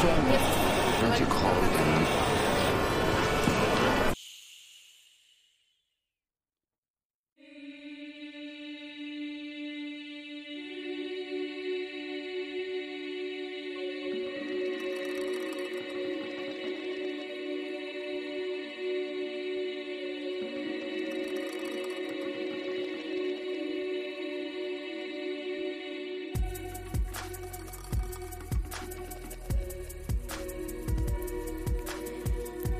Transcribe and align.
changes. 0.00 0.57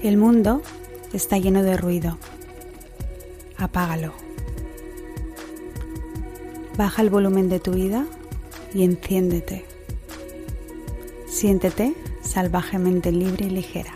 El 0.08 0.16
mundo 0.16 0.62
está 1.12 1.36
lleno 1.36 1.62
de 1.62 1.76
ruido. 1.76 2.16
Apágalo. 3.58 4.14
Baja 6.78 7.02
el 7.02 7.10
volumen 7.10 7.50
de 7.50 7.60
tu 7.60 7.72
vida 7.72 8.06
y 8.72 8.84
enciéndete. 8.84 9.66
Siéntete 11.26 11.94
salvajemente 12.22 13.12
libre 13.12 13.48
y 13.48 13.50
ligera. 13.50 13.92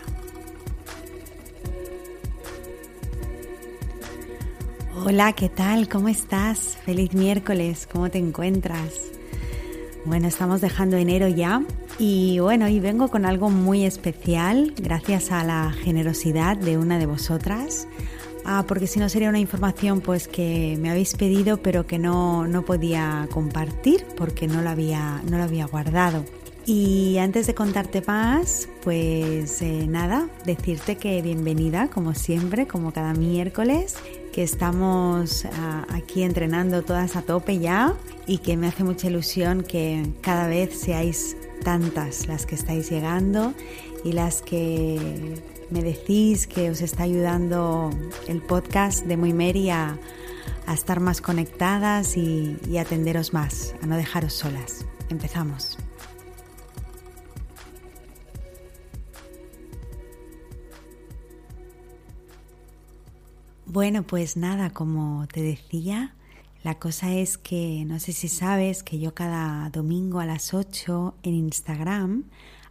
Hola, 4.93 5.33
¿qué 5.33 5.49
tal? 5.49 5.89
¿Cómo 5.89 6.09
estás? 6.09 6.77
Feliz 6.85 7.15
miércoles, 7.15 7.87
¿cómo 7.91 8.11
te 8.11 8.19
encuentras? 8.19 8.93
Bueno, 10.05 10.27
estamos 10.27 10.61
dejando 10.61 10.95
enero 10.95 11.27
ya 11.27 11.63
y 11.99 12.39
bueno, 12.39 12.67
y 12.67 12.79
vengo 12.79 13.09
con 13.09 13.25
algo 13.25 13.49
muy 13.49 13.85
especial 13.85 14.73
gracias 14.77 15.31
a 15.31 15.43
la 15.43 15.71
generosidad 15.71 16.57
de 16.57 16.77
una 16.77 16.99
de 16.99 17.05
vosotras. 17.05 17.87
Ah, 18.45 18.65
porque 18.67 18.87
si 18.87 18.99
no 18.99 19.07
sería 19.07 19.29
una 19.29 19.39
información 19.39 20.01
pues 20.01 20.27
que 20.27 20.77
me 20.79 20.89
habéis 20.89 21.15
pedido 21.15 21.57
pero 21.57 21.87
que 21.87 21.97
no, 21.97 22.45
no 22.45 22.63
podía 22.63 23.27
compartir 23.31 24.05
porque 24.17 24.47
no 24.47 24.61
la 24.61 24.71
había, 24.71 25.21
no 25.29 25.37
la 25.37 25.45
había 25.45 25.65
guardado. 25.65 26.25
Y 26.65 27.17
antes 27.17 27.45
de 27.45 27.53
contarte 27.53 28.01
más, 28.07 28.69
pues 28.83 29.61
eh, 29.61 29.85
nada, 29.87 30.29
decirte 30.45 30.95
que 30.95 31.21
bienvenida 31.21 31.89
como 31.89 32.13
siempre, 32.13 32.67
como 32.67 32.93
cada 32.93 33.13
miércoles, 33.13 33.95
que 34.33 34.43
estamos 34.43 35.45
ah, 35.45 35.85
aquí 35.89 36.23
entrenando 36.23 36.81
todas 36.81 37.15
a 37.15 37.21
tope 37.21 37.59
ya 37.59 37.93
y 38.25 38.39
que 38.39 38.57
me 38.57 38.67
hace 38.67 38.83
mucha 38.83 39.07
ilusión 39.07 39.61
que 39.61 40.11
cada 40.21 40.47
vez 40.47 40.77
seáis 40.77 41.37
tantas 41.63 42.27
las 42.27 42.45
que 42.47 42.55
estáis 42.55 42.89
llegando 42.89 43.53
y 44.03 44.11
las 44.11 44.41
que 44.41 44.99
me 45.69 45.83
decís 45.83 46.47
que 46.47 46.71
os 46.71 46.81
está 46.81 47.03
ayudando 47.03 47.91
el 48.27 48.41
podcast 48.41 49.05
de 49.05 49.17
Muy 49.17 49.33
Mary 49.33 49.69
a, 49.69 49.97
estar 50.73 50.99
más 50.99 51.21
conectadas 51.21 52.17
y, 52.17 52.57
y 52.69 52.77
atenderos 52.77 53.33
más, 53.33 53.75
a 53.81 53.85
no 53.85 53.97
dejaros 53.97 54.33
solas. 54.33 54.85
Empezamos. 55.09 55.77
Bueno, 63.73 64.03
pues 64.03 64.37
nada, 64.37 64.69
como 64.69 65.27
te 65.33 65.41
decía, 65.41 66.13
la 66.63 66.77
cosa 66.77 67.11
es 67.11 67.39
que 67.39 67.85
no 67.87 67.99
sé 67.99 68.11
si 68.13 68.27
sabes 68.27 68.83
que 68.83 68.99
yo 68.99 69.15
cada 69.15 69.67
domingo 69.71 70.19
a 70.19 70.27
las 70.27 70.53
8 70.53 71.15
en 71.23 71.33
Instagram 71.33 72.25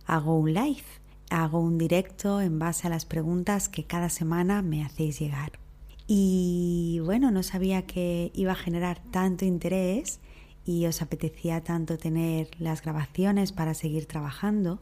hago 0.07 0.39
un 0.39 0.55
live, 0.55 0.85
hago 1.29 1.59
un 1.59 1.77
directo 1.77 2.41
en 2.41 2.61
base 2.61 2.87
a 2.87 2.91
las 2.91 3.05
preguntas 3.05 3.69
que 3.69 3.83
cada 3.83 4.11
semana 4.11 4.63
me 4.63 4.85
hacéis 4.85 5.19
llegar. 5.19 5.59
Y 6.07 7.01
bueno, 7.05 7.33
no 7.33 7.43
sabía 7.43 7.83
que 7.85 8.31
iba 8.33 8.53
a 8.53 8.55
generar 8.55 9.03
tanto 9.11 9.45
interés 9.45 10.21
y 10.65 10.87
os 10.87 11.03
apetecía 11.03 11.65
tanto 11.65 11.99
tener 11.99 12.49
las 12.61 12.81
grabaciones 12.81 13.51
para 13.51 13.75
seguir 13.75 14.07
trabajando. 14.07 14.81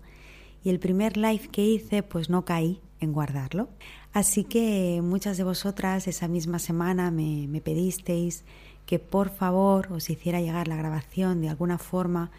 Y 0.62 0.68
el 0.68 0.80
primer 0.80 1.16
live 1.16 1.48
que 1.50 1.64
hice 1.64 2.02
pues 2.02 2.28
no 2.28 2.44
caí 2.44 2.82
en 3.00 3.12
guardarlo. 3.12 3.68
Así 4.12 4.44
que 4.44 5.00
muchas 5.02 5.36
de 5.36 5.44
vosotras 5.44 6.06
esa 6.06 6.28
misma 6.28 6.58
semana 6.58 7.10
me, 7.10 7.46
me 7.48 7.60
pedisteis 7.60 8.44
que 8.86 8.98
por 8.98 9.30
favor 9.30 9.92
os 9.92 10.10
hiciera 10.10 10.40
llegar 10.40 10.68
la 10.68 10.76
grabación 10.76 11.40
de 11.40 11.48
alguna 11.48 11.78
forma, 11.78 12.30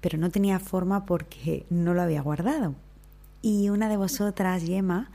pero 0.00 0.18
no 0.18 0.30
tenía 0.30 0.58
forma 0.58 1.04
porque 1.04 1.66
no 1.70 1.94
lo 1.94 2.02
había 2.02 2.22
guardado. 2.22 2.74
Y 3.42 3.68
una 3.70 3.88
de 3.88 3.96
vosotras, 3.96 4.64
Yema, 4.64 5.10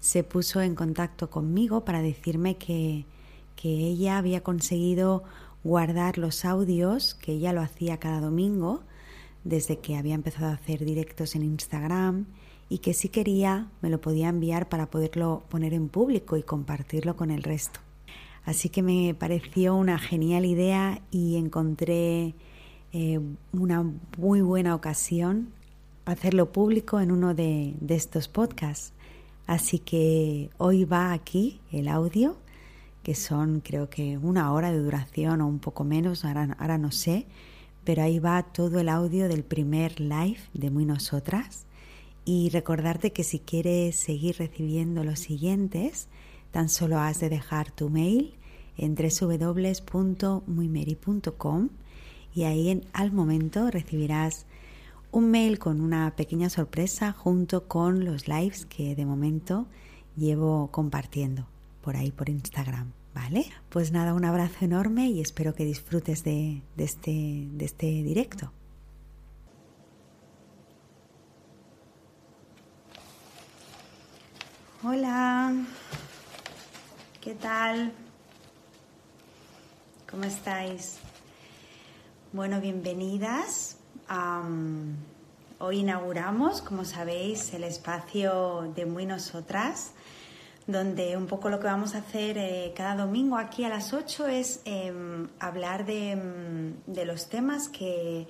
se 0.00 0.24
puso 0.24 0.60
en 0.60 0.74
contacto 0.74 1.30
conmigo 1.30 1.84
para 1.84 2.02
decirme 2.02 2.56
que, 2.56 3.06
que 3.54 3.68
ella 3.68 4.18
había 4.18 4.42
conseguido 4.42 5.22
guardar 5.62 6.18
los 6.18 6.44
audios, 6.44 7.14
que 7.14 7.32
ella 7.32 7.52
lo 7.52 7.60
hacía 7.60 7.98
cada 7.98 8.20
domingo, 8.20 8.82
desde 9.44 9.78
que 9.78 9.96
había 9.96 10.14
empezado 10.14 10.46
a 10.46 10.54
hacer 10.54 10.84
directos 10.84 11.36
en 11.36 11.42
Instagram 11.42 12.26
y 12.72 12.78
que 12.78 12.94
si 12.94 13.10
quería 13.10 13.68
me 13.82 13.90
lo 13.90 14.00
podía 14.00 14.30
enviar 14.30 14.70
para 14.70 14.86
poderlo 14.86 15.42
poner 15.50 15.74
en 15.74 15.90
público 15.90 16.38
y 16.38 16.42
compartirlo 16.42 17.16
con 17.16 17.30
el 17.30 17.42
resto. 17.42 17.80
Así 18.46 18.70
que 18.70 18.82
me 18.82 19.14
pareció 19.14 19.76
una 19.76 19.98
genial 19.98 20.46
idea 20.46 21.02
y 21.10 21.36
encontré 21.36 22.34
eh, 22.94 23.20
una 23.52 23.84
muy 24.16 24.40
buena 24.40 24.74
ocasión 24.74 25.48
hacerlo 26.06 26.50
público 26.50 26.98
en 26.98 27.12
uno 27.12 27.34
de, 27.34 27.74
estos 27.90 28.28
podcasts. 28.28 28.94
Así 29.46 29.78
que 29.78 30.48
hoy 30.56 30.86
va 30.86 31.12
aquí 31.12 31.60
el 31.72 31.88
audio, 31.88 32.38
que 33.02 33.14
son 33.14 33.60
creo 33.60 33.90
que 33.90 34.16
una 34.16 34.50
hora 34.50 34.72
de 34.72 34.78
duración 34.78 35.42
o 35.42 35.46
un 35.46 35.58
poco 35.58 35.84
menos, 35.84 36.24
ahora, 36.24 36.56
ahora 36.58 36.78
no 36.78 36.90
sé, 36.90 37.26
pero 37.84 38.02
ahí 38.02 38.18
va 38.18 38.42
todo 38.44 38.80
el 38.80 38.88
audio 38.88 39.28
del 39.28 39.44
primer 39.44 40.00
live 40.00 40.40
de 40.54 40.70
Muy 40.70 40.86
Nosotras. 40.86 41.66
Y 42.24 42.50
recordarte 42.50 43.12
que 43.12 43.24
si 43.24 43.40
quieres 43.40 43.96
seguir 43.96 44.36
recibiendo 44.38 45.04
los 45.04 45.18
siguientes, 45.18 46.08
Tan 46.52 46.68
solo 46.68 47.00
has 47.00 47.18
de 47.18 47.28
dejar 47.30 47.72
tu 47.72 47.88
mail 47.88 48.34
en 48.76 48.94
www.muymeri.com 48.94 51.68
y 52.34 52.42
ahí 52.44 52.68
en, 52.68 52.84
al 52.92 53.10
momento 53.10 53.70
recibirás 53.70 54.44
un 55.10 55.30
mail 55.30 55.58
con 55.58 55.80
una 55.80 56.14
pequeña 56.14 56.50
sorpresa 56.50 57.12
junto 57.12 57.68
con 57.68 58.04
los 58.04 58.28
lives 58.28 58.66
que 58.66 58.94
de 58.94 59.06
momento 59.06 59.66
llevo 60.14 60.70
compartiendo 60.70 61.48
por 61.80 61.96
ahí 61.96 62.12
por 62.12 62.28
Instagram. 62.28 62.92
¿Vale? 63.14 63.46
Pues 63.68 63.92
nada, 63.92 64.14
un 64.14 64.24
abrazo 64.24 64.64
enorme 64.64 65.10
y 65.10 65.20
espero 65.20 65.54
que 65.54 65.66
disfrutes 65.66 66.24
de, 66.24 66.62
este, 66.78 67.46
de 67.52 67.64
este 67.66 67.86
directo. 67.86 68.52
Hola. 74.84 75.54
¿Qué 77.20 77.36
tal? 77.36 77.92
¿Cómo 80.10 80.24
estáis? 80.24 80.98
Bueno, 82.32 82.60
bienvenidas. 82.60 83.76
hoy 85.60 85.78
inauguramos, 85.78 86.62
como 86.62 86.84
sabéis, 86.84 87.54
el 87.54 87.62
espacio 87.62 88.72
de 88.74 88.84
Muy 88.84 89.06
Nosotras, 89.06 89.92
donde 90.66 91.16
un 91.16 91.28
poco 91.28 91.48
lo 91.48 91.60
que 91.60 91.66
vamos 91.66 91.94
a 91.94 91.98
hacer 91.98 92.36
eh, 92.36 92.74
cada 92.76 92.96
domingo 92.96 93.36
aquí 93.36 93.64
a 93.64 93.68
las 93.68 93.92
8 93.92 94.26
es 94.26 94.62
em, 94.64 95.28
hablar 95.38 95.88
em, 95.88 96.74
de, 96.88 97.04
los 97.04 97.28
temas 97.28 97.68
que, 97.68 98.26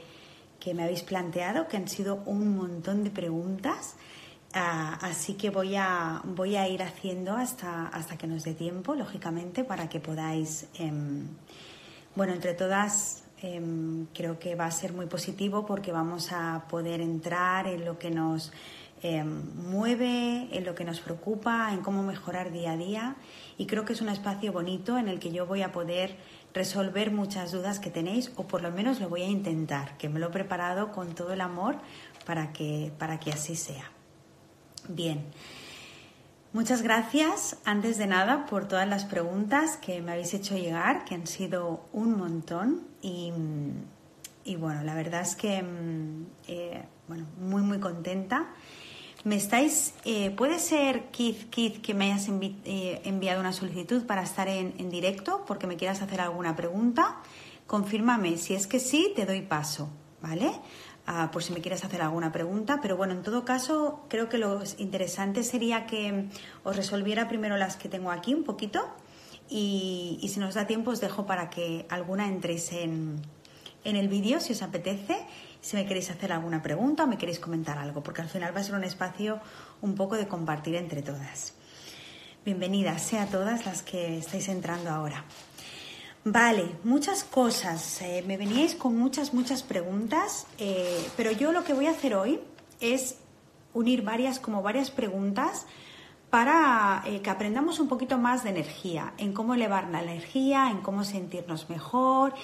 que 0.60 0.74
me 0.74 0.84
habéis 0.84 1.02
planteado, 1.02 1.66
que 1.66 1.78
han 1.78 1.88
sido 1.88 2.16
un 2.26 2.54
montón 2.54 3.04
de 3.04 3.10
preguntas. 3.10 3.96
Ah, 4.54 4.98
así 5.00 5.34
que 5.34 5.48
voy 5.48 5.76
a, 5.76 6.20
voy 6.24 6.56
a 6.56 6.68
ir 6.68 6.82
haciendo 6.82 7.32
hasta, 7.32 7.86
hasta 7.86 8.18
que 8.18 8.26
nos 8.26 8.44
dé 8.44 8.52
tiempo, 8.52 8.94
lógicamente, 8.94 9.64
para 9.64 9.88
que 9.88 9.98
podáis, 9.98 10.68
em, 10.74 11.26
bueno, 12.14 12.34
entre 12.34 12.52
todas 12.52 13.24
em, 13.40 14.06
creo 14.12 14.38
que 14.38 14.54
va 14.54 14.66
a 14.66 14.70
ser 14.70 14.92
muy 14.92 15.06
positivo 15.06 15.64
porque 15.64 15.90
vamos 15.90 16.32
a 16.32 16.66
poder 16.68 17.00
entrar 17.00 17.66
en 17.66 17.84
lo 17.86 17.98
que 17.98 18.10
nos 18.10 18.52
em, 19.02 19.42
mueve, 19.70 20.48
en 20.52 20.64
lo 20.64 20.74
que 20.74 20.84
nos 20.84 21.00
preocupa, 21.00 21.72
en 21.72 21.80
cómo 21.80 22.02
mejorar 22.02 22.52
día 22.52 22.72
a 22.72 22.76
día. 22.76 23.16
Y 23.56 23.66
creo 23.66 23.84
que 23.86 23.94
es 23.94 24.02
un 24.02 24.10
espacio 24.10 24.52
bonito 24.52 24.98
en 24.98 25.08
el 25.08 25.18
que 25.18 25.32
yo 25.32 25.46
voy 25.46 25.62
a 25.62 25.72
poder 25.72 26.16
resolver 26.52 27.10
muchas 27.10 27.52
dudas 27.52 27.80
que 27.80 27.90
tenéis, 27.90 28.30
o 28.36 28.46
por 28.46 28.62
lo 28.62 28.70
menos 28.70 29.00
lo 29.00 29.08
voy 29.08 29.22
a 29.22 29.28
intentar, 29.28 29.96
que 29.98 30.08
me 30.10 30.20
lo 30.20 30.26
he 30.28 30.30
preparado 30.30 30.92
con 30.92 31.14
todo 31.14 31.32
el 31.32 31.40
amor 31.40 31.76
para 32.26 32.52
que, 32.52 32.92
para 32.98 33.18
que 33.18 33.32
así 33.32 33.56
sea. 33.56 33.90
Bien. 34.88 35.24
Muchas 36.52 36.82
gracias, 36.82 37.56
antes 37.64 37.96
de 37.96 38.06
nada, 38.06 38.44
por 38.44 38.68
todas 38.68 38.86
las 38.86 39.06
preguntas 39.06 39.78
que 39.78 40.02
me 40.02 40.12
habéis 40.12 40.34
hecho 40.34 40.54
llegar, 40.54 41.06
que 41.06 41.14
han 41.14 41.26
sido 41.26 41.86
un 41.94 42.18
montón. 42.18 42.82
Y, 43.00 43.32
bueno, 44.56 44.82
la 44.82 44.94
verdad 44.94 45.22
es 45.22 45.34
que 45.34 45.62
mm, 45.62 46.26
eh, 46.48 46.84
bueno, 47.08 47.26
muy, 47.38 47.62
muy 47.62 47.78
contenta. 47.78 48.48
me 49.24 49.36
estáis, 49.36 49.94
eh, 50.04 50.30
puede 50.30 50.58
ser 50.58 51.10
Keith, 51.10 51.48
Keith 51.48 51.80
que 51.80 51.94
me 51.94 52.12
hayas 52.12 52.28
eh, 52.28 53.00
enviado 53.04 53.40
una 53.40 53.52
solicitud 53.52 54.04
para 54.04 54.22
estar 54.22 54.48
en, 54.48 54.74
en, 54.78 54.90
directo 54.90 55.44
porque 55.46 55.66
me 55.66 55.76
quieras 55.76 56.02
hacer 56.02 56.20
alguna 56.20 56.54
pregunta. 56.54 57.22
Confírmame, 57.66 58.36
si 58.36 58.54
es 58.54 58.66
que 58.66 58.78
sí, 58.78 59.12
te 59.16 59.24
doy 59.24 59.40
paso, 59.40 59.88
¿vale? 60.20 60.52
Ah, 61.06 61.30
por 61.32 61.42
si 61.42 61.52
me 61.52 61.60
quieres 61.60 61.84
hacer 61.84 62.00
alguna 62.00 62.30
pregunta, 62.30 62.78
pero 62.80 62.96
bueno, 62.96 63.12
en 63.12 63.22
todo 63.22 63.44
caso, 63.44 64.04
creo 64.08 64.28
que 64.28 64.38
lo 64.38 64.62
interesante 64.78 65.42
sería 65.42 65.84
que 65.86 66.28
os 66.62 66.76
resolviera 66.76 67.26
primero 67.28 67.56
las 67.56 67.76
que 67.76 67.88
tengo 67.88 68.12
aquí 68.12 68.34
un 68.34 68.44
poquito 68.44 68.88
y, 69.48 70.18
y 70.22 70.28
si 70.28 70.38
nos 70.38 70.54
da 70.54 70.66
tiempo 70.68 70.92
os 70.92 71.00
dejo 71.00 71.26
para 71.26 71.50
que 71.50 71.86
alguna 71.90 72.28
entréis 72.28 72.70
en, 72.72 73.20
en 73.84 73.96
el 73.96 74.08
vídeo 74.08 74.38
si 74.40 74.52
os 74.52 74.62
apetece 74.62 75.26
si 75.60 75.76
me 75.76 75.86
queréis 75.86 76.10
hacer 76.10 76.32
alguna 76.32 76.62
pregunta 76.62 77.04
o 77.04 77.06
me 77.06 77.18
queréis 77.18 77.38
comentar 77.38 77.78
algo, 77.78 78.02
porque 78.02 78.20
al 78.20 78.28
final 78.28 78.54
va 78.54 78.60
a 78.60 78.64
ser 78.64 78.74
un 78.74 78.84
espacio 78.84 79.40
un 79.80 79.94
poco 79.94 80.16
de 80.16 80.26
compartir 80.26 80.74
entre 80.74 81.02
todas. 81.02 81.54
Bienvenidas 82.44 83.02
sea 83.02 83.26
todas 83.26 83.64
las 83.64 83.82
que 83.82 84.18
estáis 84.18 84.48
entrando 84.48 84.90
ahora. 84.90 85.24
Vale, 86.24 86.76
muchas 86.84 87.24
cosas. 87.24 88.00
Eh, 88.00 88.22
me 88.24 88.36
veníais 88.36 88.76
con 88.76 88.96
muchas, 88.96 89.34
muchas 89.34 89.64
preguntas, 89.64 90.46
eh, 90.56 91.04
pero 91.16 91.32
yo 91.32 91.50
lo 91.50 91.64
que 91.64 91.72
voy 91.72 91.86
a 91.86 91.90
hacer 91.90 92.14
hoy 92.14 92.38
es 92.80 93.18
unir 93.74 94.02
varias, 94.02 94.38
como 94.38 94.62
varias 94.62 94.92
preguntas 94.92 95.66
para 96.30 97.02
eh, 97.06 97.22
que 97.22 97.30
aprendamos 97.30 97.80
un 97.80 97.88
poquito 97.88 98.18
más 98.18 98.44
de 98.44 98.50
energía, 98.50 99.14
en 99.18 99.32
cómo 99.32 99.54
elevar 99.54 99.88
la 99.88 100.00
energía, 100.00 100.70
en 100.70 100.78
cómo 100.78 101.02
sentirnos 101.02 101.68
mejor, 101.68 102.34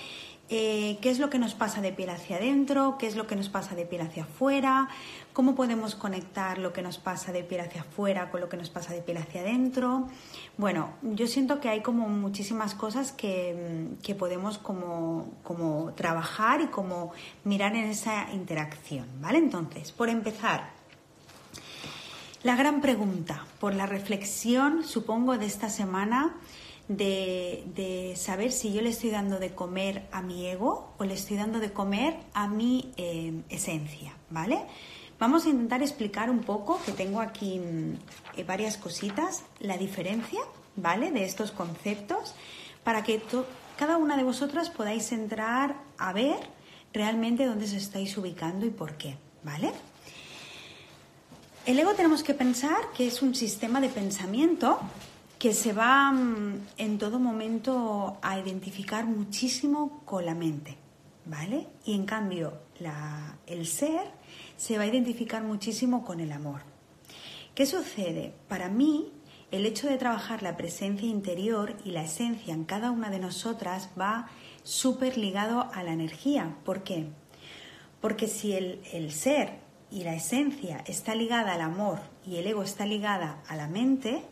qué 0.48 0.98
es 1.02 1.18
lo 1.18 1.30
que 1.30 1.38
nos 1.38 1.54
pasa 1.54 1.80
de 1.80 1.92
piel 1.92 2.08
hacia 2.08 2.36
adentro, 2.36 2.96
qué 2.98 3.06
es 3.06 3.16
lo 3.16 3.26
que 3.26 3.36
nos 3.36 3.50
pasa 3.50 3.74
de 3.74 3.84
piel 3.84 4.00
hacia 4.00 4.24
afuera, 4.24 4.88
cómo 5.38 5.54
podemos 5.54 5.94
conectar 5.94 6.58
lo 6.58 6.72
que 6.72 6.82
nos 6.82 6.98
pasa 6.98 7.30
de 7.30 7.44
piel 7.44 7.60
hacia 7.60 7.82
afuera 7.82 8.28
con 8.28 8.40
lo 8.40 8.48
que 8.48 8.56
nos 8.56 8.70
pasa 8.70 8.92
de 8.92 9.02
piel 9.02 9.18
hacia 9.18 9.42
adentro. 9.42 10.08
Bueno, 10.56 10.94
yo 11.00 11.28
siento 11.28 11.60
que 11.60 11.68
hay 11.68 11.80
como 11.80 12.08
muchísimas 12.08 12.74
cosas 12.74 13.12
que, 13.12 13.86
que 14.02 14.16
podemos 14.16 14.58
como, 14.58 15.30
como 15.44 15.92
trabajar 15.94 16.60
y 16.60 16.66
como 16.66 17.12
mirar 17.44 17.76
en 17.76 17.84
esa 17.84 18.32
interacción, 18.32 19.06
¿vale? 19.20 19.38
Entonces, 19.38 19.92
por 19.92 20.08
empezar, 20.08 20.70
la 22.42 22.56
gran 22.56 22.80
pregunta, 22.80 23.46
por 23.60 23.76
la 23.76 23.86
reflexión, 23.86 24.82
supongo, 24.82 25.38
de 25.38 25.46
esta 25.46 25.70
semana, 25.70 26.34
de, 26.88 28.14
saber 28.16 28.50
si 28.50 28.72
yo 28.72 28.82
le 28.82 28.88
estoy 28.88 29.10
dando 29.10 29.38
de 29.38 29.54
comer 29.54 30.08
a 30.10 30.20
mi 30.20 30.48
ego 30.48 30.94
o 30.98 31.04
le 31.04 31.14
estoy 31.14 31.36
dando 31.36 31.60
de 31.60 31.72
comer 31.72 32.16
a 32.34 32.48
mi 32.48 32.92
eh, 32.96 33.40
esencia, 33.50 34.16
¿vale? 34.30 34.66
Vamos 35.18 35.46
a 35.46 35.48
intentar 35.48 35.82
explicar 35.82 36.30
un 36.30 36.40
poco, 36.40 36.80
que 36.86 36.92
tengo 36.92 37.20
aquí 37.20 37.58
mm, 37.58 38.46
varias 38.46 38.76
cositas, 38.76 39.42
la 39.58 39.76
diferencia, 39.76 40.40
¿vale? 40.76 41.10
De 41.10 41.24
estos 41.24 41.50
conceptos, 41.50 42.34
para 42.84 43.02
que 43.02 43.20
cada 43.76 43.96
una 43.96 44.16
de 44.16 44.22
vosotras 44.22 44.70
podáis 44.70 45.10
entrar 45.10 45.74
a 45.98 46.12
ver 46.12 46.38
realmente 46.92 47.46
dónde 47.46 47.64
os 47.64 47.72
estáis 47.72 48.16
ubicando 48.16 48.64
y 48.64 48.70
por 48.70 48.96
qué, 48.96 49.16
¿vale? 49.42 49.72
El 51.66 51.78
ego 51.78 51.94
tenemos 51.94 52.22
que 52.22 52.34
pensar 52.34 52.92
que 52.96 53.08
es 53.08 53.20
un 53.20 53.34
sistema 53.34 53.80
de 53.80 53.88
pensamiento 53.88 54.78
que 55.36 55.52
se 55.52 55.72
va 55.72 56.12
mm, 56.12 56.66
en 56.78 56.98
todo 56.98 57.18
momento 57.18 58.18
a 58.22 58.38
identificar 58.38 59.04
muchísimo 59.04 60.00
con 60.04 60.24
la 60.24 60.34
mente, 60.34 60.76
¿vale? 61.26 61.66
Y 61.84 61.94
en 61.94 62.06
cambio 62.06 62.52
el 63.46 63.66
ser 63.66 64.17
se 64.58 64.76
va 64.76 64.84
a 64.84 64.88
identificar 64.88 65.42
muchísimo 65.42 66.04
con 66.04 66.20
el 66.20 66.32
amor. 66.32 66.60
¿Qué 67.54 67.64
sucede? 67.64 68.34
Para 68.48 68.68
mí, 68.68 69.10
el 69.50 69.64
hecho 69.64 69.88
de 69.88 69.96
trabajar 69.96 70.42
la 70.42 70.58
presencia 70.58 71.08
interior 71.08 71.76
y 71.84 71.92
la 71.92 72.02
esencia 72.02 72.52
en 72.52 72.64
cada 72.64 72.90
una 72.90 73.08
de 73.08 73.20
nosotras 73.20 73.88
va 73.98 74.28
súper 74.64 75.16
ligado 75.16 75.70
a 75.72 75.82
la 75.82 75.92
energía. 75.92 76.56
¿Por 76.64 76.82
qué? 76.82 77.06
Porque 78.02 78.26
si 78.26 78.52
el, 78.52 78.82
el 78.92 79.12
ser 79.12 79.60
y 79.90 80.04
la 80.04 80.14
esencia 80.14 80.84
está 80.86 81.14
ligada 81.14 81.54
al 81.54 81.62
amor 81.62 82.00
y 82.26 82.36
el 82.36 82.46
ego 82.46 82.62
está 82.62 82.84
ligada 82.84 83.42
a 83.48 83.56
la 83.56 83.68
mente, 83.68 84.22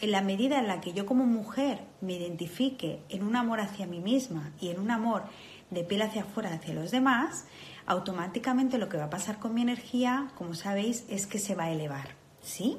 en 0.00 0.10
la 0.10 0.22
medida 0.22 0.58
en 0.58 0.68
la 0.68 0.80
que 0.80 0.92
yo 0.92 1.06
como 1.06 1.24
mujer 1.24 1.84
me 2.00 2.14
identifique 2.14 3.00
en 3.08 3.22
un 3.22 3.36
amor 3.36 3.60
hacia 3.60 3.86
mí 3.86 4.00
misma 4.00 4.52
y 4.60 4.70
en 4.70 4.80
un 4.80 4.90
amor 4.90 5.24
de 5.70 5.84
piel 5.84 6.02
hacia 6.02 6.22
afuera 6.22 6.52
hacia 6.52 6.74
los 6.74 6.90
demás, 6.90 7.46
automáticamente 7.92 8.78
lo 8.78 8.88
que 8.88 8.96
va 8.96 9.04
a 9.04 9.10
pasar 9.10 9.38
con 9.38 9.54
mi 9.54 9.62
energía, 9.62 10.30
como 10.36 10.54
sabéis, 10.54 11.04
es 11.08 11.26
que 11.26 11.38
se 11.38 11.54
va 11.54 11.64
a 11.64 11.70
elevar, 11.70 12.16
¿sí? 12.42 12.78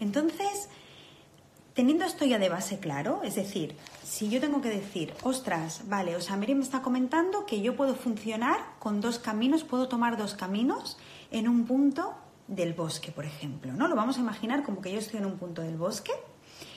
Entonces, 0.00 0.68
teniendo 1.74 2.04
esto 2.04 2.24
ya 2.24 2.38
de 2.38 2.48
base 2.48 2.78
claro, 2.78 3.22
es 3.22 3.36
decir, 3.36 3.76
si 4.02 4.28
yo 4.28 4.40
tengo 4.40 4.60
que 4.60 4.70
decir, 4.70 5.14
ostras, 5.22 5.82
vale, 5.88 6.16
o 6.16 6.20
sea, 6.20 6.36
me 6.36 6.46
está 6.60 6.82
comentando 6.82 7.46
que 7.46 7.62
yo 7.62 7.76
puedo 7.76 7.94
funcionar 7.94 8.58
con 8.78 9.00
dos 9.00 9.18
caminos, 9.18 9.64
puedo 9.64 9.88
tomar 9.88 10.16
dos 10.16 10.34
caminos 10.34 10.98
en 11.30 11.48
un 11.48 11.66
punto 11.66 12.14
del 12.48 12.74
bosque, 12.74 13.12
por 13.12 13.24
ejemplo, 13.24 13.72
¿no? 13.72 13.88
Lo 13.88 13.94
vamos 13.94 14.16
a 14.18 14.20
imaginar 14.20 14.64
como 14.64 14.80
que 14.80 14.92
yo 14.92 14.98
estoy 14.98 15.20
en 15.20 15.26
un 15.26 15.38
punto 15.38 15.62
del 15.62 15.76
bosque 15.76 16.12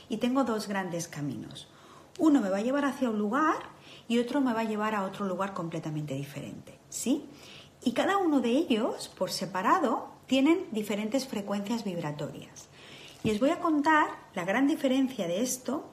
y 0.08 0.18
tengo 0.18 0.44
dos 0.44 0.68
grandes 0.68 1.08
caminos. 1.08 1.68
Uno 2.20 2.42
me 2.42 2.50
va 2.50 2.58
a 2.58 2.62
llevar 2.62 2.86
hacia 2.86 3.10
un 3.10 3.18
lugar 3.18 3.56
y 4.08 4.20
otro 4.20 4.40
me 4.40 4.54
va 4.54 4.62
a 4.62 4.66
llevar 4.66 4.94
a 4.94 5.04
otro 5.04 5.26
lugar 5.26 5.54
completamente 5.54 6.14
diferente, 6.14 6.78
¿sí? 6.90 7.26
Y 7.86 7.92
cada 7.92 8.18
uno 8.18 8.40
de 8.40 8.50
ellos, 8.50 9.10
por 9.10 9.32
separado, 9.32 10.10
tienen 10.26 10.68
diferentes 10.72 11.28
frecuencias 11.28 11.84
vibratorias. 11.84 12.70
Y 13.24 13.32
os 13.32 13.40
voy 13.40 13.50
a 13.50 13.60
contar 13.60 14.08
la 14.34 14.46
gran 14.46 14.68
diferencia 14.68 15.28
de 15.28 15.42
esto 15.42 15.90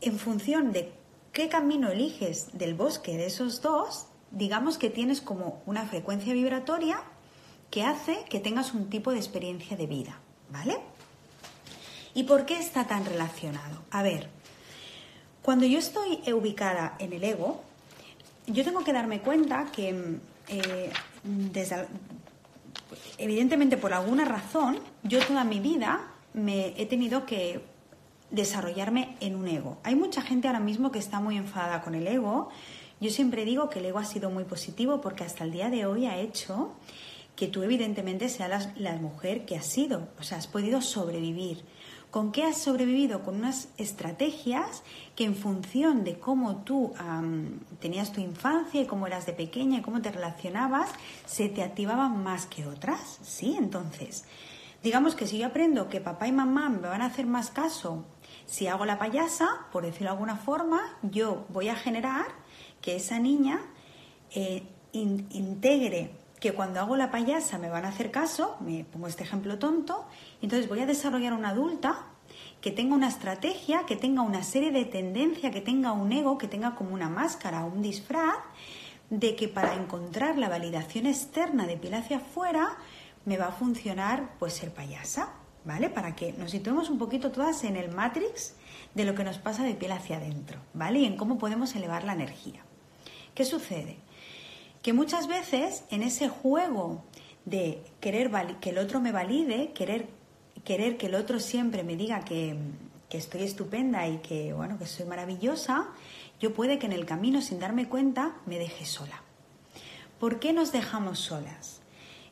en 0.00 0.18
función 0.18 0.72
de 0.72 0.92
qué 1.32 1.48
camino 1.48 1.90
eliges 1.90 2.56
del 2.56 2.74
bosque 2.74 3.16
de 3.16 3.26
esos 3.26 3.62
dos, 3.62 4.06
digamos 4.30 4.78
que 4.78 4.90
tienes 4.90 5.20
como 5.20 5.62
una 5.66 5.86
frecuencia 5.86 6.32
vibratoria 6.34 7.02
que 7.70 7.84
hace 7.84 8.24
que 8.28 8.40
tengas 8.40 8.74
un 8.74 8.90
tipo 8.90 9.12
de 9.12 9.18
experiencia 9.18 9.76
de 9.76 9.86
vida, 9.86 10.18
¿vale? 10.50 10.78
¿Y 12.14 12.24
por 12.24 12.44
qué 12.44 12.58
está 12.58 12.86
tan 12.86 13.04
relacionado? 13.04 13.82
A 13.90 14.02
ver, 14.02 14.28
cuando 15.42 15.64
yo 15.64 15.78
estoy 15.78 16.20
ubicada 16.32 16.96
en 16.98 17.12
el 17.14 17.24
ego, 17.24 17.62
yo 18.46 18.64
tengo 18.64 18.84
que 18.84 18.92
darme 18.92 19.20
cuenta 19.20 19.66
que 19.72 20.20
eh, 20.52 20.90
evidentemente 23.18 23.76
por 23.76 23.92
alguna 23.92 24.24
razón, 24.24 24.78
yo 25.02 25.24
toda 25.24 25.44
mi 25.44 25.60
vida 25.60 26.12
me 26.34 26.74
he 26.80 26.86
tenido 26.86 27.26
que 27.26 27.62
desarrollarme 28.30 29.16
en 29.20 29.36
un 29.36 29.46
ego. 29.46 29.78
Hay 29.84 29.94
mucha 29.94 30.22
gente 30.22 30.48
ahora 30.48 30.60
mismo 30.60 30.90
que 30.90 30.98
está 30.98 31.20
muy 31.20 31.36
enfadada 31.36 31.82
con 31.82 31.94
el 31.94 32.06
ego. 32.06 32.48
Yo 33.00 33.10
siempre 33.10 33.44
digo 33.44 33.68
que 33.68 33.78
el 33.78 33.86
ego 33.86 33.98
ha 33.98 34.04
sido 34.04 34.30
muy 34.30 34.44
positivo 34.44 35.00
porque 35.00 35.24
hasta 35.24 35.44
el 35.44 35.52
día 35.52 35.70
de 35.70 35.86
hoy 35.86 36.06
ha 36.06 36.18
hecho 36.18 36.72
que 37.36 37.48
tú 37.48 37.62
evidentemente 37.62 38.28
seas 38.28 38.68
la, 38.76 38.92
mujer 38.96 39.44
que 39.44 39.56
has 39.56 39.66
sido, 39.66 40.08
o 40.18 40.22
sea, 40.22 40.38
has 40.38 40.46
podido 40.46 40.80
sobrevivir. 40.80 41.64
¿Con 42.12 42.30
qué 42.30 42.44
has 42.44 42.58
sobrevivido? 42.58 43.22
Con 43.22 43.36
unas 43.36 43.70
estrategias 43.78 44.82
que 45.16 45.24
en 45.24 45.34
función 45.34 46.04
de 46.04 46.18
cómo 46.18 46.56
tú 46.56 46.92
tenías 47.80 48.12
tu 48.12 48.20
infancia 48.20 48.82
y 48.82 48.86
cómo 48.86 49.06
eras 49.06 49.24
de 49.24 49.32
pequeña 49.32 49.78
y 49.78 49.80
cómo 49.80 50.02
te 50.02 50.12
relacionabas, 50.12 50.90
se 51.24 51.48
te 51.48 51.62
activaban 51.62 52.22
más 52.22 52.44
que 52.44 52.66
otras, 52.66 53.18
¿sí? 53.22 53.56
Entonces, 53.56 54.26
digamos 54.82 55.14
que 55.14 55.26
si 55.26 55.38
yo 55.38 55.46
aprendo 55.46 55.88
que 55.88 56.02
papá 56.02 56.28
y 56.28 56.32
mamá 56.32 56.68
me 56.68 56.86
van 56.86 57.00
a 57.00 57.06
hacer 57.06 57.24
más 57.24 57.50
caso 57.50 58.04
si 58.44 58.66
hago 58.66 58.84
la 58.84 58.98
payasa, 58.98 59.48
por 59.72 59.86
decirlo 59.86 60.08
de 60.08 60.12
alguna 60.12 60.36
forma, 60.36 60.82
yo 61.00 61.46
voy 61.48 61.70
a 61.70 61.76
generar 61.76 62.26
que 62.82 62.96
esa 62.96 63.20
niña 63.20 63.62
eh, 64.34 64.64
integre 64.92 66.10
que 66.42 66.52
cuando 66.54 66.80
hago 66.80 66.96
la 66.96 67.12
payasa 67.12 67.56
me 67.58 67.70
van 67.70 67.84
a 67.84 67.90
hacer 67.90 68.10
caso, 68.10 68.56
me 68.58 68.82
pongo 68.82 69.06
este 69.06 69.22
ejemplo 69.22 69.60
tonto, 69.60 70.04
entonces 70.42 70.68
voy 70.68 70.80
a 70.80 70.86
desarrollar 70.86 71.34
una 71.34 71.50
adulta 71.50 72.06
que 72.60 72.72
tenga 72.72 72.96
una 72.96 73.06
estrategia, 73.06 73.86
que 73.86 73.94
tenga 73.94 74.22
una 74.22 74.42
serie 74.42 74.72
de 74.72 74.84
tendencias, 74.84 75.52
que 75.52 75.60
tenga 75.60 75.92
un 75.92 76.10
ego, 76.10 76.38
que 76.38 76.48
tenga 76.48 76.74
como 76.74 76.94
una 76.94 77.08
máscara, 77.08 77.64
un 77.64 77.80
disfraz, 77.80 78.34
de 79.08 79.36
que 79.36 79.46
para 79.46 79.74
encontrar 79.74 80.36
la 80.36 80.48
validación 80.48 81.06
externa 81.06 81.64
de 81.64 81.76
piel 81.76 81.94
hacia 81.94 82.16
afuera 82.16 82.76
me 83.24 83.36
va 83.36 83.46
a 83.46 83.52
funcionar 83.52 84.34
pues 84.40 84.54
ser 84.54 84.74
payasa, 84.74 85.34
¿vale? 85.64 85.90
Para 85.90 86.16
que 86.16 86.32
nos 86.32 86.50
situemos 86.50 86.90
un 86.90 86.98
poquito 86.98 87.30
todas 87.30 87.62
en 87.62 87.76
el 87.76 87.94
matrix 87.94 88.56
de 88.94 89.04
lo 89.04 89.14
que 89.14 89.22
nos 89.22 89.38
pasa 89.38 89.62
de 89.62 89.74
piel 89.74 89.92
hacia 89.92 90.16
adentro, 90.16 90.58
¿vale? 90.74 90.98
Y 90.98 91.04
en 91.04 91.16
cómo 91.16 91.38
podemos 91.38 91.76
elevar 91.76 92.02
la 92.02 92.14
energía. 92.14 92.64
¿Qué 93.32 93.44
sucede? 93.44 94.01
Que 94.82 94.92
muchas 94.92 95.28
veces 95.28 95.84
en 95.90 96.02
ese 96.02 96.28
juego 96.28 97.04
de 97.44 97.82
querer 98.00 98.30
que 98.60 98.70
el 98.70 98.78
otro 98.78 99.00
me 99.00 99.12
valide, 99.12 99.72
querer, 99.72 100.08
querer 100.64 100.96
que 100.96 101.06
el 101.06 101.14
otro 101.14 101.40
siempre 101.40 101.84
me 101.84 101.96
diga 101.96 102.24
que, 102.24 102.56
que 103.08 103.18
estoy 103.18 103.42
estupenda 103.42 104.06
y 104.08 104.18
que, 104.18 104.52
bueno, 104.52 104.78
que 104.78 104.86
soy 104.86 105.06
maravillosa, 105.06 105.88
yo 106.40 106.52
puede 106.52 106.78
que 106.78 106.86
en 106.86 106.92
el 106.92 107.06
camino, 107.06 107.40
sin 107.40 107.60
darme 107.60 107.88
cuenta, 107.88 108.36
me 108.46 108.58
deje 108.58 108.84
sola. 108.84 109.22
¿Por 110.18 110.40
qué 110.40 110.52
nos 110.52 110.72
dejamos 110.72 111.20
solas? 111.20 111.80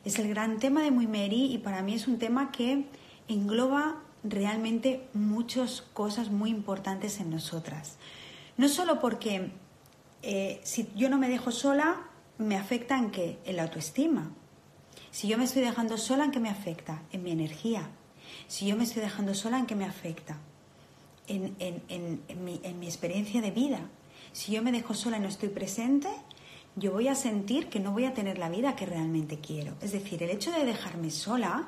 Es 0.03 0.19
el 0.19 0.27
gran 0.29 0.59
tema 0.59 0.81
de 0.83 0.91
Muy 0.91 1.07
Mary 1.07 1.53
y 1.53 1.57
para 1.59 1.81
mí 1.81 1.93
es 1.93 2.07
un 2.07 2.19
tema 2.19 2.51
que 2.51 2.85
engloba 3.27 4.01
realmente 4.23 5.07
muchas 5.13 5.81
cosas 5.81 6.29
muy 6.29 6.49
importantes 6.49 7.19
en 7.19 7.29
nosotras. 7.29 7.97
No 8.57 8.67
solo 8.67 8.99
porque 8.99 9.51
eh, 10.21 10.59
si 10.63 10.89
yo 10.95 11.09
no 11.09 11.17
me 11.17 11.29
dejo 11.29 11.51
sola, 11.51 12.10
me 12.41 12.57
afecta 12.57 12.97
en 12.97 13.11
qué? 13.11 13.39
En 13.45 13.57
la 13.57 13.63
autoestima. 13.63 14.31
Si 15.11 15.27
yo 15.27 15.37
me 15.37 15.43
estoy 15.43 15.61
dejando 15.61 15.97
sola, 15.97 16.25
¿en 16.25 16.31
qué 16.31 16.39
me 16.39 16.49
afecta? 16.49 17.01
En 17.11 17.23
mi 17.23 17.31
energía. 17.31 17.89
Si 18.47 18.67
yo 18.67 18.75
me 18.75 18.83
estoy 18.83 19.01
dejando 19.01 19.33
sola, 19.33 19.59
¿en 19.59 19.65
qué 19.65 19.75
me 19.75 19.85
afecta? 19.85 20.37
En, 21.27 21.55
mi, 22.43 22.59
en 22.63 22.79
mi 22.79 22.85
experiencia 22.85 23.41
de 23.41 23.51
vida. 23.51 23.79
Si 24.33 24.53
yo 24.53 24.63
me 24.63 24.71
dejo 24.71 24.93
sola 24.93 25.17
y 25.17 25.19
no 25.19 25.27
estoy 25.27 25.49
presente, 25.49 26.09
yo 26.75 26.91
voy 26.91 27.07
a 27.07 27.15
sentir 27.15 27.67
que 27.67 27.79
no 27.79 27.91
voy 27.91 28.05
a 28.05 28.13
tener 28.13 28.37
la 28.37 28.49
vida 28.49 28.75
que 28.75 28.85
realmente 28.85 29.39
quiero. 29.39 29.75
Es 29.81 29.91
decir, 29.91 30.23
el 30.23 30.29
hecho 30.29 30.51
de 30.51 30.65
dejarme 30.65 31.11
sola, 31.11 31.67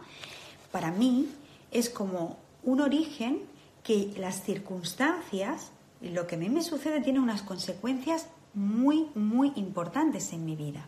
para 0.72 0.92
mí, 0.92 1.30
es 1.72 1.90
como 1.90 2.38
un 2.64 2.82
origen 2.82 3.42
que 3.84 4.14
las 4.18 4.44
circunstancias, 4.44 5.72
lo 6.02 6.26
que 6.28 6.36
a 6.36 6.38
mí 6.38 6.50
me 6.50 6.64
sucede, 6.64 7.02
tiene 7.02 7.20
unas 7.20 7.42
consecuencias 7.42 8.28
muy, 8.54 9.08
muy 9.16 9.52
importantes 9.56 10.34
en 10.34 10.46
mi 10.46 10.56
vida. 10.56 10.88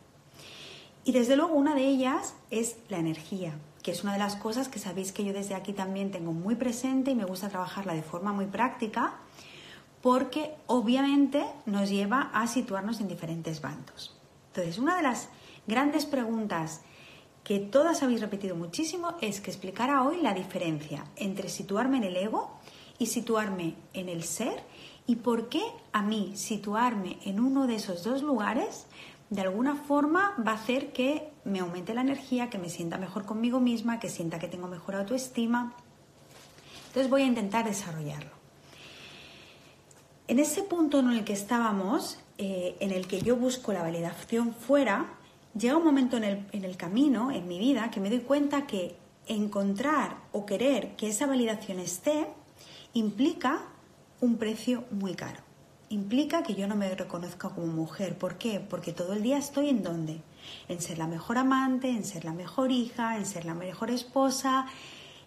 Y 1.04 1.12
desde 1.12 1.36
luego 1.36 1.54
una 1.54 1.76
de 1.76 1.88
ellas 1.88 2.36
es 2.50 2.78
la 2.90 2.98
energía, 2.98 3.54
que 3.84 3.92
es 3.92 4.04
una 4.04 4.14
de 4.14 4.20
las 4.20 4.36
cosas 4.36 4.70
que 4.70 4.80
sabéis 4.80 5.12
que 5.12 5.24
yo 5.24 5.34
desde 5.34 5.54
aquí 5.54 5.72
también 5.72 6.12
tengo 6.12 6.34
muy 6.34 6.56
presente 6.56 7.12
y 7.12 7.16
me 7.16 7.26
gusta 7.26 7.50
trabajarla 7.50 7.94
de 7.94 8.02
forma 8.02 8.34
muy 8.34 8.48
práctica, 8.48 9.14
porque 10.02 10.56
obviamente 10.66 11.46
nos 11.66 11.90
lleva 11.90 12.32
a 12.34 12.48
situarnos 12.48 13.00
en 13.02 13.08
diferentes 13.08 13.62
bandos. 13.62 14.16
Entonces, 14.48 14.80
una 14.80 14.98
de 14.98 15.04
las 15.04 15.30
grandes 15.68 16.06
preguntas 16.06 16.82
que 17.44 17.60
todas 17.60 18.02
habéis 18.02 18.22
repetido 18.22 18.56
muchísimo 18.56 19.16
es 19.22 19.40
que 19.40 19.52
explicara 19.52 20.04
hoy 20.04 20.22
la 20.22 20.34
diferencia 20.34 21.06
entre 21.16 21.50
situarme 21.50 21.98
en 21.98 22.06
el 22.06 22.18
ego 22.18 22.50
y 22.98 23.06
situarme 23.06 23.76
en 23.94 24.10
el 24.10 24.24
ser 24.24 24.64
y 25.08 25.18
por 25.18 25.50
qué 25.50 25.64
a 25.92 26.02
mí 26.02 26.34
situarme 26.36 27.18
en 27.24 27.40
uno 27.40 27.68
de 27.68 27.76
esos 27.76 28.04
dos 28.04 28.22
lugares 28.22 28.88
de 29.30 29.42
alguna 29.42 29.76
forma 29.76 30.36
va 30.46 30.52
a 30.52 30.56
hacer 30.56 30.94
que 30.94 31.32
me 31.44 31.60
aumente 31.60 31.94
la 31.94 32.02
energía, 32.02 32.50
que 32.50 32.58
me 32.58 32.70
sienta 32.70 32.98
mejor 32.98 33.26
conmigo 33.26 33.60
misma, 33.60 34.00
que 34.00 34.10
sienta 34.10 34.40
que 34.40 34.48
tengo 34.48 34.68
mejor 34.68 34.96
autoestima. 34.96 35.74
Entonces 36.88 37.10
voy 37.10 37.24
a 37.24 37.26
intentar 37.26 37.66
desarrollarlo. 37.66 38.32
En 40.28 40.40
ese 40.40 40.64
punto 40.64 41.00
en 41.00 41.10
el 41.10 41.24
que 41.24 41.34
estábamos, 41.34 42.20
eh, 42.38 42.78
en 42.80 42.92
el 42.92 43.08
que 43.08 43.22
yo 43.22 43.36
busco 43.36 43.74
la 43.74 43.82
validación 43.82 44.54
fuera, 44.54 45.06
llega 45.58 45.78
un 45.78 45.84
momento 45.84 46.18
en 46.18 46.24
el, 46.24 46.46
en 46.52 46.64
el 46.64 46.78
camino, 46.78 47.32
en 47.32 47.48
mi 47.48 47.60
vida, 47.60 47.92
que 47.92 48.00
me 48.00 48.10
doy 48.10 48.20
cuenta 48.20 48.66
que 48.66 48.96
encontrar 49.28 50.18
o 50.32 50.46
querer 50.46 50.96
que 50.96 51.10
esa 51.10 51.26
validación 51.26 51.80
esté 51.80 52.28
implica 52.94 53.66
un 54.26 54.38
precio 54.38 54.84
muy 54.92 55.16
caro 55.16 55.46
implica 55.90 56.44
que 56.44 56.56
yo 56.56 56.68
no 56.68 56.76
me 56.76 56.94
reconozca 56.94 57.50
como 57.50 57.68
mujer. 57.68 58.18
¿Por 58.18 58.38
qué? 58.38 58.60
Porque 58.60 58.92
todo 58.92 59.14
el 59.14 59.22
día 59.22 59.38
estoy 59.38 59.70
en 59.70 59.84
dónde? 59.84 60.22
En 60.68 60.82
ser 60.82 60.98
la 60.98 61.08
mejor 61.08 61.38
amante, 61.38 61.90
en 61.90 62.04
ser 62.04 62.26
la 62.26 62.34
mejor 62.34 62.72
hija, 62.72 63.18
en 63.18 63.26
ser 63.26 63.46
la 63.46 63.54
mejor 63.54 63.92
esposa, 63.92 64.66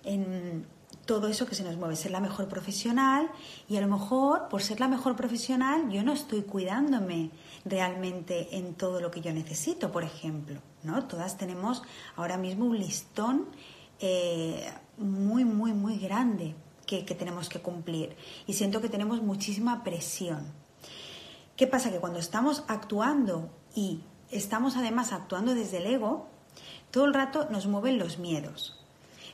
en 0.05 0.67
todo 1.05 1.29
eso 1.29 1.47
que 1.47 1.55
se 1.55 1.65
nos 1.65 1.77
mueve, 1.77 1.97
ser 1.97 2.11
la 2.11 2.21
mejor 2.21 2.49
profesional 2.49 3.31
y 3.69 3.77
a 3.77 3.81
lo 3.81 3.89
mejor 3.89 4.49
por 4.49 4.63
ser 4.63 4.79
la 4.81 4.89
mejor 4.89 5.17
profesional 5.17 5.91
yo 5.91 6.03
no 6.03 6.13
estoy 6.13 6.43
cuidándome 6.43 7.31
realmente 7.65 8.57
en 8.59 8.75
todo 8.75 9.01
lo 9.01 9.11
que 9.11 9.21
yo 9.21 9.33
necesito, 9.33 9.91
por 9.91 10.05
ejemplo, 10.05 10.61
¿no? 10.83 11.07
Todas 11.07 11.39
tenemos 11.39 11.83
ahora 12.17 12.37
mismo 12.37 12.67
un 12.67 12.79
listón 12.79 13.47
eh, 14.01 14.71
muy, 14.99 15.45
muy, 15.45 15.73
muy 15.73 15.99
grande 15.99 16.55
que, 16.89 17.15
tenemos 17.15 17.49
que 17.51 17.61
cumplir 17.61 18.17
y 18.47 18.55
siento 18.55 18.81
que 18.81 18.89
tenemos 18.89 19.23
muchísima 19.23 19.85
presión. 19.85 20.47
¿Qué 21.57 21.67
pasa? 21.67 21.91
Que 21.91 21.99
cuando 21.99 22.19
estamos 22.19 22.65
actuando 22.67 23.51
y 23.75 24.01
estamos 24.31 24.77
además 24.77 25.13
actuando 25.13 25.55
desde 25.55 25.79
el 25.79 25.87
ego, 25.87 26.29
todo 26.91 27.05
el 27.05 27.15
rato 27.15 27.49
nos 27.51 27.67
mueven 27.67 27.99
los 27.99 28.19
miedos. 28.19 28.81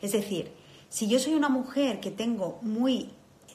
Es 0.02 0.12
decir, 0.12 0.52
si 0.88 1.06
yo 1.06 1.18
soy 1.20 1.34
una 1.34 1.49
mujer 1.49 2.00
que 2.00 2.11
tengo 2.11 2.58
muy 2.61 3.11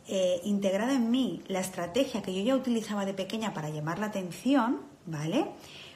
eh, 0.07 0.39
integrada 0.45 0.93
en 0.93 1.11
mí 1.11 1.43
la 1.47 1.59
estrategia 1.59 2.21
que 2.21 2.33
yo 2.33 2.41
ya 2.41 2.55
utilizaba 2.55 3.05
de 3.05 3.13
pequeña 3.13 3.53
para 3.53 3.69
llamar 3.69 3.99
la 3.99 4.07
atención, 4.07 4.81
¿vale? 5.05 5.51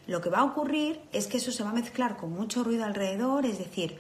Lo 0.08 0.20
que 0.20 0.30
va 0.30 0.40
a 0.40 0.44
ocurrir 0.44 1.00
es 1.14 1.28
que 1.28 1.38
eso 1.38 1.54
se 1.54 1.64
va 1.64 1.70
a 1.70 1.74
mezclar 1.74 2.18
con 2.18 2.34
mucho 2.34 2.66
ruido 2.66 2.84
alrededor, 2.84 3.46
es 3.46 3.60
decir, 3.60 3.98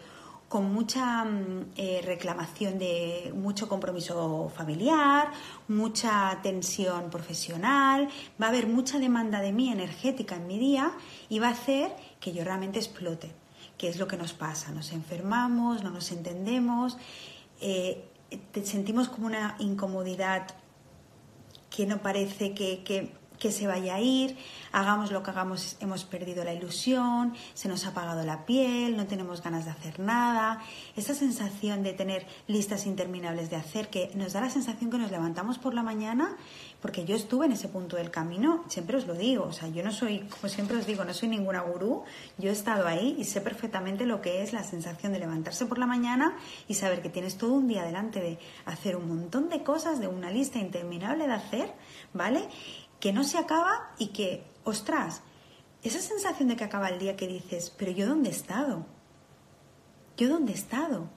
con 0.53 0.71
mucha 0.71 1.25
mm, 1.25 1.71
eh, 1.77 2.01
reclamación 2.05 2.77
de 2.77 3.33
mucho 3.35 3.67
compromiso 3.67 4.51
familiar, 4.55 5.31
mucha 5.67 6.39
tensión 6.43 7.09
profesional, 7.09 8.07
va 8.39 8.45
a 8.45 8.49
haber 8.49 8.67
mucha 8.67 8.99
demanda 8.99 9.41
de 9.41 9.51
mí 9.51 9.71
energética 9.71 10.35
en 10.35 10.45
mi 10.45 10.59
día 10.59 10.91
y 11.27 11.39
va 11.39 11.47
a 11.47 11.53
hacer 11.53 11.95
que 12.19 12.33
yo 12.33 12.43
realmente 12.43 12.77
explote, 12.77 13.31
que 13.79 13.89
es 13.89 13.97
lo 13.97 14.07
que 14.07 14.15
nos 14.15 14.33
pasa, 14.33 14.69
nos 14.71 14.91
enfermamos, 14.91 15.81
no 15.81 15.89
nos 15.89 16.11
entendemos, 16.11 16.99
eh, 17.59 18.05
sentimos 18.63 19.09
como 19.09 19.25
una 19.25 19.55
incomodidad 19.57 20.45
que 21.71 21.87
no 21.87 22.03
parece 22.03 22.53
que, 22.53 22.83
que 22.83 23.11
se 23.51 23.67
vaya 23.67 23.95
a 23.95 23.99
ir, 23.99 24.37
hagamos 24.71 25.11
lo 25.11 25.23
que 25.23 25.31
hagamos, 25.31 25.77
hemos 25.79 26.03
perdido 26.05 26.43
la 26.43 26.53
ilusión, 26.53 27.33
se 27.53 27.67
nos 27.67 27.85
ha 27.85 27.89
apagado 27.89 28.23
la 28.23 28.45
piel, 28.45 28.97
no 28.97 29.05
tenemos 29.05 29.41
ganas 29.41 29.65
de 29.65 29.71
hacer 29.71 29.99
nada. 29.99 30.61
Esa 30.95 31.13
sensación 31.13 31.83
de 31.83 31.93
tener 31.93 32.25
listas 32.47 32.85
interminables 32.85 33.49
de 33.49 33.55
hacer, 33.55 33.89
que 33.89 34.11
nos 34.15 34.33
da 34.33 34.41
la 34.41 34.49
sensación 34.49 34.89
que 34.89 34.97
nos 34.97 35.11
levantamos 35.11 35.57
por 35.57 35.73
la 35.73 35.83
mañana, 35.83 36.35
porque 36.81 37.05
yo 37.05 37.15
estuve 37.15 37.45
en 37.45 37.53
ese 37.53 37.69
punto 37.69 37.95
del 37.95 38.11
camino, 38.11 38.63
siempre 38.67 38.97
os 38.97 39.07
lo 39.07 39.13
digo, 39.13 39.45
o 39.45 39.53
sea, 39.53 39.69
yo 39.69 39.83
no 39.83 39.91
soy, 39.91 40.19
como 40.19 40.49
siempre 40.49 40.77
os 40.77 40.85
digo, 40.85 41.05
no 41.05 41.13
soy 41.13 41.29
ninguna 41.29 41.61
gurú, 41.61 42.03
yo 42.37 42.49
he 42.49 42.53
estado 42.53 42.87
ahí 42.87 43.15
y 43.17 43.23
sé 43.23 43.41
perfectamente 43.41 44.05
lo 44.05 44.21
que 44.21 44.43
es 44.43 44.53
la 44.53 44.63
sensación 44.63 45.13
de 45.13 45.19
levantarse 45.19 45.65
por 45.65 45.77
la 45.77 45.85
mañana 45.85 46.35
y 46.67 46.73
saber 46.73 47.01
que 47.01 47.09
tienes 47.09 47.37
todo 47.37 47.53
un 47.53 47.67
día 47.67 47.83
delante 47.83 48.19
de 48.19 48.39
hacer 48.65 48.95
un 48.95 49.07
montón 49.07 49.49
de 49.49 49.63
cosas, 49.63 49.99
de 49.99 50.07
una 50.07 50.29
lista 50.29 50.59
interminable 50.59 51.27
de 51.27 51.33
hacer, 51.33 51.73
¿vale? 52.13 52.49
Que 53.03 53.11
no 53.11 53.25
se 53.25 53.37
acaba 53.37 53.91
y 53.99 54.13
que, 54.13 54.45
ostras, 54.63 55.23
esa 55.83 55.99
sensación 55.99 56.47
de 56.47 56.55
que 56.55 56.63
acaba 56.63 56.87
el 56.87 56.99
día 56.99 57.17
que 57.17 57.27
dices, 57.27 57.69
pero 57.77 57.91
yo 57.91 58.07
dónde 58.07 58.29
he 58.29 58.31
estado? 58.31 58.85
¿Yo 60.15 60.29
dónde 60.29 60.53
he 60.53 60.55
estado? 60.55 61.09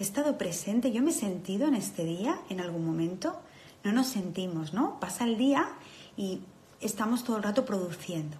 ¿He 0.00 0.02
estado 0.02 0.36
presente? 0.36 0.90
¿Yo 0.90 1.00
me 1.00 1.10
he 1.10 1.14
sentido 1.14 1.68
en 1.68 1.76
este 1.76 2.04
día 2.04 2.40
en 2.48 2.60
algún 2.60 2.84
momento? 2.84 3.40
No 3.84 3.92
nos 3.92 4.08
sentimos, 4.08 4.74
¿no? 4.74 4.98
Pasa 4.98 5.22
el 5.26 5.38
día 5.38 5.68
y 6.16 6.40
estamos 6.80 7.22
todo 7.22 7.36
el 7.36 7.44
rato 7.44 7.64
produciendo. 7.64 8.36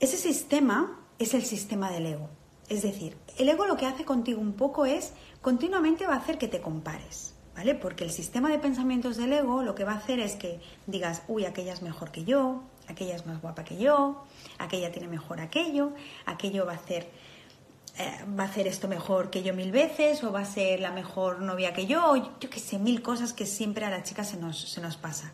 Ese 0.00 0.16
sistema 0.16 0.98
es 1.18 1.34
el 1.34 1.44
sistema 1.44 1.90
del 1.90 2.06
ego. 2.06 2.30
Es 2.70 2.80
decir, 2.80 3.18
el 3.36 3.50
ego 3.50 3.66
lo 3.66 3.76
que 3.76 3.84
hace 3.84 4.06
contigo 4.06 4.40
un 4.40 4.54
poco 4.54 4.86
es 4.86 5.12
continuamente 5.42 6.06
va 6.06 6.14
a 6.14 6.20
hacer 6.20 6.38
que 6.38 6.48
te 6.48 6.62
compares. 6.62 7.33
¿Vale? 7.54 7.74
Porque 7.74 8.04
el 8.04 8.10
sistema 8.10 8.50
de 8.50 8.58
pensamientos 8.58 9.16
del 9.16 9.32
ego 9.32 9.62
lo 9.62 9.74
que 9.74 9.84
va 9.84 9.92
a 9.92 9.96
hacer 9.96 10.20
es 10.20 10.36
que 10.36 10.60
digas, 10.86 11.22
uy, 11.28 11.44
aquella 11.44 11.72
es 11.72 11.82
mejor 11.82 12.10
que 12.10 12.24
yo, 12.24 12.62
aquella 12.88 13.14
es 13.14 13.26
más 13.26 13.40
guapa 13.40 13.64
que 13.64 13.76
yo, 13.76 14.24
aquella 14.58 14.92
tiene 14.92 15.08
mejor 15.08 15.40
aquello, 15.40 15.92
aquello 16.26 16.66
va 16.66 16.72
a 16.72 16.76
hacer 16.76 17.10
eh, 17.96 18.24
va 18.36 18.42
a 18.42 18.46
hacer 18.46 18.66
esto 18.66 18.88
mejor 18.88 19.30
que 19.30 19.44
yo 19.44 19.54
mil 19.54 19.70
veces 19.70 20.24
o 20.24 20.32
va 20.32 20.40
a 20.40 20.44
ser 20.44 20.80
la 20.80 20.90
mejor 20.90 21.40
novia 21.40 21.72
que 21.72 21.86
yo, 21.86 22.16
yo 22.40 22.50
qué 22.50 22.58
sé, 22.58 22.80
mil 22.80 23.02
cosas 23.02 23.32
que 23.32 23.46
siempre 23.46 23.84
a 23.84 23.90
las 23.90 24.02
chicas 24.02 24.30
se 24.30 24.36
nos, 24.36 24.60
se 24.60 24.80
nos 24.80 24.96
pasa. 24.96 25.32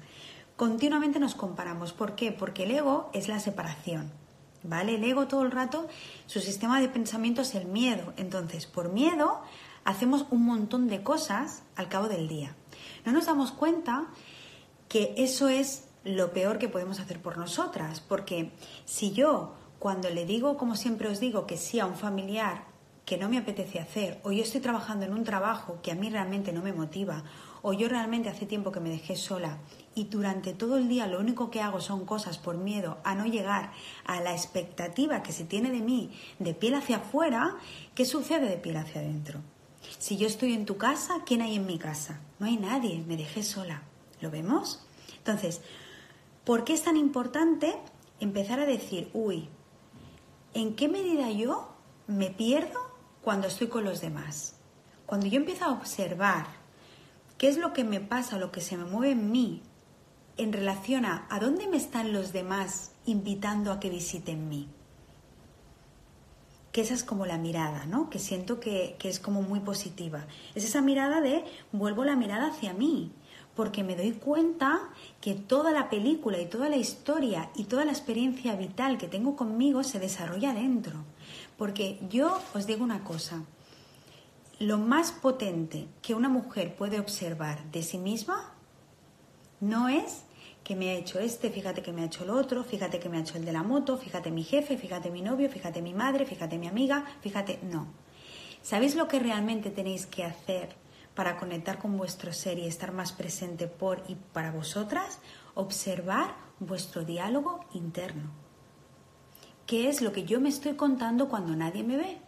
Continuamente 0.56 1.18
nos 1.18 1.34
comparamos. 1.34 1.94
¿Por 1.94 2.14
qué? 2.16 2.32
Porque 2.32 2.64
el 2.64 2.72
ego 2.72 3.08
es 3.14 3.28
la 3.28 3.40
separación. 3.40 4.12
¿Vale? 4.62 4.96
El 4.96 5.04
ego 5.04 5.26
todo 5.26 5.40
el 5.40 5.52
rato, 5.52 5.88
su 6.26 6.40
sistema 6.40 6.82
de 6.82 6.90
pensamiento 6.90 7.40
es 7.40 7.54
el 7.54 7.64
miedo. 7.64 8.12
Entonces, 8.18 8.66
por 8.66 8.90
miedo 8.90 9.40
hacemos 9.84 10.26
un 10.30 10.44
montón 10.44 10.88
de 10.88 11.02
cosas 11.02 11.62
al 11.76 11.88
cabo 11.88 12.08
del 12.08 12.28
día. 12.28 12.54
No 13.04 13.12
nos 13.12 13.26
damos 13.26 13.52
cuenta 13.52 14.06
que 14.88 15.14
eso 15.16 15.48
es 15.48 15.84
lo 16.04 16.32
peor 16.32 16.58
que 16.58 16.68
podemos 16.68 17.00
hacer 17.00 17.20
por 17.20 17.38
nosotras, 17.38 18.00
porque 18.00 18.52
si 18.84 19.12
yo 19.12 19.54
cuando 19.78 20.10
le 20.10 20.26
digo, 20.26 20.56
como 20.56 20.76
siempre 20.76 21.08
os 21.08 21.20
digo, 21.20 21.46
que 21.46 21.56
sí 21.56 21.80
a 21.80 21.86
un 21.86 21.96
familiar 21.96 22.64
que 23.06 23.16
no 23.16 23.28
me 23.28 23.38
apetece 23.38 23.80
hacer, 23.80 24.20
o 24.22 24.30
yo 24.30 24.42
estoy 24.42 24.60
trabajando 24.60 25.04
en 25.04 25.14
un 25.14 25.24
trabajo 25.24 25.80
que 25.82 25.90
a 25.90 25.94
mí 25.94 26.10
realmente 26.10 26.52
no 26.52 26.62
me 26.62 26.72
motiva, 26.72 27.24
o 27.62 27.72
yo 27.72 27.88
realmente 27.88 28.28
hace 28.28 28.46
tiempo 28.46 28.72
que 28.72 28.80
me 28.80 28.90
dejé 28.90 29.16
sola 29.16 29.58
y 29.94 30.04
durante 30.04 30.52
todo 30.52 30.76
el 30.76 30.88
día 30.88 31.06
lo 31.06 31.18
único 31.18 31.50
que 31.50 31.60
hago 31.60 31.80
son 31.80 32.04
cosas 32.04 32.38
por 32.38 32.56
miedo 32.56 32.98
a 33.04 33.14
no 33.14 33.26
llegar 33.26 33.72
a 34.04 34.20
la 34.20 34.32
expectativa 34.32 35.22
que 35.22 35.32
se 35.32 35.44
tiene 35.44 35.70
de 35.70 35.80
mí 35.80 36.12
de 36.38 36.54
piel 36.54 36.74
hacia 36.74 36.98
afuera, 36.98 37.56
¿qué 37.94 38.04
sucede 38.04 38.48
de 38.48 38.56
piel 38.56 38.76
hacia 38.76 39.00
adentro? 39.00 39.40
Si 39.98 40.16
yo 40.16 40.26
estoy 40.26 40.54
en 40.54 40.66
tu 40.66 40.76
casa, 40.76 41.22
¿quién 41.26 41.42
hay 41.42 41.56
en 41.56 41.66
mi 41.66 41.78
casa? 41.78 42.20
No 42.38 42.46
hay 42.46 42.56
nadie, 42.56 43.04
me 43.06 43.16
dejé 43.16 43.42
sola. 43.42 43.82
¿Lo 44.20 44.30
vemos? 44.30 44.86
Entonces, 45.18 45.60
¿por 46.44 46.64
qué 46.64 46.74
es 46.74 46.82
tan 46.82 46.96
importante 46.96 47.74
empezar 48.20 48.60
a 48.60 48.66
decir, 48.66 49.10
uy, 49.14 49.48
¿en 50.54 50.76
qué 50.76 50.88
medida 50.88 51.30
yo 51.30 51.74
me 52.06 52.30
pierdo 52.30 52.90
cuando 53.22 53.48
estoy 53.48 53.68
con 53.68 53.84
los 53.84 54.00
demás. 54.00 54.54
Cuando 55.06 55.26
yo 55.26 55.36
empiezo 55.36 55.64
a 55.64 55.72
observar 55.72 56.46
qué 57.38 57.48
es 57.48 57.56
lo 57.56 57.72
que 57.72 57.84
me 57.84 58.00
pasa, 58.00 58.38
lo 58.38 58.50
que 58.50 58.60
se 58.60 58.76
me 58.76 58.84
mueve 58.84 59.12
en 59.12 59.30
mí 59.30 59.62
en 60.36 60.52
relación 60.52 61.04
a 61.04 61.26
a 61.28 61.38
dónde 61.38 61.68
me 61.68 61.76
están 61.76 62.12
los 62.12 62.32
demás 62.32 62.92
invitando 63.04 63.72
a 63.72 63.80
que 63.80 63.90
visiten 63.90 64.48
mí. 64.48 64.68
Que 66.72 66.82
esa 66.82 66.94
es 66.94 67.04
como 67.04 67.26
la 67.26 67.38
mirada, 67.38 67.86
¿no? 67.86 68.10
Que 68.10 68.18
siento 68.18 68.60
que, 68.60 68.96
que 68.98 69.08
es 69.08 69.18
como 69.18 69.42
muy 69.42 69.60
positiva. 69.60 70.26
Es 70.54 70.64
esa 70.64 70.80
mirada 70.80 71.20
de 71.20 71.44
vuelvo 71.72 72.04
la 72.04 72.16
mirada 72.16 72.48
hacia 72.48 72.72
mí, 72.72 73.10
porque 73.54 73.82
me 73.82 73.96
doy 73.96 74.12
cuenta 74.12 74.80
que 75.20 75.34
toda 75.34 75.72
la 75.72 75.90
película 75.90 76.40
y 76.40 76.46
toda 76.46 76.68
la 76.68 76.76
historia 76.76 77.50
y 77.56 77.64
toda 77.64 77.84
la 77.84 77.92
experiencia 77.92 78.54
vital 78.54 78.98
que 78.98 79.08
tengo 79.08 79.36
conmigo 79.36 79.82
se 79.82 79.98
desarrolla 79.98 80.52
dentro. 80.54 81.04
Porque 81.58 81.98
yo 82.08 82.38
os 82.54 82.66
digo 82.66 82.84
una 82.84 83.04
cosa, 83.04 83.42
lo 84.60 84.78
más 84.78 85.10
potente 85.10 85.88
que 86.02 86.14
una 86.14 86.28
mujer 86.28 86.76
puede 86.76 87.00
observar 87.00 87.64
de 87.72 87.82
sí 87.82 87.98
misma 87.98 88.52
no 89.60 89.88
es 89.88 90.22
que 90.70 90.76
me 90.76 90.90
ha 90.90 90.94
hecho 90.94 91.18
este, 91.18 91.50
fíjate 91.50 91.82
que 91.82 91.92
me 91.92 92.02
ha 92.02 92.04
hecho 92.04 92.22
el 92.22 92.30
otro, 92.30 92.62
fíjate 92.62 93.00
que 93.00 93.08
me 93.08 93.16
ha 93.16 93.22
hecho 93.22 93.36
el 93.36 93.44
de 93.44 93.50
la 93.50 93.64
moto, 93.64 93.98
fíjate 93.98 94.30
mi 94.30 94.44
jefe, 94.44 94.76
fíjate 94.76 95.10
mi 95.10 95.20
novio, 95.20 95.50
fíjate 95.50 95.82
mi 95.82 95.94
madre, 95.94 96.24
fíjate 96.24 96.58
mi 96.58 96.68
amiga, 96.68 97.04
fíjate, 97.22 97.58
no. 97.64 97.88
¿Sabéis 98.62 98.94
lo 98.94 99.08
que 99.08 99.18
realmente 99.18 99.70
tenéis 99.70 100.06
que 100.06 100.22
hacer 100.22 100.76
para 101.16 101.38
conectar 101.38 101.80
con 101.80 101.96
vuestro 101.96 102.32
ser 102.32 102.60
y 102.60 102.68
estar 102.68 102.92
más 102.92 103.10
presente 103.10 103.66
por 103.66 104.04
y 104.06 104.14
para 104.14 104.52
vosotras? 104.52 105.18
Observar 105.56 106.36
vuestro 106.60 107.02
diálogo 107.04 107.64
interno. 107.72 108.30
¿Qué 109.66 109.88
es 109.88 110.00
lo 110.00 110.12
que 110.12 110.22
yo 110.22 110.40
me 110.40 110.50
estoy 110.50 110.74
contando 110.74 111.28
cuando 111.28 111.56
nadie 111.56 111.82
me 111.82 111.96
ve? 111.96 112.18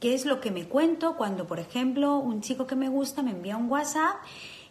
¿Qué 0.00 0.14
es 0.14 0.26
lo 0.26 0.40
que 0.40 0.50
me 0.50 0.66
cuento 0.68 1.16
cuando, 1.16 1.46
por 1.46 1.60
ejemplo, 1.60 2.18
un 2.18 2.40
chico 2.40 2.66
que 2.66 2.74
me 2.74 2.88
gusta 2.88 3.22
me 3.22 3.30
envía 3.30 3.56
un 3.56 3.70
WhatsApp 3.70 4.16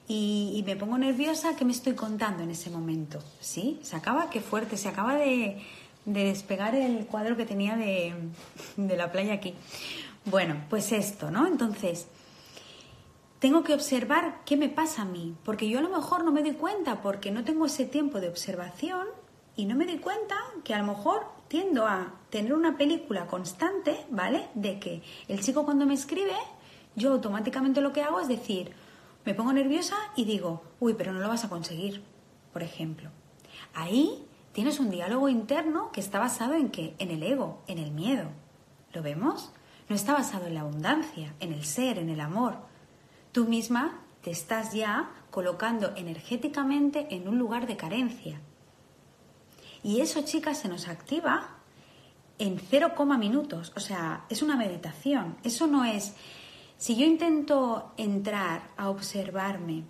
y, 0.08 0.64
me 0.66 0.76
pongo 0.76 0.98
nerviosa? 0.98 1.56
¿Qué 1.56 1.66
me 1.66 1.72
estoy 1.72 1.94
contando 1.94 2.44
en 2.44 2.52
ese 2.52 2.70
momento? 2.70 3.20
¿Sí? 3.40 3.80
Se 3.82 3.96
acaba, 3.96 4.30
qué 4.30 4.40
fuerte, 4.42 4.78
se 4.78 4.88
acaba 4.88 5.16
de, 5.16 5.62
despegar 6.06 6.76
el 6.76 7.08
cuadro 7.08 7.36
que 7.36 7.46
tenía 7.46 7.76
de, 7.76 8.14
de 8.78 8.98
la 8.98 9.12
playa 9.12 9.34
aquí. 9.34 9.56
Bueno, 10.26 10.64
pues 10.70 10.92
esto, 10.92 11.32
¿no? 11.32 11.48
Entonces, 11.48 12.08
tengo 13.40 13.64
que 13.64 13.74
observar 13.74 14.42
qué 14.46 14.58
me 14.58 14.70
pasa 14.70 15.04
a 15.04 15.06
mí, 15.06 15.36
porque 15.44 15.70
yo 15.70 15.80
a 15.80 15.82
lo 15.82 15.90
mejor 15.90 16.24
no 16.24 16.32
me 16.32 16.42
doy 16.42 16.54
cuenta 16.54 17.02
porque 17.02 17.32
no 17.32 17.44
tengo 17.44 17.66
ese 17.66 17.86
tiempo 17.86 18.20
de 18.20 18.30
observación 18.30 19.08
y 19.56 19.66
no 19.66 19.76
me 19.76 19.86
doy 19.86 19.98
cuenta 19.98 20.36
que 20.64 20.74
a 20.74 20.80
lo 20.80 20.86
mejor 20.86 21.28
tiendo 21.48 21.86
a 21.86 22.14
tener 22.30 22.54
una 22.54 22.78
película 22.78 23.28
constante, 23.28 24.06
¿vale? 24.10 24.48
De 24.54 24.80
que 24.80 25.02
el 25.28 25.42
chico 25.42 25.66
cuando 25.66 25.86
me 25.86 25.94
escribe, 25.94 26.36
yo 26.96 27.12
automáticamente 27.12 27.82
lo 27.82 27.94
que 27.94 28.02
hago 28.02 28.20
es 28.20 28.28
decir, 28.28 28.72
me 29.26 29.34
pongo 29.34 29.54
nerviosa 29.54 29.96
y 30.16 30.26
digo, 30.26 30.64
uy, 30.80 30.94
pero 30.94 31.14
no 31.14 31.20
lo 31.20 31.28
vas 31.28 31.44
a 31.44 31.50
conseguir, 31.50 32.04
por 32.54 32.64
ejemplo. 32.64 33.10
Ahí 33.74 34.26
tienes 34.52 34.80
un 34.80 34.90
diálogo 34.90 35.30
interno 35.30 35.92
que 35.92 36.02
está 36.02 36.20
basado 36.20 36.54
en 36.54 36.70
qué? 36.70 36.96
En 37.00 37.12
el 37.12 37.24
ego, 37.24 37.62
en 37.68 37.80
el 37.80 37.92
miedo. 37.92 38.30
¿Lo 38.94 39.02
vemos? 39.02 39.52
No 39.90 39.96
está 39.96 40.14
basado 40.14 40.48
en 40.48 40.54
la 40.54 40.62
abundancia, 40.62 41.36
en 41.40 41.52
el 41.52 41.66
ser, 41.66 42.00
en 42.00 42.10
el 42.10 42.20
amor. 42.20 42.58
Tú 43.32 43.46
misma 43.46 44.02
te 44.22 44.32
estás 44.32 44.74
ya 44.74 45.12
colocando 45.32 45.94
energéticamente 45.96 47.08
en 47.16 47.28
un 47.28 47.38
lugar 47.38 47.68
de 47.68 47.78
carencia, 47.78 48.40
y 49.86 50.02
eso, 50.02 50.24
chicas, 50.24 50.58
se 50.58 50.68
nos 50.68 50.88
activa 50.88 51.58
en 52.40 52.60
0, 52.60 52.96
minutos. 53.20 53.72
O 53.76 53.80
sea, 53.80 54.26
es 54.30 54.42
una 54.42 54.56
meditación. 54.56 55.38
Eso 55.44 55.68
no 55.68 55.86
es... 55.86 56.16
Si 56.86 56.96
yo 56.96 57.08
intento 57.08 57.94
entrar 57.98 58.70
a 58.78 58.92
observarme 58.92 59.86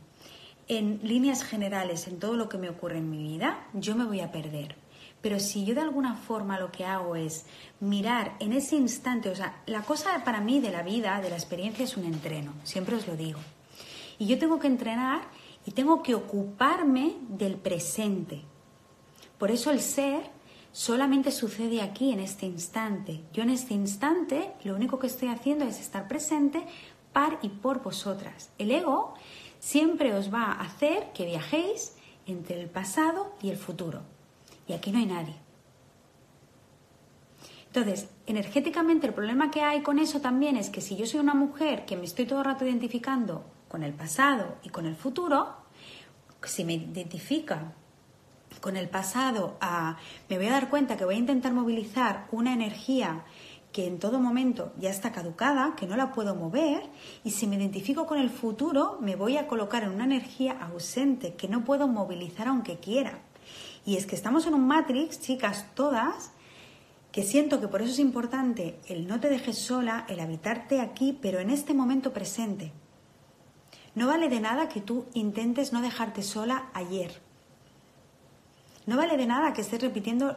en 0.70 1.02
líneas 1.04 1.44
generales 1.44 2.08
en 2.08 2.20
todo 2.20 2.38
lo 2.38 2.48
que 2.48 2.58
me 2.58 2.70
ocurre 2.70 3.00
en 3.00 3.10
mi 3.10 3.22
vida, 3.22 3.68
yo 3.74 3.98
me 3.98 4.06
voy 4.06 4.22
a 4.22 4.32
perder. 4.32 4.78
Pero 5.20 5.42
si 5.42 5.66
yo 5.66 5.76
de 5.76 5.82
alguna 5.82 6.16
forma 6.16 6.58
lo 6.58 6.72
que 6.72 6.86
hago 6.86 7.18
es 7.18 7.48
mirar 7.82 8.38
en 8.40 8.54
ese 8.54 8.78
instante, 8.78 9.28
o 9.28 9.36
sea, 9.36 9.62
la 9.66 9.82
cosa 9.82 10.24
para 10.24 10.40
mí 10.40 10.62
de 10.62 10.72
la 10.72 10.84
vida, 10.84 11.20
de 11.20 11.30
la 11.30 11.36
experiencia 11.36 11.84
es 11.84 11.98
un 11.98 12.06
entreno, 12.06 12.54
siempre 12.64 12.96
os 12.96 13.06
lo 13.08 13.18
digo. 13.18 13.42
Y 14.18 14.28
yo 14.28 14.40
tengo 14.40 14.58
que 14.58 14.68
entrenar 14.68 15.24
y 15.66 15.72
tengo 15.72 16.02
que 16.02 16.16
ocuparme 16.16 17.18
del 17.28 17.58
presente, 17.58 18.42
por 19.38 19.52
eso 19.52 19.70
el 19.70 19.82
ser 19.82 20.32
solamente 20.76 21.32
sucede 21.32 21.82
aquí, 21.82 22.12
en 22.12 22.20
este 22.20 22.46
instante. 22.46 23.24
Yo 23.32 23.44
en 23.44 23.50
este 23.50 23.74
instante 23.74 24.52
lo 24.66 24.76
único 24.76 25.00
que 25.00 25.08
estoy 25.08 25.30
haciendo 25.30 25.64
es 25.64 25.80
estar 25.80 26.06
presente 26.10 26.66
par 27.14 27.40
y 27.42 27.48
por 27.48 27.82
vosotras. 27.82 28.50
El 28.58 28.72
ego 28.72 29.14
siempre 29.60 30.14
os 30.14 30.34
va 30.34 30.44
a 30.44 30.60
hacer 30.60 31.14
que 31.14 31.24
viajéis 31.24 31.96
entre 32.26 32.62
el 32.62 32.70
pasado 32.70 33.34
y 33.42 33.52
el 33.52 33.56
futuro. 33.56 34.02
Y 34.68 34.74
aquí 34.74 34.92
no 34.92 35.00
hay 35.00 35.06
nadie. 35.06 35.36
Entonces, 37.68 38.10
energéticamente 38.26 39.08
el 39.08 39.14
problema 39.14 39.52
que 39.52 39.62
hay 39.62 39.82
con 39.82 39.98
eso 39.98 40.20
también 40.20 40.58
es 40.58 40.70
que 40.70 40.82
si 40.82 40.98
yo 40.98 41.06
soy 41.06 41.22
una 41.22 41.36
mujer 41.36 41.86
que 41.86 41.96
me 41.96 42.04
estoy 42.04 42.26
todo 42.26 42.40
el 42.40 42.46
rato 42.46 42.66
identificando 42.66 43.46
con 43.70 43.82
el 43.82 43.94
pasado 43.94 44.58
y 44.62 44.68
con 44.68 44.86
el 44.86 44.98
futuro, 44.98 45.56
si 46.44 46.66
me 46.66 46.74
identifica 46.74 47.72
con 48.62 48.78
el 48.78 48.90
pasado 48.90 49.58
a 49.62 49.98
me 50.30 50.38
voy 50.38 50.48
a 50.48 50.52
dar 50.52 50.70
cuenta 50.70 50.98
que 50.98 51.06
voy 51.06 51.16
a 51.16 51.20
intentar 51.20 51.54
movilizar 51.54 52.28
una 52.32 52.54
energía 52.54 53.24
que 53.76 53.88
en 53.88 54.00
todo 54.00 54.22
momento 54.22 54.72
ya 54.78 54.90
está 54.90 55.12
caducada, 55.12 55.76
que 55.76 55.86
no 55.86 55.98
la 55.98 56.14
puedo 56.14 56.34
mover, 56.34 56.84
y 57.26 57.32
si 57.32 57.46
me 57.46 57.58
identifico 57.58 58.06
con 58.06 58.18
el 58.18 58.30
futuro, 58.30 58.98
me 59.02 59.18
voy 59.18 59.36
a 59.36 59.48
colocar 59.48 59.84
en 59.84 59.90
una 59.90 60.06
energía 60.06 60.54
ausente 60.62 61.34
que 61.36 61.50
no 61.50 61.66
puedo 61.66 61.90
movilizar 61.90 62.48
aunque 62.48 62.78
quiera. 62.78 63.20
Y 63.86 63.98
es 63.98 64.06
que 64.06 64.16
estamos 64.16 64.48
en 64.48 64.54
un 64.54 64.66
matrix, 64.66 65.20
chicas, 65.20 65.66
todas, 65.76 66.32
que 67.12 67.24
siento 67.24 67.60
que 67.60 67.68
por 67.68 67.82
eso 67.82 67.92
es 67.92 68.00
importante 68.00 68.80
el 68.88 69.08
no 69.08 69.20
te 69.20 69.28
dejes 69.28 69.58
sola, 69.58 70.06
el 70.08 70.22
habitarte 70.22 70.80
aquí, 70.80 71.18
pero 71.22 71.40
en 71.40 71.50
este 71.50 71.74
momento 71.74 72.14
presente. 72.14 72.72
No 73.94 74.08
vale 74.08 74.30
de 74.30 74.40
nada 74.40 74.70
que 74.70 74.80
tú 74.80 75.06
intentes 75.14 75.74
no 75.74 75.82
dejarte 75.82 76.24
sola 76.24 76.70
ayer, 76.74 77.25
no 78.86 78.98
vale 78.98 79.18
de 79.18 79.26
nada 79.26 79.54
que 79.54 79.62
estés 79.62 79.82
repitiendo 79.82 80.36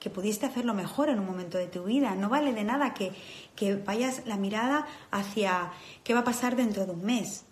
que 0.00 0.10
pudiste 0.10 0.46
hacerlo 0.46 0.74
mejor 0.74 1.10
en 1.10 1.18
un 1.18 1.26
momento 1.26 1.58
de 1.58 1.66
tu 1.66 1.84
vida. 1.84 2.14
No 2.14 2.28
vale 2.28 2.52
de 2.52 2.64
nada 2.64 2.94
que, 2.94 3.12
que 3.54 3.76
vayas 3.76 4.22
la 4.26 4.36
mirada 4.36 4.86
hacia 5.10 5.72
qué 6.02 6.14
va 6.14 6.20
a 6.20 6.24
pasar 6.24 6.56
dentro 6.56 6.86
de 6.86 6.92
un 6.92 7.04
mes. 7.04 7.44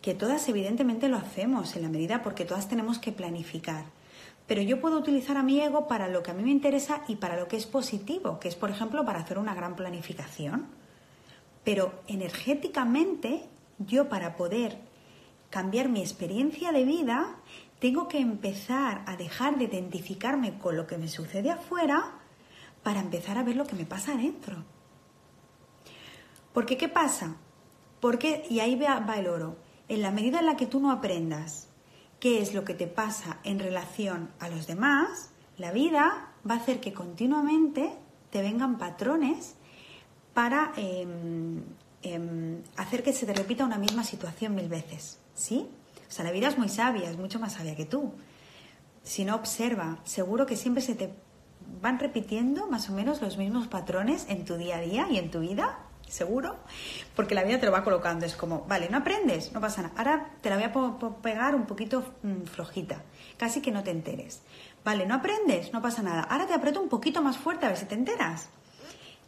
Que 0.00 0.14
todas 0.14 0.48
evidentemente 0.48 1.08
lo 1.08 1.16
hacemos 1.16 1.74
en 1.74 1.82
la 1.82 1.88
medida 1.88 2.22
porque 2.22 2.44
todas 2.44 2.68
tenemos 2.68 3.00
que 3.00 3.10
planificar. 3.10 3.86
Pero 4.46 4.62
yo 4.62 4.80
puedo 4.80 4.96
utilizar 4.96 5.36
a 5.36 5.42
mi 5.42 5.60
ego 5.60 5.88
para 5.88 6.06
lo 6.06 6.22
que 6.22 6.30
a 6.30 6.34
mí 6.34 6.44
me 6.44 6.52
interesa 6.52 7.02
y 7.08 7.16
para 7.16 7.36
lo 7.36 7.48
que 7.48 7.56
es 7.56 7.66
positivo, 7.66 8.38
que 8.38 8.46
es, 8.46 8.54
por 8.54 8.70
ejemplo, 8.70 9.04
para 9.04 9.18
hacer 9.18 9.38
una 9.38 9.54
gran 9.54 9.74
planificación. 9.74 10.66
Pero 11.64 11.92
energéticamente, 12.06 13.42
yo 13.78 14.08
para 14.08 14.36
poder 14.36 14.78
cambiar 15.50 15.88
mi 15.88 16.00
experiencia 16.00 16.70
de 16.70 16.84
vida, 16.84 17.36
tengo 17.78 18.08
que 18.08 18.18
empezar 18.18 19.02
a 19.06 19.16
dejar 19.16 19.58
de 19.58 19.64
identificarme 19.64 20.58
con 20.58 20.76
lo 20.76 20.86
que 20.86 20.98
me 20.98 21.08
sucede 21.08 21.50
afuera 21.50 22.12
para 22.82 23.00
empezar 23.00 23.36
a 23.36 23.42
ver 23.42 23.56
lo 23.56 23.66
que 23.66 23.76
me 23.76 23.84
pasa 23.84 24.12
adentro. 24.12 24.64
Porque 26.52 26.76
¿qué 26.76 26.88
pasa? 26.88 27.36
Porque, 28.00 28.46
y 28.48 28.60
ahí 28.60 28.76
va, 28.76 29.18
el 29.18 29.26
oro, 29.26 29.56
en 29.88 30.02
la 30.02 30.10
medida 30.10 30.38
en 30.38 30.46
la 30.46 30.56
que 30.56 30.66
tú 30.66 30.80
no 30.80 30.90
aprendas 30.90 31.68
qué 32.18 32.40
es 32.40 32.54
lo 32.54 32.64
que 32.64 32.74
te 32.74 32.86
pasa 32.86 33.40
en 33.44 33.58
relación 33.58 34.30
a 34.38 34.48
los 34.48 34.66
demás, 34.66 35.30
la 35.58 35.70
vida 35.70 36.32
va 36.48 36.54
a 36.54 36.58
hacer 36.58 36.80
que 36.80 36.92
continuamente 36.92 37.92
te 38.30 38.40
vengan 38.40 38.78
patrones 38.78 39.54
para 40.32 40.72
em, 40.76 41.62
em, 42.02 42.62
hacer 42.76 43.02
que 43.02 43.12
se 43.12 43.26
te 43.26 43.34
repita 43.34 43.64
una 43.64 43.78
misma 43.78 44.04
situación 44.04 44.54
mil 44.54 44.68
veces. 44.68 45.18
¿Sí? 45.34 45.66
O 46.08 46.12
sea, 46.12 46.24
la 46.24 46.32
vida 46.32 46.48
es 46.48 46.58
muy 46.58 46.68
sabia, 46.68 47.10
es 47.10 47.16
mucho 47.16 47.38
más 47.38 47.54
sabia 47.54 47.76
que 47.76 47.84
tú. 47.84 48.12
Si 49.02 49.24
no 49.24 49.34
observa, 49.34 49.98
seguro 50.04 50.46
que 50.46 50.56
siempre 50.56 50.82
se 50.82 50.94
te 50.94 51.14
van 51.80 51.98
repitiendo 51.98 52.68
más 52.68 52.88
o 52.90 52.92
menos 52.92 53.20
los 53.20 53.38
mismos 53.38 53.66
patrones 53.68 54.26
en 54.28 54.44
tu 54.44 54.56
día 54.56 54.76
a 54.76 54.80
día 54.80 55.06
y 55.10 55.18
en 55.18 55.30
tu 55.30 55.40
vida, 55.40 55.78
seguro, 56.08 56.56
porque 57.14 57.34
la 57.34 57.44
vida 57.44 57.58
te 57.58 57.66
lo 57.66 57.72
va 57.72 57.84
colocando. 57.84 58.26
Es 58.26 58.36
como, 58.36 58.64
vale, 58.66 58.88
no 58.88 58.98
aprendes, 58.98 59.52
no 59.52 59.60
pasa 59.60 59.82
nada. 59.82 59.94
Ahora 59.96 60.30
te 60.40 60.50
la 60.50 60.56
voy 60.56 60.64
a 60.64 61.22
pegar 61.22 61.54
un 61.54 61.66
poquito 61.66 62.14
mm, 62.22 62.44
flojita, 62.44 63.02
casi 63.36 63.60
que 63.60 63.70
no 63.70 63.82
te 63.82 63.90
enteres. 63.90 64.42
Vale, 64.84 65.06
no 65.06 65.14
aprendes, 65.14 65.72
no 65.72 65.82
pasa 65.82 66.02
nada. 66.02 66.22
Ahora 66.22 66.46
te 66.46 66.54
aprieto 66.54 66.80
un 66.80 66.88
poquito 66.88 67.22
más 67.22 67.36
fuerte 67.36 67.66
a 67.66 67.70
ver 67.70 67.78
si 67.78 67.86
te 67.86 67.94
enteras. 67.94 68.48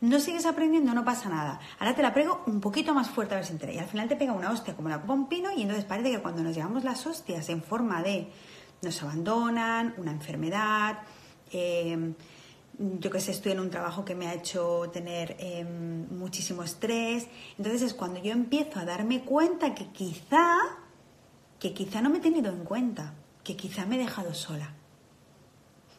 No 0.00 0.20
sigues 0.20 0.46
aprendiendo, 0.46 0.94
no 0.94 1.04
pasa 1.04 1.28
nada. 1.28 1.58
Ahora 1.78 1.94
te 1.94 2.02
la 2.02 2.14
prego 2.14 2.42
un 2.46 2.60
poquito 2.60 2.94
más 2.94 3.10
fuerte 3.10 3.34
a 3.34 3.38
ver 3.38 3.46
si 3.46 3.52
entera. 3.52 3.72
Y 3.72 3.78
al 3.78 3.86
final 3.86 4.08
te 4.08 4.14
pega 4.14 4.32
una 4.32 4.52
hostia 4.52 4.76
como 4.76 4.88
la 4.88 5.00
copa 5.00 5.12
un 5.12 5.28
pino 5.28 5.50
y 5.50 5.62
entonces 5.62 5.84
parece 5.84 6.12
que 6.12 6.20
cuando 6.20 6.42
nos 6.42 6.54
llevamos 6.54 6.84
las 6.84 7.04
hostias 7.06 7.48
en 7.48 7.62
forma 7.62 8.02
de 8.02 8.30
nos 8.80 9.02
abandonan, 9.02 9.94
una 9.96 10.12
enfermedad, 10.12 10.98
em, 11.50 12.14
yo 12.78 13.10
que 13.10 13.18
sé, 13.20 13.32
estoy 13.32 13.52
en 13.52 13.60
un 13.60 13.70
trabajo 13.70 14.04
que 14.04 14.14
me 14.14 14.28
ha 14.28 14.34
hecho 14.34 14.88
tener 14.92 15.34
em, 15.40 16.06
muchísimo 16.16 16.62
estrés. 16.62 17.26
Entonces 17.56 17.82
es 17.82 17.94
cuando 17.94 18.22
yo 18.22 18.32
empiezo 18.32 18.78
a 18.78 18.84
darme 18.84 19.22
cuenta 19.24 19.74
que 19.74 19.86
quizá, 19.86 20.54
que 21.58 21.74
quizá 21.74 22.00
no 22.00 22.08
me 22.08 22.18
he 22.18 22.20
tenido 22.20 22.52
en 22.52 22.64
cuenta, 22.64 23.14
que 23.42 23.56
quizá 23.56 23.84
me 23.84 23.96
he 23.96 23.98
dejado 23.98 24.32
sola. 24.32 24.74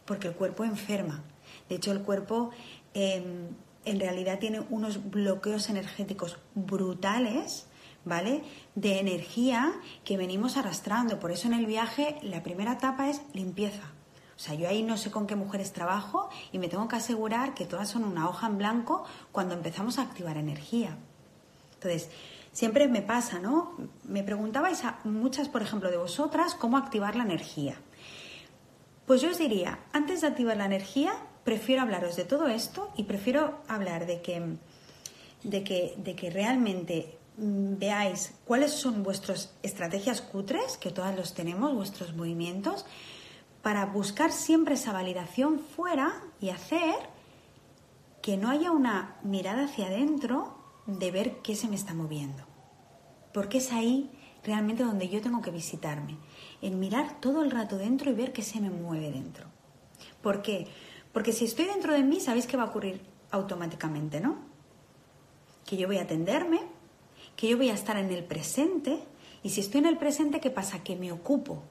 Porque 0.06 0.30
el 0.30 0.36
cuerpo 0.36 0.64
enferma. 0.64 1.22
De 1.68 1.76
hecho, 1.76 1.92
el 1.92 2.02
cuerpo 2.02 2.52
em, 2.94 3.50
en 3.86 4.00
realidad 4.00 4.40
tiene 4.40 4.62
unos 4.70 5.10
bloqueos 5.10 5.70
energéticos 5.70 6.38
brutales, 6.56 7.68
¿vale? 8.06 8.44
De 8.76 9.00
energía 9.00 9.74
que 10.04 10.18
venimos 10.18 10.58
arrastrando. 10.58 11.20
Por 11.20 11.32
eso 11.32 11.48
en 11.48 11.54
el 11.54 11.66
viaje 11.66 12.18
la 12.22 12.44
primera 12.44 12.74
etapa 12.74 13.10
es 13.10 13.22
limpieza 13.34 13.94
o 14.40 14.42
sea, 14.42 14.56
yo 14.56 14.70
ahí 14.70 14.84
no 14.84 14.96
sé 14.96 15.12
con 15.12 15.28
qué 15.28 15.36
mujeres 15.36 15.74
trabajo 15.74 16.30
y 16.54 16.60
me 16.60 16.70
tengo 16.70 16.88
que 16.88 16.96
asegurar 16.96 17.54
que 17.54 17.66
todas 17.66 17.90
son 17.90 18.06
una 18.06 18.30
hoja 18.30 18.48
en 18.48 18.58
blanco 18.58 19.04
cuando 19.34 19.54
empezamos 19.54 20.00
a 20.00 20.04
activar 20.04 20.38
energía. 20.38 20.98
Entonces, 21.74 22.10
siempre 22.54 22.88
me 22.88 23.02
pasa, 23.02 23.40
¿no? 23.40 23.76
Me 24.06 24.24
preguntabais 24.24 24.86
a 24.86 25.00
muchas, 25.04 25.50
por 25.50 25.62
ejemplo, 25.62 25.92
de 25.92 25.98
vosotras, 25.98 26.56
cómo 26.56 26.78
activar 26.78 27.18
la 27.18 27.24
energía. 27.24 27.82
Pues 29.06 29.20
yo 29.20 29.30
os 29.30 29.40
diría, 29.40 29.80
antes 29.92 30.22
de 30.22 30.28
activar 30.28 30.56
la 30.56 30.68
energía, 30.68 31.12
prefiero 31.50 31.82
hablaros 31.82 32.16
de 32.16 32.26
todo 32.26 32.48
esto 32.48 32.92
y 32.96 33.06
prefiero 33.06 33.58
hablar 33.68 34.06
de 34.06 34.22
que, 34.22 34.40
de 35.42 35.64
que, 35.64 35.96
de 35.98 36.16
que 36.16 36.30
realmente 36.30 37.18
mm, 37.38 37.80
veáis 37.80 38.36
cuáles 38.46 38.72
son 38.72 39.02
vuestras 39.02 39.52
estrategias 39.64 40.22
cutres, 40.22 40.78
que 40.78 40.92
todas 40.92 41.16
los 41.16 41.34
tenemos, 41.34 41.74
vuestros 41.74 42.16
movimientos, 42.16 42.86
para 43.64 43.88
buscar 43.88 44.32
siempre 44.32 44.76
esa 44.76 44.94
validación 44.94 45.60
fuera 45.60 46.22
y 46.40 46.50
hacer 46.50 46.94
que 48.22 48.38
no 48.38 48.52
haya 48.52 48.70
una 48.70 49.16
mirada 49.24 49.64
hacia 49.64 49.88
adentro 49.88 50.56
de 50.86 51.10
ver 51.10 51.38
qué 51.42 51.56
se 51.56 51.68
me 51.68 51.78
está 51.78 51.96
moviendo. 51.96 52.44
Porque 53.34 53.58
es 53.58 53.72
ahí 53.72 54.12
realmente 54.44 54.84
donde 54.84 55.10
yo 55.10 55.20
tengo 55.20 55.42
que 55.42 55.50
visitarme, 55.50 56.16
en 56.62 56.78
mirar 56.78 57.20
todo 57.20 57.42
el 57.42 57.50
rato 57.50 57.80
dentro 57.80 58.12
y 58.12 58.14
ver 58.14 58.34
qué 58.34 58.44
se 58.44 58.62
me 58.62 58.70
mueve 58.70 59.10
dentro. 59.10 59.48
¿Por 60.22 60.44
qué? 60.44 60.68
Porque 61.14 61.34
si 61.34 61.46
estoy 61.46 61.66
dentro 61.66 61.94
de 61.94 62.04
mí, 62.04 62.20
sabéis 62.20 62.48
qué 62.48 62.58
va 62.58 62.64
a 62.64 62.68
ocurrir 62.68 63.02
automáticamente, 63.32 64.20
¿no? 64.22 64.38
Que 65.66 65.78
yo 65.78 65.88
voy 65.88 65.98
a 65.98 66.04
atenderme, 66.04 66.62
que 67.36 67.48
yo 67.48 67.58
voy 67.58 67.70
a 67.70 67.74
estar 67.74 67.98
en 67.98 68.12
el 68.12 68.24
presente, 68.24 69.00
y 69.44 69.50
si 69.50 69.62
estoy 69.62 69.80
en 69.80 69.88
el 69.88 69.98
presente, 69.98 70.40
¿qué 70.40 70.50
pasa? 70.50 70.84
Que 70.84 70.96
me 70.96 71.12
ocupo 71.12 71.64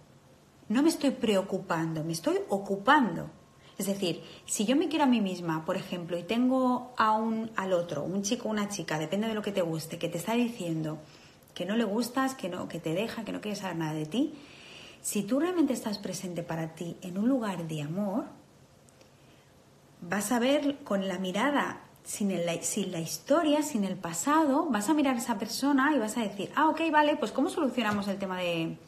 no 0.68 0.82
me 0.82 0.90
estoy 0.90 1.10
preocupando, 1.10 2.04
me 2.04 2.12
estoy 2.12 2.38
ocupando. 2.48 3.30
Es 3.78 3.86
decir, 3.86 4.22
si 4.44 4.66
yo 4.66 4.76
me 4.76 4.88
quiero 4.88 5.04
a 5.04 5.08
mí 5.08 5.20
misma, 5.20 5.64
por 5.64 5.76
ejemplo, 5.76 6.18
y 6.18 6.24
tengo 6.24 6.92
a 6.96 7.12
un, 7.12 7.50
al 7.56 7.72
otro, 7.72 8.02
un 8.02 8.22
chico 8.22 8.48
o 8.48 8.50
una 8.50 8.68
chica, 8.68 8.98
depende 8.98 9.28
de 9.28 9.34
lo 9.34 9.42
que 9.42 9.52
te 9.52 9.62
guste, 9.62 9.98
que 9.98 10.08
te 10.08 10.18
está 10.18 10.34
diciendo 10.34 10.98
que 11.54 11.64
no 11.64 11.76
le 11.76 11.84
gustas, 11.84 12.34
que, 12.34 12.48
no, 12.48 12.68
que 12.68 12.80
te 12.80 12.92
deja, 12.92 13.24
que 13.24 13.32
no 13.32 13.40
quiere 13.40 13.56
saber 13.56 13.76
nada 13.76 13.94
de 13.94 14.06
ti, 14.06 14.34
si 15.00 15.22
tú 15.22 15.40
realmente 15.40 15.72
estás 15.72 15.98
presente 15.98 16.42
para 16.42 16.74
ti 16.74 16.96
en 17.02 17.18
un 17.18 17.28
lugar 17.28 17.66
de 17.66 17.82
amor, 17.82 18.26
vas 20.00 20.32
a 20.32 20.38
ver 20.38 20.78
con 20.84 21.08
la 21.08 21.18
mirada, 21.18 21.80
sin, 22.04 22.32
sin 22.62 22.92
la 22.92 23.00
historia, 23.00 23.62
sin 23.62 23.84
el 23.84 23.96
pasado, 23.96 24.66
vas 24.70 24.88
a 24.88 24.94
mirar 24.94 25.16
a 25.16 25.18
esa 25.18 25.38
persona 25.38 25.94
y 25.94 25.98
vas 25.98 26.16
a 26.16 26.22
decir, 26.22 26.50
ah, 26.54 26.68
ok, 26.68 26.80
vale, 26.90 27.16
pues 27.16 27.32
¿cómo 27.32 27.50
solucionamos 27.50 28.08
el 28.08 28.18
tema 28.18 28.38
de, 28.38 28.78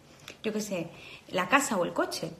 yo 0.42 0.52
qué 0.52 0.60
sé, 0.60 0.90
la 1.28 1.48
casa 1.48 1.76
o 1.76 1.84
el 1.84 1.92
coche. 1.92 2.32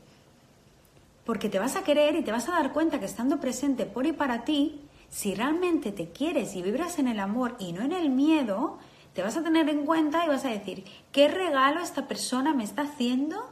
Porque 1.25 1.49
te 1.49 1.59
vas 1.59 1.77
a 1.77 1.85
querer 1.85 2.17
y 2.17 2.23
te 2.23 2.33
vas 2.33 2.49
a 2.49 2.53
dar 2.53 2.73
cuenta 2.73 2.99
que 2.99 3.07
estando 3.07 3.41
presente 3.41 3.87
por 3.87 4.07
y 4.07 4.13
para 4.13 4.45
ti, 4.45 4.81
si 5.11 5.35
realmente 5.35 5.93
te 5.93 6.11
quieres 6.11 6.55
y 6.55 6.63
vibras 6.63 6.99
en 6.99 7.09
el 7.09 7.21
amor 7.21 7.57
y 7.59 7.73
no 7.73 7.83
en 7.83 7.93
el 7.93 8.11
miedo, 8.11 8.79
te 9.15 9.23
vas 9.23 9.37
a 9.37 9.43
tener 9.43 9.69
en 9.69 9.85
cuenta 9.85 10.25
y 10.25 10.29
vas 10.29 10.45
a 10.45 10.51
decir, 10.51 10.85
¿qué 11.13 11.29
regalo 11.29 11.81
esta 11.83 12.07
persona 12.07 12.55
me 12.55 12.65
está 12.65 12.83
haciendo 12.83 13.45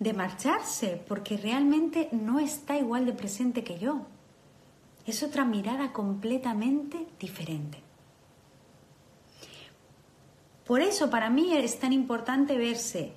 de 0.00 0.12
marcharse? 0.12 1.02
Porque 1.08 1.36
realmente 1.36 2.08
no 2.12 2.40
está 2.40 2.76
igual 2.76 3.06
de 3.06 3.12
presente 3.12 3.64
que 3.64 3.78
yo. 3.78 4.02
Es 5.08 5.22
otra 5.22 5.46
mirada 5.46 5.94
completamente 5.94 7.06
diferente. 7.18 7.78
Por 10.66 10.82
eso 10.82 11.08
para 11.08 11.30
mí 11.30 11.54
es 11.54 11.78
tan 11.80 11.94
importante 11.94 12.58
verse 12.58 13.14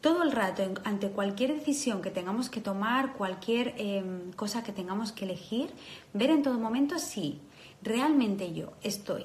todo 0.00 0.24
el 0.24 0.32
rato 0.32 0.64
ante 0.82 1.10
cualquier 1.10 1.54
decisión 1.54 2.02
que 2.02 2.10
tengamos 2.10 2.50
que 2.50 2.60
tomar, 2.60 3.12
cualquier 3.12 3.74
em, 3.78 4.32
cosa 4.32 4.64
que 4.64 4.72
tengamos 4.72 5.12
que 5.12 5.26
elegir, 5.26 5.70
ver 6.12 6.30
en 6.30 6.42
todo 6.42 6.58
momento 6.58 6.98
si 6.98 7.40
realmente 7.82 8.52
yo 8.52 8.72
estoy 8.82 9.24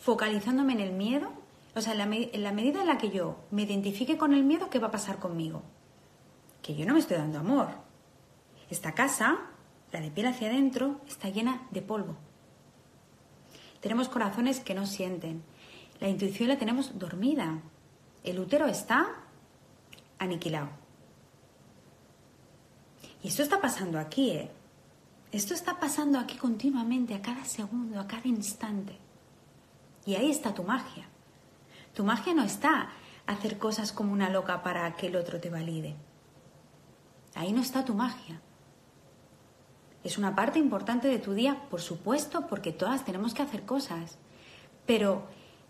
focalizándome 0.00 0.74
en 0.74 0.80
el 0.80 0.92
miedo, 0.92 1.32
o 1.74 1.80
sea, 1.80 1.94
la, 1.94 2.04
en 2.04 2.42
la 2.44 2.52
medida 2.52 2.82
en 2.82 2.86
la 2.86 2.98
que 2.98 3.10
yo 3.10 3.40
me 3.50 3.62
identifique 3.62 4.16
con 4.16 4.32
el 4.32 4.44
miedo, 4.44 4.70
¿qué 4.70 4.78
va 4.78 4.86
a 4.86 4.92
pasar 4.92 5.18
conmigo? 5.18 5.62
Que 6.62 6.76
yo 6.76 6.86
no 6.86 6.94
me 6.94 7.00
estoy 7.00 7.16
dando 7.16 7.40
amor. 7.40 7.66
Esta 8.70 8.92
casa, 8.92 9.51
la 9.92 10.00
de 10.00 10.10
piel 10.10 10.26
hacia 10.26 10.48
adentro, 10.48 11.00
está 11.06 11.28
llena 11.28 11.66
de 11.70 11.82
polvo. 11.82 12.16
Tenemos 13.80 14.08
corazones 14.08 14.60
que 14.60 14.74
no 14.74 14.86
sienten. 14.86 15.42
La 16.00 16.08
intuición 16.08 16.48
la 16.48 16.58
tenemos 16.58 16.98
dormida. 16.98 17.60
El 18.24 18.38
útero 18.38 18.66
está 18.66 19.24
aniquilado. 20.18 20.70
Y 23.22 23.28
esto 23.28 23.42
está 23.42 23.60
pasando 23.60 23.98
aquí, 23.98 24.30
¿eh? 24.30 24.50
Esto 25.30 25.54
está 25.54 25.78
pasando 25.78 26.18
aquí 26.18 26.36
continuamente, 26.36 27.14
a 27.14 27.22
cada 27.22 27.44
segundo, 27.44 27.98
a 27.98 28.06
cada 28.06 28.28
instante. 28.28 28.98
Y 30.04 30.14
ahí 30.14 30.30
está 30.30 30.52
tu 30.54 30.62
magia. 30.62 31.08
Tu 31.94 32.04
magia 32.04 32.34
no 32.34 32.42
está 32.42 32.90
hacer 33.26 33.58
cosas 33.58 33.92
como 33.92 34.12
una 34.12 34.30
loca 34.30 34.62
para 34.62 34.94
que 34.94 35.06
el 35.06 35.16
otro 35.16 35.40
te 35.40 35.50
valide. 35.50 35.96
Ahí 37.34 37.52
no 37.52 37.62
está 37.62 37.84
tu 37.84 37.94
magia. 37.94 38.40
Es 40.04 40.18
una 40.18 40.34
parte 40.34 40.58
importante 40.58 41.08
de 41.08 41.18
tu 41.18 41.32
día, 41.32 41.62
por 41.70 41.80
supuesto, 41.80 42.46
porque 42.48 42.72
todas 42.72 43.04
tenemos 43.04 43.34
que 43.34 43.42
hacer 43.42 43.62
cosas. 43.62 44.18
Pero 44.86 45.22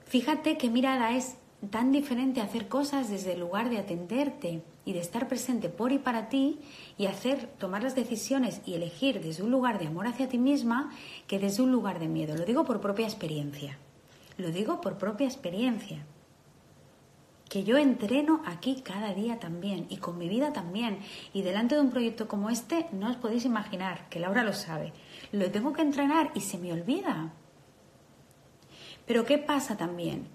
fíjate 0.07 0.57
qué 0.57 0.71
mirada 0.71 1.13
es 1.13 1.37
tan 1.71 1.93
diferente 1.93 2.41
hacer 2.41 2.69
cosas 2.69 3.09
desde 3.09 3.35
el 3.35 3.41
lugar 3.41 3.71
de 3.71 3.79
atenderte 3.79 4.63
y 4.85 4.93
de 4.95 5.01
estar 5.01 5.29
presente 5.29 5.69
por 5.69 5.93
y 5.93 5.99
para 5.99 6.29
ti 6.29 6.59
y 6.99 7.07
hacer, 7.07 7.47
tomar 7.59 7.83
las 7.83 7.95
decisiones 7.95 8.61
y 8.67 8.75
elegir 8.75 9.21
desde 9.23 9.43
un 9.43 9.51
lugar 9.51 9.79
de 9.79 9.87
amor 9.87 10.07
hacia 10.07 10.29
ti 10.29 10.39
misma 10.39 10.93
que 11.29 11.39
desde 11.39 11.63
un 11.63 11.71
lugar 11.71 12.01
de 12.01 12.09
miedo. 12.09 12.37
Lo 12.37 12.45
digo 12.45 12.65
por 12.65 12.81
propia 12.81 13.07
experiencia. 13.07 13.79
Lo 14.39 14.51
digo 14.51 14.81
por 14.81 14.99
propia 14.99 15.27
experiencia. 15.27 16.05
Que 17.53 17.65
yo 17.65 17.77
entreno 17.77 18.41
aquí 18.47 18.81
cada 18.83 19.13
día 19.13 19.39
también 19.39 19.85
y 19.91 19.99
con 19.99 20.17
mi 20.17 20.27
vida 20.27 20.55
también. 20.55 21.01
Y 21.35 21.43
delante 21.43 21.75
de 21.75 21.83
un 21.83 21.91
proyecto 21.91 22.27
como 22.27 22.49
este 22.49 22.87
no 22.93 23.11
os 23.11 23.17
podéis 23.17 23.45
imaginar, 23.45 24.09
que 24.09 24.21
Laura 24.21 24.43
lo 24.43 24.55
sabe. 24.55 24.95
Lo 25.33 25.51
tengo 25.51 25.75
que 25.75 25.83
entrenar 25.83 26.31
y 26.35 26.41
se 26.41 26.57
me 26.57 26.73
olvida. 26.73 27.35
Pero 29.05 29.27
¿qué 29.27 29.37
pasa 29.37 29.77
también? 29.77 30.29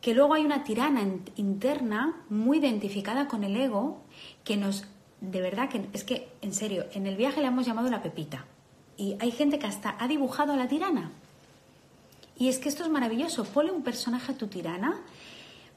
que 0.00 0.14
luego 0.14 0.34
hay 0.34 0.44
una 0.44 0.62
tirana 0.62 1.02
interna 1.34 2.22
muy 2.28 2.58
identificada 2.58 3.26
con 3.26 3.42
el 3.42 3.56
ego 3.56 4.02
que 4.44 4.56
nos, 4.56 4.84
de 5.20 5.40
verdad 5.40 5.68
que 5.68 5.88
es 5.92 6.04
que, 6.04 6.28
en 6.42 6.54
serio, 6.54 6.86
en 6.92 7.08
el 7.08 7.16
viaje 7.16 7.40
le 7.40 7.48
hemos 7.48 7.66
llamado 7.66 7.90
la 7.90 8.02
pepita. 8.02 8.44
Y 8.96 9.16
hay 9.18 9.32
gente 9.32 9.58
que 9.58 9.66
hasta 9.66 9.96
ha 9.98 10.06
dibujado 10.06 10.52
a 10.52 10.56
la 10.56 10.68
tirana. 10.68 11.10
Y 12.38 12.48
es 12.48 12.58
que 12.58 12.68
esto 12.68 12.84
es 12.84 12.88
maravilloso. 12.88 13.44
Ponle 13.44 13.72
un 13.72 13.82
personaje 13.82 14.30
a 14.30 14.36
tu 14.36 14.46
tirana 14.46 15.00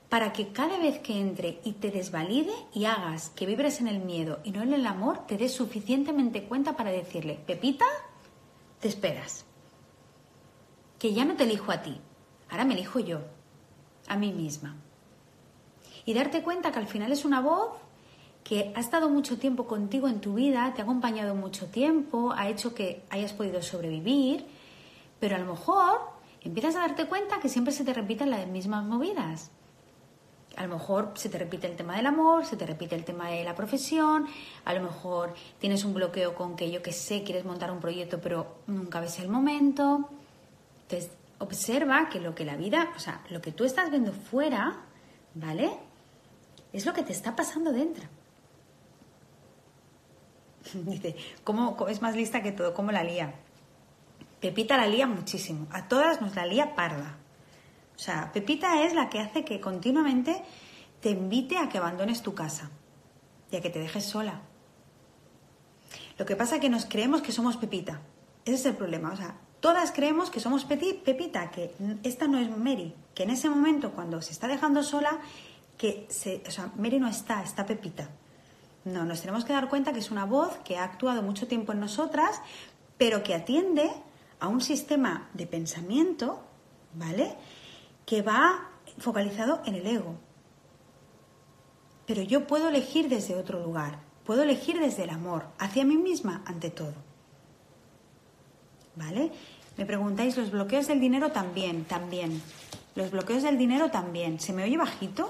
para 0.10 0.34
que 0.34 0.52
cada 0.52 0.78
vez 0.80 1.00
que 1.00 1.20
entre 1.20 1.60
y 1.64 1.74
te 1.74 1.92
desvalide 1.92 2.54
y 2.74 2.86
hagas 2.86 3.30
que 3.30 3.46
vibres 3.46 3.80
en 3.80 3.88
el 3.88 4.00
miedo 4.00 4.40
y 4.44 4.52
no 4.52 4.64
en 4.64 4.74
el 4.74 4.88
amor, 4.88 5.28
te 5.28 5.38
des 5.38 5.54
suficientemente 5.54 6.46
cuenta 6.46 6.76
para 6.76 6.92
decirle, 6.92 7.40
Pepita, 7.46 7.86
te 8.80 8.88
esperas. 8.88 9.46
Que 10.98 11.14
ya 11.14 11.26
no 11.26 11.36
te 11.36 11.44
elijo 11.44 11.72
a 11.72 11.84
ti, 11.84 11.96
ahora 12.50 12.66
me 12.66 12.74
elijo 12.74 13.00
yo 13.00 13.22
a 14.08 14.18
mí 14.18 14.34
misma. 14.34 14.76
Y 16.06 16.16
darte 16.16 16.42
cuenta 16.42 16.72
que 16.72 16.80
al 16.80 16.88
final 16.88 17.12
es 17.12 17.24
una 17.24 17.40
voz 17.40 17.70
que 18.44 18.74
ha 18.76 18.80
estado 18.80 19.10
mucho 19.10 19.38
tiempo 19.38 19.68
contigo 19.68 20.08
en 20.08 20.22
tu 20.22 20.34
vida, 20.34 20.74
te 20.74 20.82
ha 20.82 20.86
acompañado 20.86 21.36
mucho 21.36 21.68
tiempo, 21.68 22.34
ha 22.36 22.50
hecho 22.50 22.74
que 22.74 23.04
hayas 23.12 23.34
podido 23.34 23.62
sobrevivir, 23.62 24.44
pero 25.20 25.36
a 25.36 25.40
lo 25.40 25.46
mejor 25.46 26.00
empiezas 26.42 26.76
a 26.76 26.80
darte 26.80 27.06
cuenta 27.06 27.40
que 27.40 27.48
siempre 27.48 27.72
se 27.72 27.84
te 27.84 27.94
repiten 27.94 28.32
las 28.32 28.48
mismas 28.48 28.84
movidas. 28.84 29.52
A 30.60 30.64
lo 30.64 30.76
mejor 30.76 31.14
se 31.16 31.30
te 31.30 31.38
repite 31.38 31.68
el 31.68 31.78
tema 31.78 31.96
del 31.96 32.06
amor, 32.06 32.46
se 32.46 32.58
te 32.58 32.66
repite 32.66 32.94
el 32.94 33.06
tema 33.06 33.30
de 33.30 33.46
la 33.46 33.56
profesión, 33.56 34.28
a 34.66 34.74
lo 34.74 34.82
mejor 34.82 35.34
tienes 35.58 35.86
un 35.86 35.94
bloqueo 35.94 36.36
con 36.36 36.58
que 36.58 36.70
yo 36.70 36.82
que 36.82 36.92
sé, 36.92 37.24
quieres 37.24 37.46
montar 37.46 37.72
un 37.72 37.80
proyecto 37.80 38.20
pero 38.20 38.58
nunca 38.68 39.00
ves 39.00 39.20
el 39.20 39.30
momento. 39.30 40.10
Entonces, 40.82 41.12
observa 41.38 42.10
que 42.10 42.20
lo 42.20 42.36
que 42.36 42.44
la 42.44 42.58
vida, 42.58 42.92
o 42.94 43.00
sea, 43.00 43.24
lo 43.30 43.40
que 43.40 43.54
tú 43.54 43.64
estás 43.64 43.90
viendo 43.90 44.12
fuera, 44.12 44.82
¿vale? 45.34 45.72
Es 46.74 46.86
lo 46.86 46.92
que 46.92 47.04
te 47.04 47.14
está 47.14 47.38
pasando 47.38 47.72
dentro. 47.72 48.06
Dice, 50.74 51.16
¿cómo, 51.46 51.88
es 51.88 52.02
más 52.02 52.18
lista 52.18 52.44
que 52.44 52.52
todo? 52.52 52.74
¿Cómo 52.74 52.92
la 52.92 53.06
lía? 53.06 53.34
Pepita 54.42 54.76
la 54.76 54.88
lía 54.88 55.08
muchísimo. 55.08 55.68
A 55.72 55.88
todas 55.88 56.20
nos 56.20 56.36
la 56.36 56.46
lía 56.46 56.76
parda. 56.76 57.16
O 58.00 58.02
sea, 58.02 58.32
Pepita 58.32 58.82
es 58.84 58.94
la 58.94 59.10
que 59.10 59.20
hace 59.20 59.44
que 59.44 59.60
continuamente 59.60 60.42
te 61.02 61.10
invite 61.10 61.58
a 61.58 61.68
que 61.68 61.80
abandones 61.80 62.22
tu 62.22 62.34
casa 62.34 62.72
y 63.52 63.58
a 63.58 63.62
que 63.62 63.70
te 63.70 63.80
dejes 63.80 64.06
sola. 64.06 64.40
Lo 66.18 66.26
que 66.26 66.38
pasa 66.38 66.56
es 66.56 66.62
que 66.62 66.70
nos 66.70 66.86
creemos 66.86 67.22
que 67.22 67.34
somos 67.34 67.58
Pepita. 67.58 68.00
Ese 68.46 68.56
es 68.56 68.66
el 68.68 68.78
problema. 68.78 69.12
O 69.12 69.18
sea, 69.18 69.36
todas 69.60 69.92
creemos 69.92 70.30
que 70.30 70.40
somos 70.40 70.64
Pepita, 70.64 71.52
que 71.52 71.76
esta 72.04 72.30
no 72.30 72.38
es 72.38 72.50
Mary, 72.50 72.96
que 73.14 73.24
en 73.24 73.32
ese 73.32 73.50
momento 73.50 73.92
cuando 73.92 74.22
se 74.22 74.32
está 74.32 74.48
dejando 74.48 74.82
sola, 74.82 75.20
que 75.78 76.08
se, 76.10 76.42
o 76.48 76.52
sea, 76.52 76.72
Mary 76.78 77.02
no 77.02 77.10
está, 77.10 77.44
está 77.44 77.66
Pepita. 77.66 78.08
No, 78.86 79.04
nos 79.04 79.20
tenemos 79.20 79.44
que 79.44 79.52
dar 79.52 79.68
cuenta 79.68 79.92
que 79.92 80.00
es 80.00 80.10
una 80.10 80.24
voz 80.24 80.56
que 80.64 80.78
ha 80.78 80.86
actuado 80.86 81.22
mucho 81.22 81.48
tiempo 81.48 81.74
en 81.74 81.82
nosotras, 81.82 82.42
pero 82.98 83.24
que 83.24 83.36
atiende 83.36 83.92
a 84.40 84.48
un 84.48 84.62
sistema 84.62 85.30
de 85.34 85.48
pensamiento, 85.48 86.42
¿vale? 86.94 87.36
Que 88.10 88.24
va 88.24 88.72
focalizado 88.98 89.62
en 89.68 89.76
el 89.76 89.86
ego. 89.86 90.16
Pero 92.08 92.24
yo 92.24 92.48
puedo 92.48 92.70
elegir 92.70 93.08
desde 93.08 93.36
otro 93.36 93.62
lugar, 93.62 94.00
puedo 94.26 94.42
elegir 94.42 94.80
desde 94.80 95.04
el 95.04 95.12
amor, 95.12 95.46
hacia 95.60 95.86
mí 95.86 95.96
misma 95.96 96.42
ante 96.48 96.72
todo. 96.72 96.96
¿Vale? 98.96 99.32
Me 99.78 99.86
preguntáis, 99.86 100.36
los 100.38 100.50
bloqueos 100.50 100.88
del 100.88 101.00
dinero 101.00 101.32
también, 101.32 101.86
también. 101.86 102.42
Los 102.96 103.12
bloqueos 103.12 103.44
del 103.44 103.60
dinero 103.60 103.92
también. 103.92 104.40
¿Se 104.40 104.54
me 104.54 104.64
oye 104.64 104.76
bajito? 104.76 105.30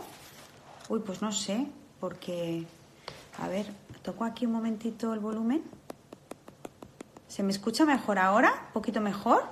Uy, 0.88 1.02
pues 1.02 1.22
no 1.22 1.34
sé, 1.34 1.68
porque... 2.00 2.66
A 3.40 3.50
ver, 3.50 3.66
toco 4.04 4.24
aquí 4.24 4.46
un 4.46 4.54
momentito 4.54 5.14
el 5.14 5.20
volumen. 5.20 5.64
¿Se 7.28 7.44
me 7.44 7.52
escucha 7.52 7.84
mejor 7.84 8.20
ahora? 8.20 8.54
¿Un 8.68 8.74
poquito 8.74 9.02
mejor? 9.02 9.44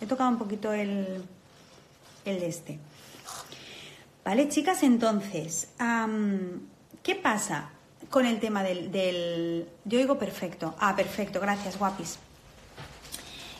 He 0.00 0.06
tocado 0.06 0.30
un 0.30 0.38
poquito 0.38 0.72
el, 0.72 1.24
el 2.30 2.40
de 2.40 2.48
este. 2.48 2.78
Vale, 4.24 4.48
chicas, 4.48 4.82
entonces, 4.82 5.68
¿qué 7.02 7.14
pasa 7.14 7.70
con 8.10 8.26
el 8.26 8.40
tema 8.40 8.62
del, 8.62 8.90
del... 8.90 9.68
Yo 9.84 9.98
digo 9.98 10.18
perfecto. 10.18 10.74
Ah, 10.78 10.96
perfecto, 10.96 11.40
gracias, 11.40 11.78
guapis. 11.78 12.18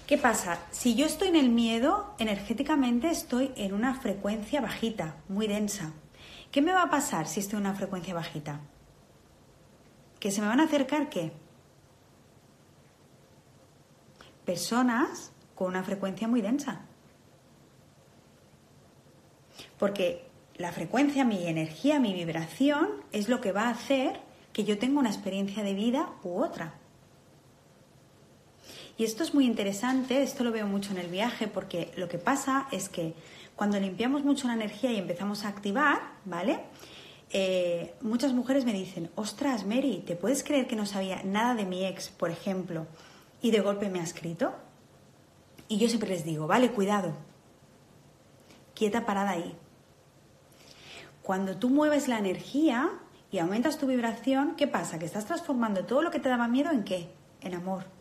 ¿Qué 0.06 0.18
pasa? 0.18 0.60
Si 0.70 0.94
yo 0.94 1.04
estoy 1.04 1.28
en 1.28 1.36
el 1.36 1.48
miedo, 1.48 2.14
energéticamente 2.18 3.10
estoy 3.10 3.52
en 3.56 3.74
una 3.74 3.94
frecuencia 3.94 4.60
bajita, 4.60 5.16
muy 5.28 5.48
densa. 5.48 5.92
¿Qué 6.52 6.62
me 6.62 6.72
va 6.72 6.82
a 6.82 6.90
pasar 6.90 7.26
si 7.26 7.40
estoy 7.40 7.58
en 7.58 7.66
una 7.66 7.74
frecuencia 7.74 8.14
bajita? 8.14 8.60
¿Que 10.20 10.30
se 10.30 10.40
me 10.40 10.46
van 10.46 10.60
a 10.60 10.64
acercar 10.64 11.10
qué? 11.10 11.32
Personas 14.44 15.32
con 15.56 15.68
una 15.68 15.82
frecuencia 15.82 16.28
muy 16.28 16.40
densa. 16.40 16.82
Porque 19.78 20.24
la 20.56 20.72
frecuencia, 20.72 21.24
mi 21.24 21.46
energía, 21.46 22.00
mi 22.00 22.14
vibración 22.14 22.88
es 23.12 23.28
lo 23.28 23.40
que 23.40 23.52
va 23.52 23.64
a 23.64 23.70
hacer 23.70 24.20
que 24.52 24.64
yo 24.64 24.78
tenga 24.78 25.00
una 25.00 25.10
experiencia 25.10 25.62
de 25.62 25.74
vida 25.74 26.08
u 26.22 26.42
otra. 26.42 26.74
Y 28.98 29.04
esto 29.04 29.22
es 29.22 29.34
muy 29.34 29.44
interesante, 29.44 30.22
esto 30.22 30.42
lo 30.42 30.52
veo 30.52 30.66
mucho 30.66 30.92
en 30.92 30.98
el 30.98 31.08
viaje, 31.08 31.48
porque 31.48 31.92
lo 31.96 32.08
que 32.08 32.16
pasa 32.16 32.66
es 32.72 32.88
que 32.88 33.12
cuando 33.54 33.78
limpiamos 33.78 34.24
mucho 34.24 34.46
la 34.46 34.54
energía 34.54 34.90
y 34.92 34.96
empezamos 34.96 35.44
a 35.44 35.48
activar, 35.48 36.00
¿vale? 36.24 36.60
Eh, 37.30 37.94
muchas 38.00 38.32
mujeres 38.32 38.64
me 38.64 38.72
dicen, 38.72 39.10
ostras, 39.14 39.66
Mary, 39.66 40.02
¿te 40.06 40.16
puedes 40.16 40.42
creer 40.42 40.66
que 40.66 40.76
no 40.76 40.86
sabía 40.86 41.22
nada 41.24 41.54
de 41.54 41.66
mi 41.66 41.84
ex, 41.84 42.08
por 42.08 42.30
ejemplo, 42.30 42.86
y 43.42 43.50
de 43.50 43.60
golpe 43.60 43.90
me 43.90 44.00
ha 44.00 44.04
escrito? 44.04 44.54
Y 45.68 45.78
yo 45.78 45.88
siempre 45.88 46.08
les 46.08 46.24
digo, 46.24 46.46
vale, 46.46 46.70
cuidado, 46.70 47.12
quieta 48.74 49.04
parada 49.04 49.32
ahí. 49.32 49.54
Cuando 51.26 51.56
tú 51.56 51.70
mueves 51.70 52.06
la 52.06 52.20
energía 52.20 52.88
y 53.32 53.38
aumentas 53.38 53.78
tu 53.78 53.88
vibración, 53.88 54.54
¿qué 54.56 54.68
pasa? 54.68 55.00
Que 55.00 55.06
estás 55.06 55.26
transformando 55.26 55.84
todo 55.84 56.00
lo 56.00 56.12
que 56.12 56.20
te 56.20 56.28
daba 56.28 56.46
miedo 56.46 56.70
en 56.70 56.84
qué? 56.84 57.10
En 57.40 57.54
amor. 57.54 57.96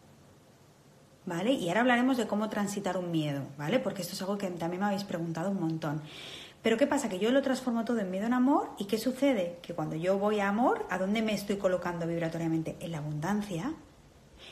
¿vale? 1.25 1.53
Y 1.53 1.67
ahora 1.67 1.81
hablaremos 1.81 2.17
de 2.17 2.27
cómo 2.27 2.49
transitar 2.49 2.97
un 2.97 3.09
miedo, 3.09 3.41
¿vale? 3.57 3.79
Porque 3.79 4.03
esto 4.03 4.13
es 4.13 4.21
algo 4.21 4.37
que 4.37 4.47
también 4.51 4.79
me 4.79 4.85
habéis 4.85 5.05
preguntado 5.05 5.49
un 5.49 5.59
montón. 5.59 6.03
Pero 6.61 6.77
¿qué 6.77 6.85
pasa? 6.85 7.09
Que 7.09 7.17
yo 7.17 7.31
lo 7.31 7.41
transformo 7.41 7.83
todo 7.83 7.97
en 7.97 8.11
miedo 8.11 8.27
en 8.27 8.33
amor 8.33 8.69
y 8.77 8.85
¿qué 8.85 8.99
sucede? 8.99 9.57
Que 9.63 9.73
cuando 9.73 9.95
yo 9.95 10.19
voy 10.19 10.39
a 10.39 10.49
amor, 10.49 10.85
¿a 10.91 10.99
dónde 10.99 11.23
me 11.23 11.33
estoy 11.33 11.57
colocando 11.57 12.05
vibratoriamente? 12.05 12.75
En 12.79 12.91
la 12.91 12.99
abundancia. 12.99 13.73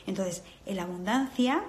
Entonces, 0.04 0.42
en 0.66 0.74
la 0.74 0.82
abundancia, 0.82 1.62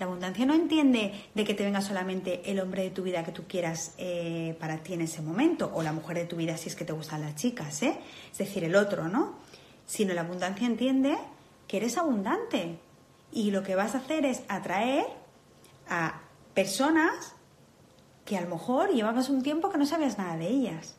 la 0.00 0.06
abundancia 0.06 0.46
no 0.46 0.54
entiende 0.54 1.12
de 1.34 1.44
que 1.44 1.52
te 1.52 1.62
venga 1.62 1.82
solamente 1.82 2.50
el 2.50 2.58
hombre 2.58 2.84
de 2.84 2.90
tu 2.90 3.02
vida 3.02 3.22
que 3.22 3.32
tú 3.32 3.44
quieras 3.46 3.92
eh, 3.98 4.56
para 4.58 4.78
ti 4.78 4.94
en 4.94 5.02
ese 5.02 5.20
momento, 5.20 5.70
o 5.74 5.82
la 5.82 5.92
mujer 5.92 6.16
de 6.16 6.24
tu 6.24 6.36
vida 6.36 6.56
si 6.56 6.70
es 6.70 6.74
que 6.74 6.86
te 6.86 6.94
gustan 6.94 7.20
las 7.20 7.36
chicas, 7.36 7.82
¿eh? 7.82 8.00
Es 8.32 8.38
decir, 8.38 8.64
el 8.64 8.76
otro, 8.76 9.08
¿no? 9.08 9.34
Sino 9.84 10.14
la 10.14 10.22
abundancia 10.22 10.66
entiende 10.66 11.18
que 11.68 11.76
eres 11.76 11.98
abundante, 11.98 12.78
y 13.30 13.50
lo 13.50 13.62
que 13.62 13.74
vas 13.74 13.94
a 13.94 13.98
hacer 13.98 14.24
es 14.24 14.42
atraer 14.48 15.04
a 15.86 16.22
personas 16.54 17.34
que 18.24 18.38
a 18.38 18.40
lo 18.40 18.48
mejor 18.48 18.94
llevabas 18.94 19.28
un 19.28 19.42
tiempo 19.42 19.68
que 19.68 19.76
no 19.76 19.84
sabías 19.84 20.16
nada 20.16 20.38
de 20.38 20.48
ellas. 20.48 20.96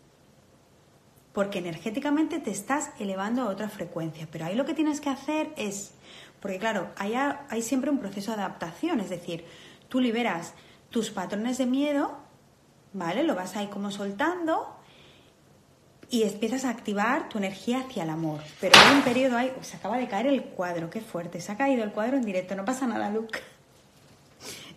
Porque 1.33 1.59
energéticamente 1.59 2.39
te 2.39 2.51
estás 2.51 2.91
elevando 2.99 3.43
a 3.43 3.49
otra 3.49 3.69
frecuencia. 3.69 4.27
Pero 4.31 4.45
ahí 4.45 4.55
lo 4.55 4.65
que 4.65 4.73
tienes 4.73 4.99
que 4.99 5.09
hacer 5.09 5.51
es, 5.55 5.93
porque 6.41 6.59
claro, 6.59 6.89
hay, 6.97 7.13
hay 7.15 7.61
siempre 7.61 7.89
un 7.89 7.99
proceso 7.99 8.31
de 8.31 8.41
adaptación, 8.41 8.99
es 8.99 9.09
decir, 9.09 9.45
tú 9.87 9.99
liberas 10.01 10.53
tus 10.89 11.09
patrones 11.09 11.57
de 11.57 11.65
miedo, 11.65 12.17
¿vale? 12.93 13.23
Lo 13.23 13.35
vas 13.35 13.55
ahí 13.55 13.67
como 13.67 13.91
soltando 13.91 14.77
y 16.11 16.23
empiezas 16.23 16.65
a 16.65 16.69
activar 16.69 17.29
tu 17.29 17.37
energía 17.37 17.79
hacia 17.79 18.03
el 18.03 18.09
amor. 18.09 18.41
Pero 18.59 18.77
hay 18.77 18.97
un 18.97 19.01
periodo 19.01 19.37
ahí, 19.37 19.53
se 19.61 19.77
acaba 19.77 19.97
de 19.97 20.09
caer 20.09 20.27
el 20.27 20.43
cuadro, 20.43 20.89
qué 20.89 20.99
fuerte, 20.99 21.39
se 21.39 21.53
ha 21.53 21.57
caído 21.57 21.83
el 21.83 21.91
cuadro 21.91 22.17
en 22.17 22.25
directo, 22.25 22.53
no 22.53 22.65
pasa 22.65 22.85
nada, 22.85 23.09
Luke. 23.09 23.39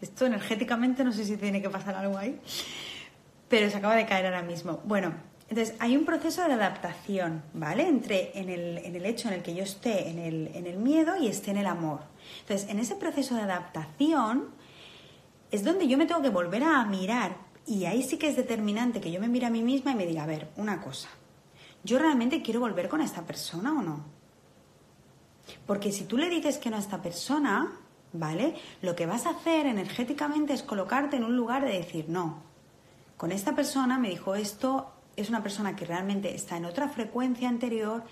Esto 0.00 0.26
energéticamente 0.26 1.02
no 1.02 1.12
sé 1.12 1.24
si 1.24 1.36
tiene 1.36 1.60
que 1.60 1.68
pasar 1.68 1.96
algo 1.96 2.16
ahí, 2.16 2.38
pero 3.48 3.68
se 3.68 3.76
acaba 3.76 3.96
de 3.96 4.06
caer 4.06 4.26
ahora 4.26 4.42
mismo. 4.42 4.80
Bueno, 4.84 5.12
entonces 5.54 5.76
hay 5.78 5.96
un 5.96 6.04
proceso 6.04 6.42
de 6.42 6.52
adaptación, 6.52 7.44
¿vale? 7.52 7.86
Entre 7.86 8.36
en 8.36 8.48
el, 8.48 8.78
en 8.78 8.96
el 8.96 9.06
hecho 9.06 9.28
en 9.28 9.34
el 9.34 9.42
que 9.44 9.54
yo 9.54 9.62
esté 9.62 10.08
en 10.08 10.18
el, 10.18 10.48
en 10.48 10.66
el 10.66 10.78
miedo 10.78 11.16
y 11.16 11.28
esté 11.28 11.52
en 11.52 11.58
el 11.58 11.68
amor. 11.68 12.00
Entonces, 12.40 12.68
en 12.68 12.80
ese 12.80 12.96
proceso 12.96 13.36
de 13.36 13.42
adaptación 13.42 14.48
es 15.52 15.62
donde 15.62 15.86
yo 15.86 15.96
me 15.96 16.06
tengo 16.06 16.22
que 16.22 16.30
volver 16.30 16.64
a 16.64 16.84
mirar 16.86 17.36
y 17.68 17.84
ahí 17.84 18.02
sí 18.02 18.18
que 18.18 18.30
es 18.30 18.34
determinante 18.34 19.00
que 19.00 19.12
yo 19.12 19.20
me 19.20 19.28
mire 19.28 19.46
a 19.46 19.50
mí 19.50 19.62
misma 19.62 19.92
y 19.92 19.94
me 19.94 20.06
diga, 20.06 20.24
a 20.24 20.26
ver, 20.26 20.50
una 20.56 20.82
cosa, 20.82 21.08
¿yo 21.84 22.00
realmente 22.00 22.42
quiero 22.42 22.58
volver 22.58 22.88
con 22.88 23.00
esta 23.00 23.22
persona 23.22 23.78
o 23.78 23.80
no? 23.80 24.04
Porque 25.68 25.92
si 25.92 26.02
tú 26.02 26.18
le 26.18 26.28
dices 26.30 26.58
que 26.58 26.68
no 26.68 26.78
a 26.78 26.80
esta 26.80 27.00
persona, 27.00 27.78
¿vale? 28.12 28.56
Lo 28.82 28.96
que 28.96 29.06
vas 29.06 29.24
a 29.26 29.30
hacer 29.30 29.66
energéticamente 29.66 30.52
es 30.52 30.64
colocarte 30.64 31.14
en 31.16 31.22
un 31.22 31.36
lugar 31.36 31.64
de 31.64 31.74
decir, 31.74 32.06
no, 32.08 32.42
con 33.16 33.30
esta 33.30 33.54
persona 33.54 34.00
me 34.00 34.08
dijo 34.08 34.34
esto, 34.34 34.93
es 35.16 35.28
una 35.28 35.42
persona 35.42 35.76
que 35.76 35.84
realmente 35.84 36.34
está 36.34 36.56
en 36.56 36.64
otra 36.64 36.88
frecuencia 36.88 37.48
anterior, 37.48 38.02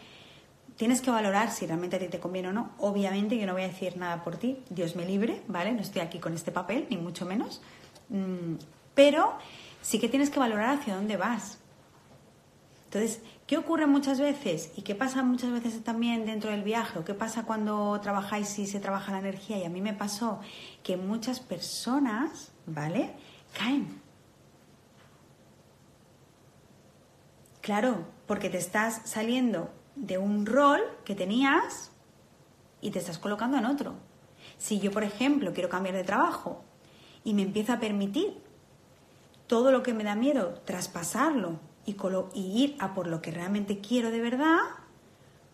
tienes 0.76 1.00
que 1.00 1.10
valorar 1.10 1.50
si 1.50 1.66
realmente 1.66 1.96
a 1.96 1.98
ti 1.98 2.08
te 2.08 2.20
conviene 2.20 2.48
o 2.48 2.52
no. 2.52 2.72
Obviamente 2.78 3.36
yo 3.36 3.46
no 3.46 3.52
voy 3.52 3.62
a 3.62 3.68
decir 3.68 3.96
nada 3.96 4.24
por 4.24 4.36
ti, 4.36 4.62
Dios 4.70 4.96
me 4.96 5.04
libre, 5.04 5.42
¿vale? 5.48 5.72
No 5.72 5.80
estoy 5.80 6.02
aquí 6.02 6.18
con 6.18 6.34
este 6.34 6.52
papel, 6.52 6.86
ni 6.90 6.96
mucho 6.96 7.26
menos. 7.26 7.62
Mm, 8.08 8.54
pero 8.94 9.34
sí 9.80 9.98
que 9.98 10.08
tienes 10.08 10.30
que 10.30 10.38
valorar 10.38 10.78
hacia 10.78 10.94
dónde 10.94 11.16
vas. 11.16 11.58
Entonces, 12.84 13.22
¿qué 13.46 13.56
ocurre 13.56 13.86
muchas 13.86 14.20
veces? 14.20 14.70
¿Y 14.76 14.82
qué 14.82 14.94
pasa 14.94 15.22
muchas 15.22 15.50
veces 15.50 15.82
también 15.82 16.26
dentro 16.26 16.50
del 16.50 16.62
viaje? 16.62 16.98
¿O 16.98 17.04
qué 17.04 17.14
pasa 17.14 17.44
cuando 17.44 17.98
trabajáis 18.00 18.58
y 18.58 18.66
se 18.66 18.80
trabaja 18.80 19.12
la 19.12 19.20
energía? 19.20 19.56
Y 19.56 19.64
a 19.64 19.70
mí 19.70 19.80
me 19.80 19.94
pasó 19.94 20.40
que 20.82 20.98
muchas 20.98 21.40
personas, 21.40 22.52
¿vale? 22.66 23.14
Caen. 23.56 24.01
Claro, 27.62 28.05
porque 28.27 28.51
te 28.51 28.59
estás 28.59 29.03
saliendo 29.05 29.70
de 29.94 30.18
un 30.18 30.46
rol 30.46 30.81
que 31.05 31.14
tenías 31.14 31.92
y 32.81 32.90
te 32.90 32.98
estás 32.98 33.18
colocando 33.18 33.57
en 33.57 33.66
otro. 33.66 33.94
Si 34.59 34.81
yo, 34.81 34.90
por 34.90 35.05
ejemplo, 35.05 35.53
quiero 35.55 35.68
cambiar 35.68 35.94
de 35.94 36.03
trabajo 36.03 36.64
y 37.22 37.35
me 37.35 37.42
empiezo 37.42 37.72
a 37.72 37.79
permitir 37.79 38.37
todo 39.46 39.70
lo 39.70 39.85
que 39.85 39.94
me 39.94 40.03
da 40.03 40.16
miedo, 40.16 40.61
traspasarlo 40.64 41.61
y, 41.87 41.94
ir 42.35 42.77
a 42.81 42.94
por 42.94 43.07
lo 43.07 43.22
que 43.22 43.31
realmente 43.31 43.79
quiero 43.79 44.11
de 44.11 44.20
verdad, 44.20 44.59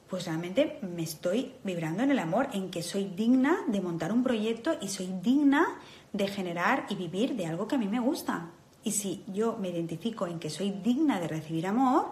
pues 0.08 0.24
realmente 0.24 0.78
me 0.80 1.02
estoy 1.02 1.52
vibrando 1.62 2.02
en 2.02 2.10
el 2.10 2.18
amor, 2.20 2.48
en 2.54 2.70
que 2.70 2.82
soy 2.82 3.04
digna 3.04 3.58
de 3.66 3.82
montar 3.82 4.12
un 4.12 4.22
proyecto 4.22 4.78
y 4.80 4.88
soy 4.88 5.12
digna 5.22 5.78
de 6.14 6.26
generar 6.26 6.86
y 6.88 6.94
vivir 6.94 7.36
de 7.36 7.44
algo 7.44 7.68
que 7.68 7.74
a 7.74 7.78
mí 7.78 7.88
me 7.88 8.00
gusta. 8.00 8.50
Y 8.88 8.92
si 8.92 9.22
yo 9.26 9.58
me 9.58 9.68
identifico 9.68 10.26
en 10.26 10.38
que 10.38 10.48
soy 10.48 10.70
digna 10.70 11.20
de 11.20 11.28
recibir 11.28 11.66
amor, 11.66 12.06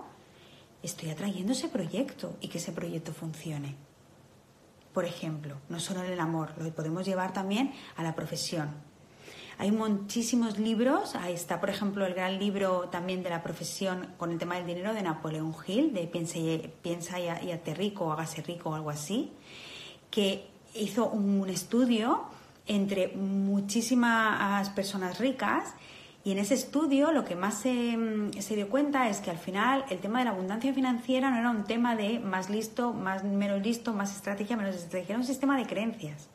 estoy 0.82 1.08
atrayendo 1.08 1.52
ese 1.52 1.68
proyecto 1.68 2.36
y 2.42 2.48
que 2.48 2.58
ese 2.58 2.70
proyecto 2.70 3.14
funcione. 3.14 3.76
Por 4.92 5.06
ejemplo, 5.06 5.56
no 5.70 5.80
solo 5.80 6.02
en 6.04 6.12
el 6.12 6.20
amor, 6.20 6.52
lo 6.58 6.70
podemos 6.74 7.06
llevar 7.06 7.32
también 7.32 7.72
a 7.96 8.02
la 8.02 8.14
profesión. 8.14 8.74
Hay 9.56 9.72
muchísimos 9.72 10.58
libros, 10.58 11.14
ahí 11.14 11.32
está 11.32 11.60
por 11.60 11.70
ejemplo 11.70 12.04
el 12.04 12.12
gran 12.12 12.38
libro 12.38 12.90
también 12.90 13.22
de 13.22 13.30
la 13.30 13.42
profesión 13.42 14.12
con 14.18 14.30
el 14.30 14.38
tema 14.38 14.56
del 14.56 14.66
dinero 14.66 14.92
de 14.92 15.00
Napoleón 15.00 15.56
Hill, 15.66 15.94
de 15.94 16.06
Piensa 16.06 16.36
y, 16.36 16.74
piensa 16.82 17.18
y, 17.18 17.52
hazte 17.52 17.72
rico 17.72 18.04
o 18.04 18.12
hágase 18.12 18.42
rico 18.42 18.68
o 18.68 18.74
algo 18.74 18.90
así, 18.90 19.32
que 20.10 20.46
hizo 20.74 21.08
un 21.08 21.48
estudio 21.48 22.24
entre 22.66 23.16
muchísimas 23.16 24.68
personas 24.68 25.18
ricas 25.18 25.72
y 26.26 26.32
en 26.32 26.38
ese 26.38 26.54
estudio 26.54 27.12
lo 27.12 27.24
que 27.24 27.36
más 27.36 27.60
se, 27.60 27.96
se, 28.40 28.56
dio 28.56 28.68
cuenta 28.68 29.08
es 29.08 29.20
que 29.20 29.30
al 29.30 29.38
final 29.38 29.84
el 29.90 30.00
tema 30.00 30.18
de 30.18 30.24
la 30.24 30.32
abundancia 30.32 30.74
financiera 30.74 31.30
no 31.30 31.38
era 31.38 31.50
un 31.50 31.62
tema 31.62 31.94
de 31.94 32.18
más 32.18 32.50
listo, 32.50 32.92
más 32.92 33.22
menos 33.22 33.62
listo, 33.62 33.92
más 33.92 34.12
estrategia, 34.12 34.56
menos 34.56 34.74
estrategia, 34.74 35.12
era 35.12 35.20
un 35.20 35.24
sistema 35.24 35.56
de 35.56 35.66
creencias. 35.66 36.28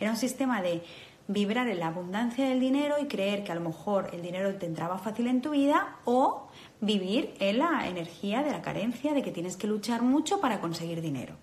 Era 0.00 0.10
un 0.10 0.16
sistema 0.16 0.62
de 0.62 0.82
vibrar 1.28 1.68
en 1.68 1.78
la 1.78 1.86
abundancia 1.86 2.48
del 2.48 2.58
dinero 2.58 2.96
y 3.00 3.06
creer 3.06 3.44
que 3.44 3.52
a 3.52 3.54
lo 3.54 3.60
mejor 3.60 4.10
el 4.12 4.20
dinero 4.20 4.52
te 4.56 4.66
entraba 4.66 4.98
fácil 4.98 5.28
en 5.28 5.40
tu 5.40 5.50
vida 5.50 5.94
o 6.04 6.48
vivir 6.80 7.32
en 7.38 7.58
la 7.58 7.86
energía 7.86 8.42
de 8.42 8.50
la 8.50 8.62
carencia, 8.62 9.14
de 9.14 9.22
que 9.22 9.30
tienes 9.30 9.56
que 9.56 9.68
luchar 9.68 10.02
mucho 10.02 10.40
para 10.40 10.60
conseguir 10.60 11.00
dinero. 11.00 11.36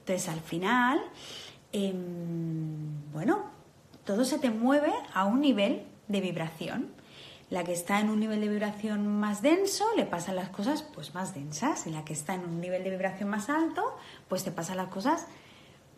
Entonces 0.00 0.28
al 0.28 0.40
final, 0.40 1.00
em, 1.72 3.10
bueno, 3.10 3.46
todo 4.04 4.26
se 4.26 4.38
te 4.38 4.50
mueve 4.50 4.92
a 5.14 5.24
un 5.24 5.40
nivel 5.40 5.95
de 6.08 6.20
vibración. 6.20 6.92
La 7.48 7.62
que 7.62 7.72
está 7.72 8.00
en 8.00 8.10
un 8.10 8.18
nivel 8.18 8.40
de 8.40 8.48
vibración 8.48 9.06
más 9.06 9.40
denso 9.40 9.84
le 9.96 10.04
pasan 10.04 10.36
las 10.36 10.48
cosas 10.48 10.82
pues 10.82 11.14
más 11.14 11.34
densas 11.34 11.86
y 11.86 11.90
la 11.90 12.04
que 12.04 12.12
está 12.12 12.34
en 12.34 12.40
un 12.40 12.60
nivel 12.60 12.82
de 12.82 12.90
vibración 12.90 13.28
más 13.28 13.48
alto 13.48 13.96
pues 14.28 14.42
te 14.42 14.50
pasan 14.50 14.78
las 14.78 14.88
cosas 14.88 15.26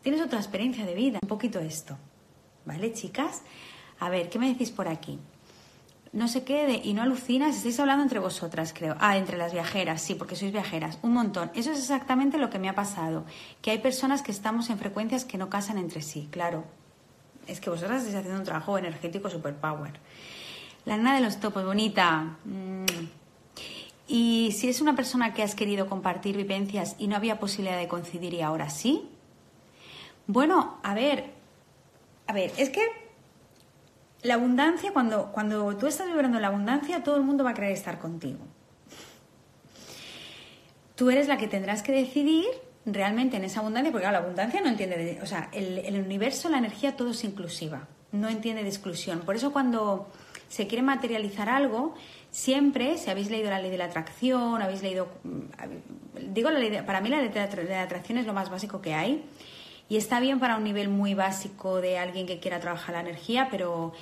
tienes 0.02 0.20
otra 0.20 0.38
experiencia 0.38 0.86
de 0.86 0.94
vida, 0.94 1.18
un 1.22 1.28
poquito 1.28 1.58
esto. 1.58 1.96
¿Vale, 2.64 2.92
chicas? 2.92 3.42
A 3.98 4.08
ver, 4.08 4.28
¿qué 4.28 4.38
me 4.38 4.48
decís 4.48 4.70
por 4.70 4.88
aquí? 4.88 5.18
No 6.12 6.28
se 6.28 6.44
quede 6.44 6.80
y 6.82 6.94
no 6.94 7.02
alucinas, 7.02 7.56
estáis 7.56 7.78
hablando 7.80 8.02
entre 8.02 8.18
vosotras, 8.18 8.72
creo. 8.72 8.96
Ah, 9.00 9.18
entre 9.18 9.36
las 9.36 9.52
viajeras, 9.52 10.00
sí, 10.00 10.14
porque 10.14 10.36
sois 10.36 10.52
viajeras, 10.52 10.98
un 11.02 11.12
montón. 11.12 11.50
Eso 11.54 11.72
es 11.72 11.78
exactamente 11.78 12.38
lo 12.38 12.48
que 12.48 12.58
me 12.58 12.68
ha 12.68 12.74
pasado, 12.74 13.26
que 13.60 13.70
hay 13.70 13.78
personas 13.78 14.22
que 14.22 14.32
estamos 14.32 14.70
en 14.70 14.78
frecuencias 14.78 15.24
que 15.24 15.36
no 15.36 15.50
casan 15.50 15.76
entre 15.76 16.00
sí, 16.00 16.28
claro. 16.30 16.64
Es 17.48 17.60
que 17.60 17.70
vosotras 17.70 17.98
estáis 18.02 18.16
haciendo 18.16 18.38
un 18.38 18.44
trabajo 18.44 18.78
energético 18.78 19.28
superpower. 19.28 19.94
La 20.84 20.96
nana 20.96 21.16
de 21.16 21.22
los 21.22 21.40
topos, 21.40 21.64
bonita. 21.64 22.36
Mm. 22.44 22.84
Y 24.06 24.52
si 24.52 24.68
es 24.68 24.80
una 24.80 24.94
persona 24.94 25.34
que 25.34 25.42
has 25.42 25.54
querido 25.54 25.88
compartir 25.88 26.36
vivencias 26.36 26.94
y 26.98 27.08
no 27.08 27.16
había 27.16 27.40
posibilidad 27.40 27.78
de 27.78 27.88
coincidir 27.88 28.34
y 28.34 28.42
ahora 28.42 28.70
sí, 28.70 29.08
bueno, 30.26 30.78
a 30.82 30.94
ver, 30.94 31.30
a 32.26 32.32
ver, 32.32 32.52
es 32.56 32.70
que 32.70 32.82
la 34.22 34.34
abundancia, 34.34 34.92
cuando, 34.92 35.32
cuando 35.32 35.76
tú 35.76 35.86
estás 35.86 36.06
vibrando 36.06 36.38
la 36.40 36.48
abundancia, 36.48 37.02
todo 37.02 37.16
el 37.16 37.22
mundo 37.22 37.44
va 37.44 37.50
a 37.50 37.54
querer 37.54 37.72
estar 37.72 37.98
contigo. 37.98 38.38
Tú 40.94 41.10
eres 41.10 41.28
la 41.28 41.38
que 41.38 41.48
tendrás 41.48 41.82
que 41.82 41.92
decidir 41.92 42.46
realmente 42.92 43.36
en 43.36 43.44
esa 43.44 43.60
abundancia, 43.60 43.92
porque 43.92 44.10
la 44.10 44.18
abundancia 44.18 44.60
no 44.60 44.68
entiende, 44.68 44.96
de, 44.96 45.22
o 45.22 45.26
sea, 45.26 45.48
el, 45.52 46.00
universo, 46.00 46.48
la 46.48 46.58
energía, 46.58 46.96
todo 46.96 47.10
es 47.10 47.24
inclusiva, 47.24 47.88
no 48.12 48.28
entiende 48.28 48.62
de 48.62 48.68
exclusión. 48.68 49.20
Por 49.20 49.36
eso 49.36 49.52
cuando 49.52 50.10
se 50.48 50.66
quiere 50.66 50.82
materializar 50.82 51.48
algo, 51.48 51.94
siempre, 52.30 52.96
si 52.98 53.10
habéis 53.10 53.30
leído 53.30 53.50
la 53.50 53.60
ley 53.60 53.70
de 53.70 53.78
la 53.78 53.86
atracción, 53.86 54.62
habéis 54.62 54.82
leído, 54.82 55.08
mm, 55.24 56.32
digo, 56.32 56.50
la 56.50 56.58
ley 56.58 56.82
para 56.86 57.00
mí 57.00 57.08
la 57.08 57.20
ley 57.20 57.28
de 57.28 57.64
la 57.64 57.82
atracción 57.82 58.18
es 58.18 58.26
lo 58.26 58.32
más 58.32 58.50
básico 58.50 58.80
que 58.80 58.94
hay, 58.94 59.24
y 59.88 59.96
está 59.96 60.20
bien 60.20 60.38
para 60.38 60.56
un 60.56 60.64
nivel 60.64 60.88
muy 60.88 61.14
básico 61.14 61.80
de 61.80 61.98
alguien 61.98 62.26
que 62.26 62.40
quiera 62.40 62.60
trabajar 62.60 62.94
la 62.94 63.00
energía, 63.00 63.48
pero 63.50 63.92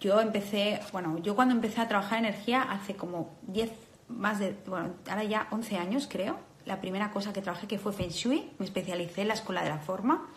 yo 0.00 0.20
empecé, 0.20 0.80
bueno, 0.92 1.18
yo 1.18 1.34
cuando 1.34 1.54
empecé 1.54 1.80
a 1.80 1.88
trabajar 1.88 2.18
energía 2.18 2.62
hace 2.62 2.94
como 2.94 3.34
10, 3.48 3.70
más 4.08 4.38
de, 4.38 4.54
bueno, 4.66 4.94
ahora 5.08 5.24
ya 5.24 5.48
11 5.50 5.76
años 5.76 6.08
creo, 6.10 6.38
la 6.66 6.80
primera 6.80 7.10
cosa 7.10 7.32
que 7.32 7.40
trabajé 7.40 7.66
que 7.66 7.78
fue 7.78 7.92
Feng 7.92 8.10
Shui, 8.10 8.50
me 8.58 8.66
especialicé 8.66 9.22
en 9.22 9.28
la 9.28 9.34
escuela 9.34 9.62
de 9.62 9.70
la 9.70 9.78
forma. 9.78 10.28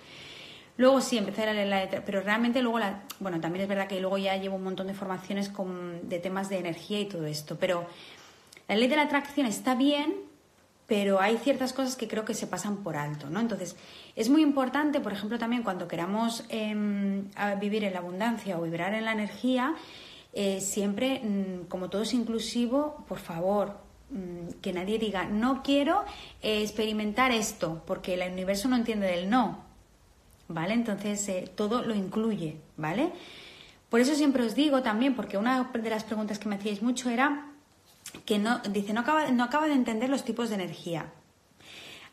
Luego 0.77 1.01
sí, 1.01 1.17
empecé 1.17 1.43
a 1.43 1.51
leer 1.51 1.67
la 1.67 1.81
letra, 1.81 2.03
pero 2.05 2.21
realmente 2.21 2.61
luego, 2.61 2.79
la, 2.79 3.03
bueno, 3.19 3.41
también 3.41 3.63
es 3.63 3.67
verdad 3.67 3.87
que 3.87 3.99
luego 3.99 4.17
ya 4.17 4.37
llevo 4.37 4.55
un 4.55 4.63
montón 4.63 4.87
de 4.87 4.93
formaciones 4.93 5.51
de 6.03 6.19
temas 6.19 6.47
de 6.47 6.59
energía 6.59 7.01
y 7.01 7.05
todo 7.05 7.25
esto, 7.25 7.57
pero 7.59 7.85
la 8.67 8.75
ley 8.75 8.87
de 8.87 8.95
la 8.95 9.01
atracción 9.01 9.45
está 9.45 9.75
bien, 9.75 10.15
pero 10.87 11.19
hay 11.19 11.37
ciertas 11.37 11.73
cosas 11.73 11.95
que 11.95 12.07
creo 12.07 12.23
que 12.23 12.33
se 12.33 12.47
pasan 12.47 12.77
por 12.77 12.95
alto, 12.95 13.29
¿no? 13.29 13.39
Entonces, 13.39 13.75
es 14.15 14.29
muy 14.29 14.41
importante, 14.41 15.01
por 15.01 15.11
ejemplo, 15.11 15.37
también 15.37 15.63
cuando 15.63 15.87
queramos 15.87 16.45
em, 16.49 17.25
vivir 17.59 17.83
en 17.83 17.93
la 17.93 17.99
abundancia 17.99 18.57
o 18.57 18.61
vibrar 18.61 18.93
en 18.93 19.05
la 19.05 19.11
energía, 19.11 19.75
eh, 20.31 20.61
siempre, 20.61 21.19
mm, 21.19 21.67
como 21.67 21.89
todo 21.89 22.03
es 22.03 22.13
inclusivo, 22.13 23.03
por 23.07 23.19
favor, 23.19 23.88
que 24.61 24.73
nadie 24.73 24.97
diga, 24.97 25.25
no 25.25 25.61
quiero 25.61 26.03
eh, 26.41 26.61
experimentar 26.61 27.31
esto, 27.31 27.83
porque 27.85 28.15
el 28.15 28.31
universo 28.31 28.67
no 28.67 28.75
entiende 28.75 29.07
del 29.07 29.29
no, 29.29 29.63
¿vale? 30.47 30.73
Entonces, 30.73 31.27
eh, 31.29 31.51
todo 31.55 31.83
lo 31.83 31.93
incluye, 31.93 32.57
¿vale? 32.75 33.11
Por 33.89 33.99
eso 33.99 34.15
siempre 34.15 34.43
os 34.43 34.55
digo 34.55 34.81
también, 34.81 35.15
porque 35.15 35.37
una 35.37 35.63
de 35.71 35.89
las 35.89 36.03
preguntas 36.03 36.39
que 36.39 36.49
me 36.49 36.55
hacíais 36.55 36.81
mucho 36.81 37.09
era 37.09 37.51
que 38.25 38.39
no, 38.39 38.59
dice, 38.59 38.93
no 38.93 39.01
acaba, 39.01 39.29
no 39.29 39.43
acaba 39.43 39.67
de 39.67 39.73
entender 39.73 40.09
los 40.09 40.23
tipos 40.23 40.49
de 40.49 40.55
energía. 40.55 41.11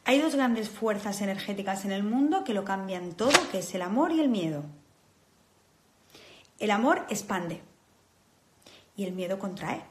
Hay 0.05 0.21
dos 0.21 0.35
grandes 0.35 0.69
fuerzas 0.69 1.21
energéticas 1.21 1.85
en 1.85 1.93
el 1.93 2.05
mundo 2.05 2.45
que 2.45 2.55
lo 2.55 2.65
cambian 2.65 3.13
todo, 3.13 3.33
que 3.51 3.59
es 3.59 3.75
el 3.75 3.83
amor 3.83 4.13
y 4.13 4.21
el 4.21 4.29
miedo. 4.29 4.65
El 6.59 6.71
amor 6.71 7.07
expande 7.09 7.63
y 8.97 9.05
el 9.05 9.13
miedo 9.13 9.39
contrae. 9.39 9.83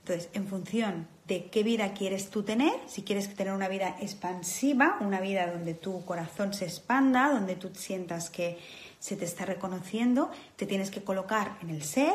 Entonces, 0.00 0.30
en 0.32 0.46
función 0.46 1.13
de 1.26 1.46
qué 1.46 1.62
vida 1.62 1.94
quieres 1.94 2.28
tú 2.28 2.42
tener, 2.42 2.72
si 2.86 3.02
quieres 3.02 3.34
tener 3.34 3.54
una 3.54 3.68
vida 3.68 3.96
expansiva, 4.00 4.98
una 5.00 5.20
vida 5.20 5.50
donde 5.50 5.74
tu 5.74 6.04
corazón 6.04 6.52
se 6.52 6.66
expanda, 6.66 7.30
donde 7.30 7.56
tú 7.56 7.70
sientas 7.74 8.28
que 8.28 8.58
se 8.98 9.16
te 9.16 9.24
está 9.24 9.46
reconociendo, 9.46 10.30
te 10.56 10.66
tienes 10.66 10.90
que 10.90 11.02
colocar 11.02 11.58
en 11.62 11.70
el 11.70 11.82
ser. 11.82 12.14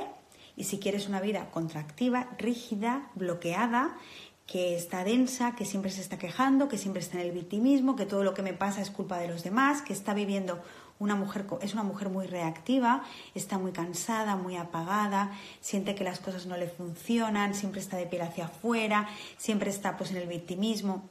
Y 0.56 0.66
si 0.66 0.78
quieres 0.80 1.08
una 1.08 1.22
vida 1.22 1.50
contractiva, 1.52 2.30
rígida, 2.38 3.10
bloqueada, 3.16 3.98
que 4.46 4.76
está 4.76 5.04
densa, 5.04 5.56
que 5.56 5.66
siempre 5.66 5.92
se 5.92 6.02
está 6.02 6.18
quejando, 6.18 6.68
que 6.68 6.78
siempre 6.78 7.02
está 7.02 7.22
en 7.22 7.28
el 7.28 7.32
victimismo, 7.32 7.96
que 7.96 8.08
todo 8.08 8.24
lo 8.24 8.34
que 8.34 8.42
me 8.42 8.54
pasa 8.54 8.82
es 8.82 8.90
culpa 8.90 9.20
de 9.20 9.28
los 9.28 9.44
demás, 9.44 9.84
que 9.84 9.94
está 9.94 10.16
viviendo 10.16 10.60
una 11.00 11.16
mujer 11.16 11.46
es 11.62 11.74
una 11.74 11.84
mujer 11.84 12.10
muy 12.10 12.28
reactiva, 12.28 13.04
está 13.34 13.58
muy 13.58 13.72
cansada, 13.72 14.36
muy 14.36 14.58
apagada, 14.58 15.32
siente 15.62 15.96
que 15.96 16.04
las 16.04 16.20
cosas 16.20 16.46
no 16.46 16.58
le 16.58 16.68
funcionan, 16.68 17.56
siempre 17.56 17.80
está 17.80 17.96
de 17.98 18.06
piel 18.06 18.22
hacia 18.22 18.46
afuera, 18.46 19.08
siempre 19.38 19.70
está 19.70 19.98
pues 19.98 20.12
en 20.12 20.18
el 20.18 20.28
victimismo. 20.28 21.04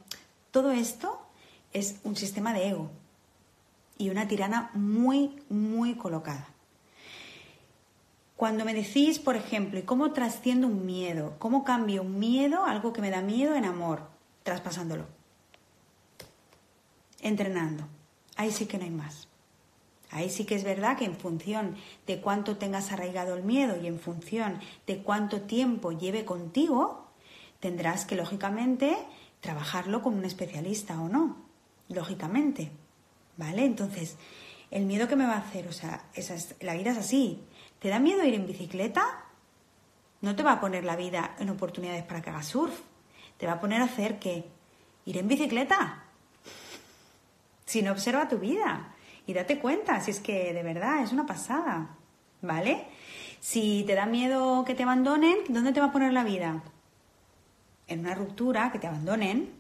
Todo 0.51 0.73
esto 0.73 1.21
es 1.73 2.01
un 2.05 2.17
sistema 2.17 2.53
de 2.53 2.69
ego 2.69 2.91
y 3.97 4.11
una 4.11 4.29
tirana 4.29 4.71
muy 4.75 5.43
muy 5.49 5.95
colocada. 5.95 6.49
Cuando 8.37 8.65
me 8.65 8.73
decís, 8.73 9.19
por 9.19 9.35
ejemplo, 9.35 9.81
¿y 9.81 9.83
cómo 9.83 10.13
trasciendo 10.13 10.69
un 10.69 10.87
miedo? 10.87 11.35
¿Cómo 11.41 11.65
cambio 11.65 12.03
un 12.03 12.21
miedo, 12.21 12.65
algo 12.67 12.93
que 12.93 13.01
me 13.01 13.11
da 13.11 13.21
miedo, 13.21 13.57
en 13.57 13.65
amor? 13.65 14.03
Traspasándolo. 14.45 15.07
Entrenando. 17.21 17.89
Ahí 18.37 18.53
sí 18.53 18.67
que 18.67 18.79
no 18.79 18.85
hay 18.85 18.91
más. 18.91 19.28
Ahí 20.11 20.31
sí 20.31 20.45
que 20.45 20.55
es 20.55 20.65
verdad 20.65 20.97
que 20.97 21.05
en 21.05 21.17
función 21.17 21.77
de 22.07 22.21
cuánto 22.21 22.57
tengas 22.57 22.93
arraigado 22.93 23.35
el 23.35 23.43
miedo 23.43 23.77
y 23.81 23.87
en 23.87 24.01
función 24.01 24.59
de 24.87 25.03
cuánto 25.03 25.43
tiempo 25.43 25.93
lleve 25.93 26.25
contigo, 26.25 27.09
tendrás 27.61 28.07
que, 28.07 28.17
lógicamente, 28.17 28.97
trabajarlo 29.41 30.03
con 30.03 30.15
un 30.15 30.25
especialista 30.25 31.01
o 31.01 31.09
no. 31.09 31.37
Lógicamente. 31.89 32.71
¿Vale? 33.37 33.65
Entonces, 33.65 34.17
el 34.71 34.87
miedo 34.87 35.09
que 35.09 35.17
me 35.17 35.27
va 35.27 35.35
a 35.35 35.39
hacer, 35.39 35.69
o 35.69 35.73
sea, 35.73 36.05
esa 36.15 36.35
la 36.61 36.75
vida 36.75 36.93
es 36.93 36.99
así. 36.99 37.45
¿Te 37.79 37.89
da 37.89 37.99
miedo 37.99 38.25
ir 38.25 38.35
en 38.35 38.47
bicicleta? 38.47 39.25
No 40.21 40.35
te 40.35 40.43
va 40.43 40.53
a 40.53 40.61
poner 40.61 40.85
la 40.85 40.97
vida 40.97 41.37
en 41.39 41.51
oportunidades 41.51 42.03
para 42.05 42.23
que 42.23 42.31
hagas 42.31 42.47
surf. 42.47 42.81
Te 43.37 43.47
va 43.47 43.53
a 43.53 43.61
poner 43.61 43.81
a 43.83 43.85
hacer 43.85 44.19
qué? 44.19 44.47
Ir 45.05 45.19
en 45.19 45.29
bicicleta. 45.29 46.05
Si 47.67 47.83
no 47.83 47.93
observa 47.93 48.29
tu 48.29 48.39
vida 48.39 48.95
y 49.29 49.35
date 49.35 49.59
cuenta, 49.59 50.01
si 50.01 50.11
es 50.11 50.21
que 50.21 50.55
de 50.55 50.63
verdad 50.63 51.03
es 51.03 51.13
una 51.13 51.27
pasada, 51.27 51.99
¿vale? 52.41 52.87
Si 53.41 53.85
te 53.87 53.95
da 53.95 54.07
miedo 54.07 54.65
que 54.65 54.75
te 54.75 54.85
abandonen, 54.85 55.37
¿dónde 55.51 55.73
te 55.73 55.81
va 55.81 55.89
a 55.89 55.93
poner 55.93 56.15
la 56.15 56.25
vida? 56.25 56.63
En 57.89 58.01
una 58.01 58.15
ruptura, 58.15 58.73
que 58.73 58.79
te 58.79 58.87
abandonen. 58.87 59.53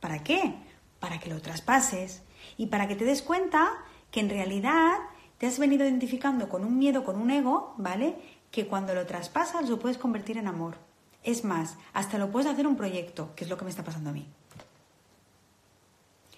¿Para 0.00 0.24
qué? 0.24 0.54
Para 1.00 1.20
que 1.20 1.28
lo 1.28 1.42
traspases 1.42 2.22
y 2.56 2.68
para 2.68 2.88
que 2.88 2.96
te 2.96 3.04
des 3.04 3.20
cuenta 3.20 3.68
que 4.10 4.20
en 4.20 4.30
realidad 4.30 4.94
te 5.36 5.46
has 5.46 5.58
venido 5.58 5.84
identificando 5.84 6.48
con 6.48 6.64
un 6.64 6.78
miedo, 6.78 7.04
con 7.04 7.20
un 7.20 7.30
ego, 7.30 7.74
¿vale? 7.76 8.16
Que 8.50 8.66
cuando 8.66 8.94
lo 8.94 9.04
traspasas 9.04 9.68
lo 9.68 9.78
puedes 9.78 9.98
convertir 9.98 10.38
en 10.38 10.46
amor. 10.46 10.78
Es 11.22 11.44
más, 11.44 11.76
hasta 11.92 12.16
lo 12.16 12.30
puedes 12.30 12.50
hacer 12.50 12.66
un 12.66 12.76
proyecto, 12.76 13.34
que 13.36 13.44
es 13.44 13.50
lo 13.50 13.58
que 13.58 13.64
me 13.64 13.70
está 13.70 13.84
pasando 13.84 14.08
a 14.08 14.14
mí. 14.14 14.26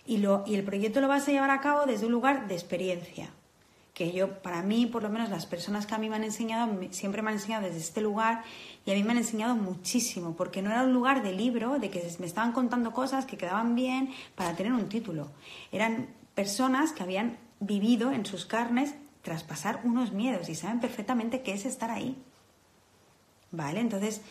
Y, 0.04 0.18
lo, 0.18 0.42
y 0.46 0.54
el 0.54 0.64
proyecto 0.64 1.00
lo 1.00 1.08
vas 1.08 1.28
a 1.28 1.32
llevar 1.32 1.50
a 1.50 1.60
cabo 1.60 1.86
desde 1.86 2.06
un 2.06 2.12
lugar 2.12 2.48
de 2.48 2.54
experiencia. 2.54 3.30
que 3.94 4.10
yo, 4.10 4.42
para 4.42 4.62
mí, 4.62 4.86
por 4.86 5.02
lo 5.02 5.10
menos 5.10 5.28
las 5.28 5.44
personas 5.44 5.86
que 5.86 5.94
a 5.94 5.98
mí 5.98 6.08
me 6.08 6.16
han 6.16 6.24
enseñado, 6.24 6.72
siempre 6.90 7.20
me 7.20 7.28
han 7.28 7.36
enseñado 7.36 7.64
desde 7.64 7.78
este 7.78 8.00
lugar 8.00 8.42
y 8.86 8.90
a 8.90 8.94
mí 8.94 9.02
me 9.02 9.12
han 9.12 9.18
enseñado 9.18 9.54
muchísimo, 9.54 10.34
porque 10.34 10.62
no 10.62 10.70
era 10.70 10.82
un 10.82 10.94
lugar 10.94 11.22
de 11.22 11.32
libro, 11.32 11.78
de 11.78 11.90
que 11.90 12.02
me 12.18 12.26
estaban 12.26 12.52
contando 12.52 12.92
cosas 12.92 13.26
que 13.26 13.36
quedaban 13.36 13.74
bien 13.74 14.10
para 14.34 14.56
tener 14.56 14.72
un 14.72 14.88
título. 14.88 15.30
Eran 15.72 16.08
personas 16.34 16.92
que 16.92 17.02
habían 17.02 17.36
vivido 17.60 18.12
en 18.12 18.24
sus 18.24 18.46
carnes 18.46 18.94
traspasar 19.22 19.80
unos 19.84 20.12
miedos 20.12 20.48
y 20.48 20.54
saben 20.54 20.80
perfectamente 20.80 21.42
qué 21.42 21.52
es 21.52 21.64
estar 21.64 21.90
ahí. 21.90 22.16
¿Vale? 23.50 23.80
Entonces, 23.80 24.22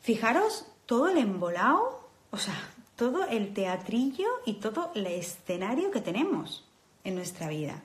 fijaros 0.00 0.66
todo 0.86 1.08
el 1.08 1.18
embolado, 1.18 2.08
o 2.30 2.36
sea, 2.36 2.54
todo 3.02 3.26
el 3.26 3.52
teatrillo 3.52 4.28
y 4.46 4.60
todo 4.60 4.92
el 4.94 5.08
escenario 5.08 5.90
que 5.90 6.00
tenemos 6.00 6.64
en 7.02 7.16
nuestra 7.16 7.48
vida. 7.48 7.82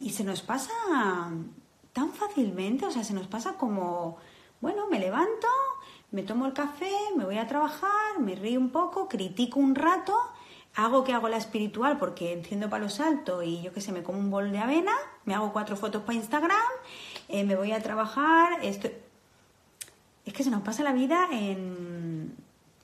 Y 0.00 0.10
se 0.10 0.24
nos 0.24 0.42
pasa 0.42 0.72
tan 1.92 2.12
fácilmente, 2.12 2.84
o 2.84 2.90
sea, 2.90 3.04
se 3.04 3.14
nos 3.14 3.28
pasa 3.28 3.52
como, 3.52 4.16
bueno, 4.60 4.88
me 4.90 4.98
levanto, 4.98 5.46
me 6.10 6.24
tomo 6.24 6.46
el 6.46 6.52
café, 6.52 6.90
me 7.16 7.24
voy 7.24 7.38
a 7.38 7.46
trabajar, 7.46 8.18
me 8.18 8.34
río 8.34 8.58
un 8.58 8.70
poco, 8.70 9.08
critico 9.08 9.60
un 9.60 9.76
rato, 9.76 10.18
hago 10.74 11.04
que 11.04 11.12
hago 11.12 11.28
la 11.28 11.36
espiritual 11.36 11.96
porque 11.96 12.32
enciendo 12.32 12.68
palos 12.68 12.98
alto 12.98 13.44
y 13.44 13.62
yo 13.62 13.72
qué 13.72 13.80
sé, 13.80 13.92
me 13.92 14.02
como 14.02 14.18
un 14.18 14.32
bol 14.32 14.50
de 14.50 14.58
avena, 14.58 14.96
me 15.26 15.34
hago 15.36 15.52
cuatro 15.52 15.76
fotos 15.76 16.02
para 16.02 16.18
Instagram, 16.18 16.58
eh, 17.28 17.44
me 17.44 17.54
voy 17.54 17.70
a 17.70 17.80
trabajar, 17.80 18.64
esto... 18.64 18.88
Es 20.26 20.32
que 20.32 20.42
se 20.42 20.50
nos 20.50 20.62
pasa 20.62 20.82
la 20.82 20.92
vida 20.92 21.28
en... 21.30 22.34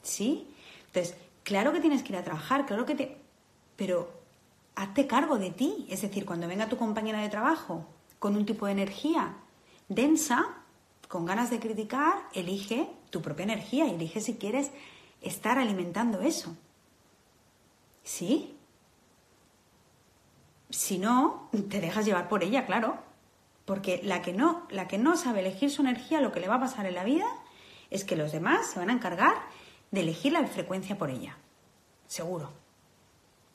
¿Sí? 0.02 0.46
Entonces, 0.86 1.25
claro 1.46 1.72
que 1.72 1.80
tienes 1.80 2.02
que 2.02 2.12
ir 2.12 2.18
a 2.18 2.24
trabajar, 2.24 2.66
claro 2.66 2.84
que 2.84 2.96
te... 2.96 3.16
Pero 3.76 4.10
hazte 4.74 5.06
cargo 5.06 5.38
de 5.38 5.52
ti. 5.52 5.86
Es 5.88 6.02
decir, 6.02 6.26
cuando 6.26 6.48
venga 6.48 6.68
tu 6.68 6.76
compañera 6.76 7.20
de 7.20 7.28
trabajo 7.28 7.86
con 8.18 8.34
un 8.36 8.44
tipo 8.44 8.66
de 8.66 8.72
energía 8.72 9.36
densa, 9.88 10.44
con 11.06 11.24
ganas 11.24 11.50
de 11.50 11.60
criticar, 11.60 12.14
elige 12.34 12.90
tu 13.10 13.22
propia 13.22 13.44
energía 13.44 13.86
y 13.86 13.94
elige 13.94 14.20
si 14.20 14.34
quieres 14.34 14.72
estar 15.22 15.58
alimentando 15.58 16.20
eso. 16.20 16.56
¿Sí? 18.02 18.56
Si 20.70 20.98
no, 20.98 21.48
te 21.70 21.80
dejas 21.80 22.04
llevar 22.04 22.28
por 22.28 22.42
ella, 22.42 22.66
claro. 22.66 22.98
Porque 23.64 24.00
la 24.02 24.20
que 24.20 24.32
no, 24.32 24.66
la 24.68 24.88
que 24.88 24.98
no 24.98 25.16
sabe 25.16 25.40
elegir 25.40 25.70
su 25.70 25.82
energía, 25.82 26.20
lo 26.20 26.32
que 26.32 26.40
le 26.40 26.48
va 26.48 26.56
a 26.56 26.60
pasar 26.60 26.86
en 26.86 26.96
la 26.96 27.04
vida 27.04 27.26
es 27.90 28.04
que 28.04 28.16
los 28.16 28.32
demás 28.32 28.66
se 28.66 28.80
van 28.80 28.90
a 28.90 28.94
encargar 28.94 29.34
de 29.90 30.00
elegir 30.00 30.32
la 30.32 30.46
frecuencia 30.46 30.98
por 30.98 31.10
ella. 31.10 31.36
Seguro. 32.06 32.50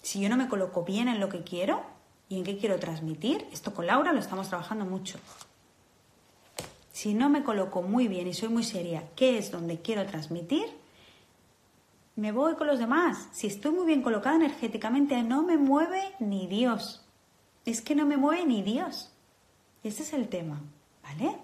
Si 0.01 0.19
yo 0.19 0.29
no 0.29 0.38
me 0.38 0.49
coloco 0.49 0.84
bien 0.84 1.07
en 1.07 1.19
lo 1.19 1.29
que 1.29 1.43
quiero 1.43 1.84
y 2.27 2.38
en 2.38 2.43
qué 2.43 2.57
quiero 2.57 2.79
transmitir, 2.79 3.47
esto 3.51 3.73
con 3.73 3.88
Laura 3.88 4.13
lo 4.13 4.19
estamos 4.19 4.47
trabajando 4.49 4.86
mucho. 4.86 5.19
Si 6.91 7.13
no 7.13 7.29
me 7.29 7.43
coloco 7.43 7.82
muy 7.82 8.07
bien 8.07 8.27
y 8.27 8.34
soy 8.34 8.49
muy 8.49 8.63
seria, 8.63 9.09
¿qué 9.15 9.38
es 9.38 9.51
donde 9.51 9.82
quiero 9.82 10.05
transmitir? 10.05 10.65
Me 12.15 12.32
voy 12.32 12.55
con 12.55 12.67
los 12.67 12.79
demás. 12.79 13.29
Si 13.32 13.47
estoy 13.47 13.71
muy 13.71 13.86
bien 13.86 14.01
colocada 14.01 14.36
energéticamente, 14.36 15.23
no 15.23 15.43
me 15.43 15.57
mueve 15.57 16.13
ni 16.19 16.47
Dios. 16.47 17.05
Es 17.65 17.82
que 17.82 17.95
no 17.95 18.05
me 18.05 18.17
mueve 18.17 18.45
ni 18.45 18.61
Dios. 18.61 19.11
Ese 19.84 20.03
es 20.03 20.13
el 20.13 20.27
tema, 20.27 20.61
¿vale? 21.03 21.38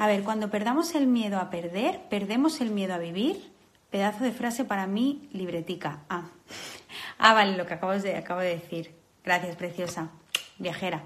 A 0.00 0.06
ver, 0.06 0.24
cuando 0.24 0.48
perdamos 0.48 0.94
el 0.94 1.06
miedo 1.06 1.38
a 1.38 1.50
perder, 1.50 2.00
perdemos 2.08 2.62
el 2.62 2.70
miedo 2.70 2.94
a 2.94 2.98
vivir. 2.98 3.52
Pedazo 3.90 4.24
de 4.24 4.32
frase 4.32 4.64
para 4.64 4.86
mí, 4.86 5.28
libretica. 5.30 6.04
Ah, 6.08 6.30
Ah, 7.18 7.34
vale, 7.34 7.54
lo 7.54 7.66
que 7.66 7.74
acabo 7.74 7.92
de, 7.92 8.16
acabo 8.16 8.40
de 8.40 8.56
decir. 8.56 8.94
Gracias, 9.22 9.56
preciosa. 9.56 10.08
Viajera. 10.56 11.02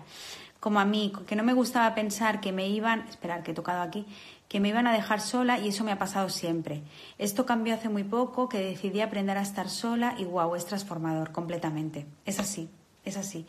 Como 0.61 0.78
a 0.78 0.84
mí, 0.84 1.12
que 1.26 1.34
no 1.34 1.42
me 1.42 1.55
gustaba 1.55 1.92
pensar 1.97 2.40
que 2.40 2.53
me 2.53 2.68
iban, 2.68 3.01
esperar 3.09 3.42
que 3.42 3.51
he 3.51 3.55
tocado 3.55 3.82
aquí, 3.82 4.07
que 4.47 4.61
me 4.61 4.68
iban 4.68 4.86
a 4.86 4.92
dejar 4.92 5.20
sola 5.20 5.59
y 5.59 5.70
eso 5.70 5.82
me 5.82 5.90
ha 5.90 5.99
pasado 5.99 6.28
siempre. 6.28 6.84
Esto 7.18 7.47
cambió 7.47 7.74
hace 7.74 7.88
muy 7.88 8.05
poco, 8.05 8.49
que 8.49 8.61
decidí 8.61 9.01
aprender 9.01 9.36
a 9.38 9.42
estar 9.42 9.70
sola 9.70 10.14
y 10.16 10.24
wow, 10.24 10.55
es 10.55 10.66
transformador 10.66 11.32
completamente. 11.32 12.07
Es 12.26 12.38
así, 12.38 12.70
es 13.05 13.16
así. 13.16 13.45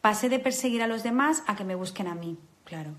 Pasé 0.00 0.28
de 0.28 0.40
perseguir 0.40 0.82
a 0.82 0.88
los 0.88 1.04
demás 1.04 1.44
a 1.46 1.54
que 1.54 1.62
me 1.62 1.76
busquen 1.76 2.08
a 2.08 2.16
mí, 2.16 2.38
claro. 2.64 2.96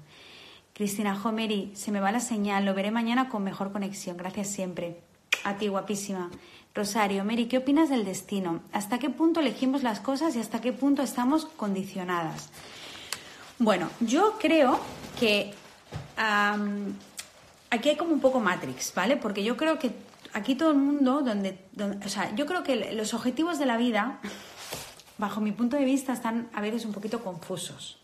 Cristina 0.73 1.19
Homeri, 1.21 1.71
se 1.75 1.91
me 1.91 1.99
va 1.99 2.11
la 2.11 2.19
señal, 2.19 2.65
lo 2.65 2.73
veré 2.73 2.91
mañana 2.91 3.29
con 3.29 3.43
mejor 3.43 3.71
conexión. 3.71 4.17
Gracias 4.17 4.47
siempre. 4.47 5.01
A 5.43 5.57
ti, 5.57 5.67
guapísima. 5.67 6.29
Rosario, 6.73 7.25
Mary, 7.25 7.47
¿qué 7.47 7.57
opinas 7.57 7.89
del 7.89 8.05
destino? 8.05 8.61
¿Hasta 8.71 8.97
qué 8.97 9.09
punto 9.09 9.41
elegimos 9.41 9.83
las 9.83 9.99
cosas 9.99 10.35
y 10.35 10.39
hasta 10.39 10.61
qué 10.61 10.71
punto 10.71 11.01
estamos 11.01 11.45
condicionadas? 11.45 12.49
Bueno, 13.59 13.89
yo 13.99 14.37
creo 14.39 14.79
que 15.19 15.53
aquí 16.17 17.89
hay 17.89 17.97
como 17.97 18.13
un 18.13 18.21
poco 18.21 18.39
Matrix, 18.39 18.93
¿vale? 18.95 19.17
Porque 19.17 19.43
yo 19.43 19.57
creo 19.57 19.77
que 19.77 19.91
aquí 20.33 20.55
todo 20.55 20.71
el 20.71 20.77
mundo, 20.77 21.21
donde, 21.21 21.59
o 22.03 22.09
sea, 22.09 22.33
yo 22.35 22.45
creo 22.45 22.63
que 22.63 22.93
los 22.93 23.13
objetivos 23.13 23.59
de 23.59 23.65
la 23.65 23.75
vida, 23.77 24.19
bajo 25.17 25.41
mi 25.41 25.51
punto 25.51 25.75
de 25.75 25.83
vista, 25.83 26.13
están 26.13 26.49
a 26.53 26.61
veces 26.61 26.85
un 26.85 26.93
poquito 26.93 27.21
confusos. 27.23 28.00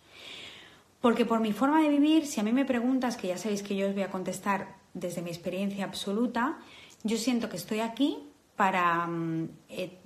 Porque 1.02 1.26
por 1.26 1.39
mi 1.39 1.54
forma 1.54 1.82
de 1.82 1.89
vivir, 1.89 2.26
si 2.26 2.39
a 2.39 2.43
mí 2.43 2.52
me 2.52 2.66
preguntas, 2.66 3.18
que 3.18 3.28
ya 3.28 3.38
sabéis 3.38 3.62
que 3.62 3.76
yo 3.76 3.88
os 3.88 3.93
voy 3.93 4.04
a 4.04 4.10
contestar 4.10 4.76
desde 4.93 5.22
mi 5.22 5.30
experiencia 5.30 5.86
absoluta, 5.86 6.58
yo 7.04 7.18
siento 7.18 7.50
que 7.50 7.58
estoy 7.58 7.82
aquí 7.82 8.18
para 8.56 9.06
mm, 9.06 9.50
eh, 9.70 9.98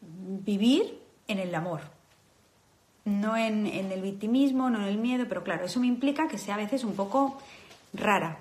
vivir 0.00 0.98
en 1.28 1.38
el 1.38 1.54
amor, 1.54 1.80
no 3.04 3.36
en, 3.36 3.66
el 3.66 4.02
victimismo, 4.02 4.70
no 4.70 4.78
en 4.78 4.88
el 4.88 4.98
miedo, 4.98 5.26
pero 5.28 5.44
claro, 5.44 5.64
eso 5.64 5.80
me 5.80 5.86
implica 5.86 6.28
que 6.28 6.38
sea 6.38 6.54
a 6.54 6.58
veces 6.58 6.84
un 6.84 6.94
poco 6.94 7.38
rara. 7.92 8.38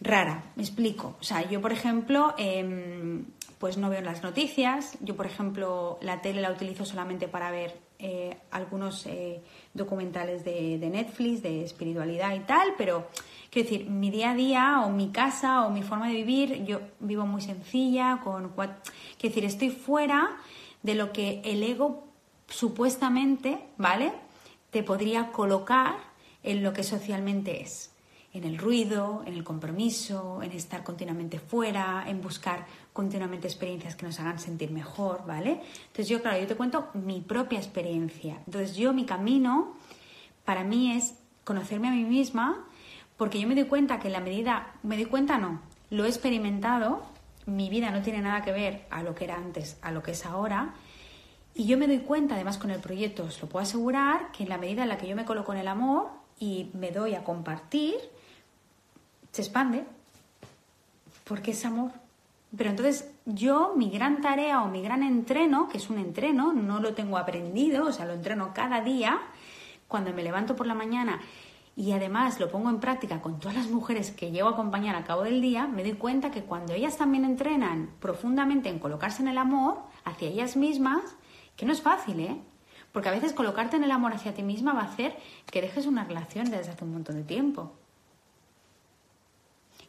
Rara, 0.00 0.44
me 0.54 0.62
explico. 0.62 1.16
O 1.20 1.24
sea, 1.24 1.48
yo, 1.48 1.60
por 1.60 1.72
ejemplo, 1.72 2.34
em, 2.38 3.24
pues 3.58 3.76
no 3.76 3.90
veo 3.90 4.00
las 4.00 4.22
noticias. 4.22 4.96
Yo, 5.00 5.16
por 5.16 5.26
ejemplo, 5.26 5.98
la 6.00 6.22
tele 6.22 6.40
la 6.40 6.52
utilizo 6.52 6.84
solamente 6.84 7.26
para 7.26 7.50
ver 7.50 7.76
eh, 7.98 8.36
algunos 8.50 9.06
eh, 9.06 9.42
documentales 9.74 10.44
de, 10.44 10.78
de, 10.78 10.90
Netflix, 10.90 11.42
de 11.42 11.64
espiritualidad 11.64 12.34
y 12.34 12.40
tal, 12.40 12.74
pero 12.76 13.08
Quiero 13.50 13.70
decir, 13.70 13.88
mi 13.88 14.10
día 14.10 14.32
a 14.32 14.34
día 14.34 14.82
o 14.84 14.90
mi 14.90 15.10
casa 15.10 15.64
o 15.64 15.70
mi 15.70 15.82
forma 15.82 16.08
de 16.08 16.14
vivir, 16.14 16.64
yo 16.64 16.80
vivo 17.00 17.24
muy 17.24 17.40
sencilla, 17.40 18.20
con... 18.22 18.50
Quiero 18.50 18.74
decir, 19.22 19.44
estoy 19.44 19.70
fuera 19.70 20.36
de 20.82 20.94
lo 20.94 21.12
que 21.12 21.40
el 21.44 21.62
ego 21.62 22.04
supuestamente, 22.46 23.58
¿vale? 23.78 24.12
Te 24.70 24.82
podría 24.82 25.32
colocar 25.32 25.96
en 26.42 26.62
lo 26.62 26.74
que 26.74 26.82
socialmente 26.82 27.62
es. 27.62 27.94
En 28.34 28.44
el 28.44 28.58
ruido, 28.58 29.22
en 29.24 29.32
el 29.32 29.44
compromiso, 29.44 30.42
en 30.42 30.52
estar 30.52 30.84
continuamente 30.84 31.38
fuera, 31.38 32.04
en 32.06 32.20
buscar 32.20 32.66
continuamente 32.98 33.46
experiencias 33.46 33.94
que 33.94 34.04
nos 34.04 34.18
hagan 34.18 34.40
sentir 34.40 34.72
mejor, 34.72 35.24
¿vale? 35.24 35.60
Entonces 35.86 36.08
yo, 36.08 36.20
claro, 36.20 36.40
yo 36.40 36.48
te 36.48 36.56
cuento 36.56 36.88
mi 36.94 37.20
propia 37.20 37.56
experiencia. 37.56 38.40
Entonces 38.44 38.74
yo, 38.74 38.92
mi 38.92 39.06
camino, 39.06 39.76
para 40.44 40.64
mí 40.64 40.90
es 40.90 41.14
conocerme 41.44 41.86
a 41.86 41.92
mí 41.92 42.02
misma, 42.02 42.66
porque 43.16 43.38
yo 43.38 43.46
me 43.46 43.54
doy 43.54 43.66
cuenta 43.66 44.00
que 44.00 44.08
en 44.08 44.14
la 44.14 44.20
medida, 44.20 44.74
me 44.82 44.96
doy 44.96 45.04
cuenta 45.04 45.38
no, 45.38 45.60
lo 45.90 46.06
he 46.06 46.08
experimentado, 46.08 47.04
mi 47.46 47.70
vida 47.70 47.92
no 47.92 48.02
tiene 48.02 48.20
nada 48.20 48.42
que 48.42 48.50
ver 48.50 48.84
a 48.90 49.04
lo 49.04 49.14
que 49.14 49.26
era 49.26 49.36
antes, 49.36 49.78
a 49.80 49.92
lo 49.92 50.02
que 50.02 50.10
es 50.10 50.26
ahora, 50.26 50.74
y 51.54 51.66
yo 51.66 51.78
me 51.78 51.86
doy 51.86 52.00
cuenta, 52.00 52.34
además 52.34 52.58
con 52.58 52.72
el 52.72 52.80
proyecto, 52.80 53.22
os 53.22 53.40
lo 53.40 53.48
puedo 53.48 53.62
asegurar, 53.62 54.32
que 54.32 54.42
en 54.42 54.48
la 54.48 54.58
medida 54.58 54.82
en 54.82 54.88
la 54.88 54.98
que 54.98 55.06
yo 55.06 55.14
me 55.14 55.24
coloco 55.24 55.52
en 55.52 55.60
el 55.60 55.68
amor 55.68 56.08
y 56.40 56.72
me 56.74 56.90
doy 56.90 57.14
a 57.14 57.22
compartir, 57.22 57.94
se 59.30 59.42
expande, 59.42 59.84
porque 61.22 61.52
es 61.52 61.64
amor. 61.64 61.92
Pero 62.56 62.70
entonces 62.70 63.10
yo, 63.26 63.74
mi 63.76 63.90
gran 63.90 64.20
tarea 64.20 64.62
o 64.62 64.68
mi 64.68 64.82
gran 64.82 65.02
entreno, 65.02 65.68
que 65.68 65.76
es 65.78 65.90
un 65.90 65.98
entreno, 65.98 66.52
no 66.52 66.80
lo 66.80 66.94
tengo 66.94 67.18
aprendido, 67.18 67.86
o 67.86 67.92
sea, 67.92 68.06
lo 68.06 68.14
entreno 68.14 68.52
cada 68.54 68.80
día, 68.80 69.20
cuando 69.86 70.12
me 70.12 70.22
levanto 70.22 70.56
por 70.56 70.66
la 70.66 70.74
mañana 70.74 71.20
y 71.78 71.92
además 71.92 72.40
lo 72.40 72.50
pongo 72.50 72.70
en 72.70 72.80
práctica 72.80 73.20
con 73.20 73.38
todas 73.38 73.56
las 73.56 73.68
mujeres 73.68 74.10
que 74.10 74.32
llevo 74.32 74.48
a 74.48 74.52
acompañar 74.52 74.96
a 74.96 75.04
cabo 75.04 75.22
del 75.22 75.40
día, 75.40 75.68
me 75.68 75.84
doy 75.84 75.92
cuenta 75.92 76.32
que 76.32 76.42
cuando 76.42 76.72
ellas 76.72 76.96
también 76.96 77.24
entrenan 77.24 77.90
profundamente 78.00 78.68
en 78.68 78.80
colocarse 78.80 79.22
en 79.22 79.28
el 79.28 79.38
amor 79.38 79.78
hacia 80.04 80.28
ellas 80.28 80.56
mismas, 80.56 81.02
que 81.56 81.66
no 81.66 81.72
es 81.72 81.80
fácil, 81.80 82.18
¿eh? 82.18 82.36
Porque 82.90 83.08
a 83.08 83.12
veces 83.12 83.32
colocarte 83.32 83.76
en 83.76 83.84
el 83.84 83.92
amor 83.92 84.12
hacia 84.12 84.34
ti 84.34 84.42
misma 84.42 84.72
va 84.72 84.80
a 84.80 84.86
hacer 84.86 85.16
que 85.52 85.62
dejes 85.62 85.86
una 85.86 86.02
relación 86.02 86.50
desde 86.50 86.72
hace 86.72 86.84
un 86.84 86.94
montón 86.94 87.14
de 87.14 87.22
tiempo. 87.22 87.72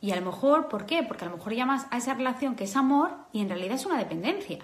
Y 0.01 0.11
a 0.11 0.15
lo 0.15 0.25
mejor, 0.25 0.69
¿por 0.69 0.85
qué? 0.85 1.03
Porque 1.03 1.25
a 1.25 1.29
lo 1.29 1.37
mejor 1.37 1.53
llamas 1.53 1.85
a 1.91 1.97
esa 1.97 2.13
relación 2.13 2.55
que 2.55 2.63
es 2.63 2.75
amor 2.75 3.11
y 3.33 3.41
en 3.41 3.49
realidad 3.49 3.75
es 3.75 3.85
una 3.85 3.97
dependencia. 3.97 4.59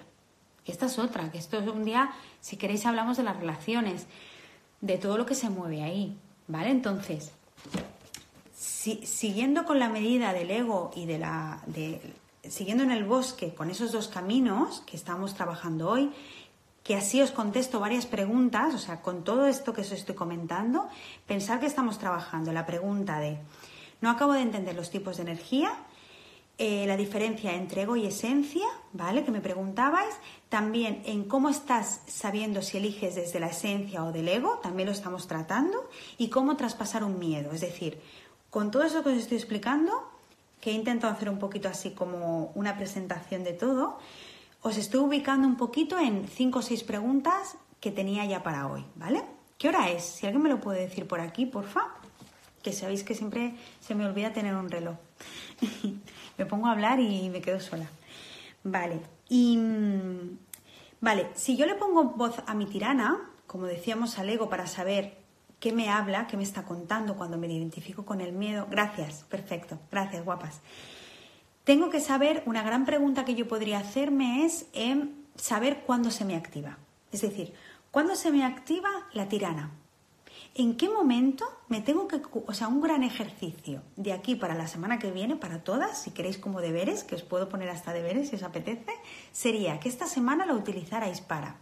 Esta 0.64 0.86
es 0.86 0.98
otra, 0.98 1.30
que 1.30 1.38
esto 1.38 1.58
es 1.58 1.68
un 1.68 1.84
día, 1.84 2.10
si 2.40 2.56
queréis, 2.56 2.86
hablamos 2.86 3.16
de 3.16 3.22
las 3.22 3.36
relaciones, 3.36 4.06
de 4.80 4.98
todo 4.98 5.16
lo 5.18 5.26
que 5.26 5.34
se 5.34 5.50
mueve 5.50 5.82
ahí. 5.82 6.18
¿Vale? 6.48 6.70
Entonces, 6.70 7.32
siguiendo 8.56 9.64
con 9.64 9.78
la 9.78 9.88
medida 9.88 10.32
del 10.32 10.50
ego 10.50 10.92
y 10.94 11.06
de 11.06 11.18
la. 11.18 11.60
Siguiendo 12.48 12.84
en 12.84 12.92
el 12.92 13.04
bosque 13.04 13.52
con 13.52 13.70
esos 13.70 13.90
dos 13.90 14.06
caminos 14.06 14.84
que 14.86 14.96
estamos 14.96 15.34
trabajando 15.34 15.90
hoy, 15.90 16.12
que 16.84 16.94
así 16.94 17.20
os 17.20 17.32
contesto 17.32 17.80
varias 17.80 18.06
preguntas, 18.06 18.72
o 18.72 18.78
sea, 18.78 19.02
con 19.02 19.24
todo 19.24 19.48
esto 19.48 19.72
que 19.72 19.80
os 19.80 19.90
estoy 19.90 20.14
comentando, 20.14 20.88
pensar 21.26 21.58
que 21.58 21.66
estamos 21.66 21.98
trabajando 21.98 22.52
la 22.52 22.64
pregunta 22.64 23.18
de, 23.18 23.40
no 24.00 24.10
acabo 24.10 24.32
de 24.32 24.42
entender 24.42 24.74
los 24.74 24.90
tipos 24.90 25.16
de 25.16 25.22
energía, 25.22 25.72
eh, 26.58 26.86
la 26.86 26.96
diferencia 26.96 27.54
entre 27.54 27.82
ego 27.82 27.96
y 27.96 28.06
esencia, 28.06 28.66
¿vale? 28.92 29.24
Que 29.24 29.30
me 29.30 29.42
preguntabais. 29.42 30.14
También 30.48 31.02
en 31.04 31.24
cómo 31.24 31.50
estás 31.50 32.00
sabiendo 32.06 32.62
si 32.62 32.78
eliges 32.78 33.14
desde 33.14 33.40
la 33.40 33.48
esencia 33.48 34.04
o 34.04 34.12
del 34.12 34.28
ego, 34.28 34.58
también 34.62 34.86
lo 34.86 34.92
estamos 34.92 35.26
tratando. 35.26 35.90
Y 36.16 36.28
cómo 36.28 36.56
traspasar 36.56 37.04
un 37.04 37.18
miedo. 37.18 37.52
Es 37.52 37.60
decir, 37.60 38.00
con 38.48 38.70
todo 38.70 38.84
eso 38.84 39.02
que 39.02 39.10
os 39.10 39.18
estoy 39.18 39.36
explicando, 39.36 39.92
que 40.60 40.70
he 40.70 40.74
intentado 40.74 41.12
hacer 41.12 41.28
un 41.28 41.38
poquito 41.38 41.68
así 41.68 41.90
como 41.90 42.52
una 42.54 42.76
presentación 42.76 43.44
de 43.44 43.52
todo, 43.52 43.98
os 44.62 44.78
estoy 44.78 45.00
ubicando 45.00 45.46
un 45.46 45.56
poquito 45.56 45.98
en 45.98 46.26
cinco 46.26 46.60
o 46.60 46.62
seis 46.62 46.82
preguntas 46.82 47.56
que 47.80 47.92
tenía 47.92 48.24
ya 48.24 48.42
para 48.42 48.66
hoy, 48.66 48.84
¿vale? 48.94 49.22
¿Qué 49.58 49.68
hora 49.68 49.90
es? 49.90 50.04
Si 50.04 50.26
alguien 50.26 50.42
me 50.42 50.48
lo 50.48 50.60
puede 50.60 50.80
decir 50.80 51.06
por 51.06 51.20
aquí, 51.20 51.44
porfa. 51.44 51.86
Que 52.66 52.72
sabéis 52.72 53.04
que 53.04 53.14
siempre 53.14 53.54
se 53.78 53.94
me 53.94 54.04
olvida 54.04 54.32
tener 54.32 54.52
un 54.56 54.68
reloj. 54.68 54.96
me 56.36 56.46
pongo 56.46 56.66
a 56.66 56.72
hablar 56.72 56.98
y 56.98 57.30
me 57.30 57.40
quedo 57.40 57.60
sola. 57.60 57.86
Vale, 58.64 58.98
y 59.28 59.56
mm, 59.56 60.36
vale, 61.00 61.28
si 61.36 61.56
yo 61.56 61.64
le 61.64 61.76
pongo 61.76 62.02
voz 62.02 62.42
a 62.44 62.54
mi 62.54 62.66
tirana, 62.66 63.20
como 63.46 63.66
decíamos 63.66 64.18
al 64.18 64.30
ego, 64.30 64.50
para 64.50 64.66
saber 64.66 65.16
qué 65.60 65.70
me 65.70 65.90
habla, 65.90 66.26
qué 66.26 66.36
me 66.36 66.42
está 66.42 66.64
contando 66.64 67.16
cuando 67.16 67.38
me 67.38 67.46
identifico 67.46 68.04
con 68.04 68.20
el 68.20 68.32
miedo. 68.32 68.66
Gracias, 68.68 69.22
perfecto, 69.30 69.78
gracias, 69.92 70.24
guapas. 70.24 70.60
Tengo 71.62 71.88
que 71.88 72.00
saber, 72.00 72.42
una 72.46 72.64
gran 72.64 72.84
pregunta 72.84 73.24
que 73.24 73.36
yo 73.36 73.46
podría 73.46 73.78
hacerme 73.78 74.44
es 74.44 74.66
em, 74.72 75.12
saber 75.36 75.84
cuándo 75.86 76.10
se 76.10 76.24
me 76.24 76.34
activa. 76.34 76.78
Es 77.12 77.20
decir, 77.20 77.54
¿cuándo 77.92 78.16
se 78.16 78.32
me 78.32 78.44
activa 78.44 78.90
la 79.12 79.28
tirana? 79.28 79.70
¿En 80.58 80.78
qué 80.78 80.88
momento 80.88 81.44
me 81.68 81.82
tengo 81.82 82.08
que, 82.08 82.22
o 82.32 82.54
sea, 82.54 82.68
un 82.68 82.80
gran 82.80 83.02
ejercicio 83.02 83.82
de 83.96 84.14
aquí 84.14 84.36
para 84.36 84.54
la 84.54 84.66
semana 84.66 84.98
que 84.98 85.10
viene, 85.10 85.36
para 85.36 85.62
todas, 85.62 86.00
si 86.00 86.12
queréis 86.12 86.38
como 86.38 86.62
deberes, 86.62 87.04
que 87.04 87.14
os 87.14 87.22
puedo 87.22 87.50
poner 87.50 87.68
hasta 87.68 87.92
deberes 87.92 88.30
si 88.30 88.36
os 88.36 88.42
apetece, 88.42 88.90
sería 89.32 89.78
que 89.80 89.90
esta 89.90 90.06
semana 90.06 90.46
lo 90.46 90.54
utilizarais 90.54 91.20
para 91.20 91.56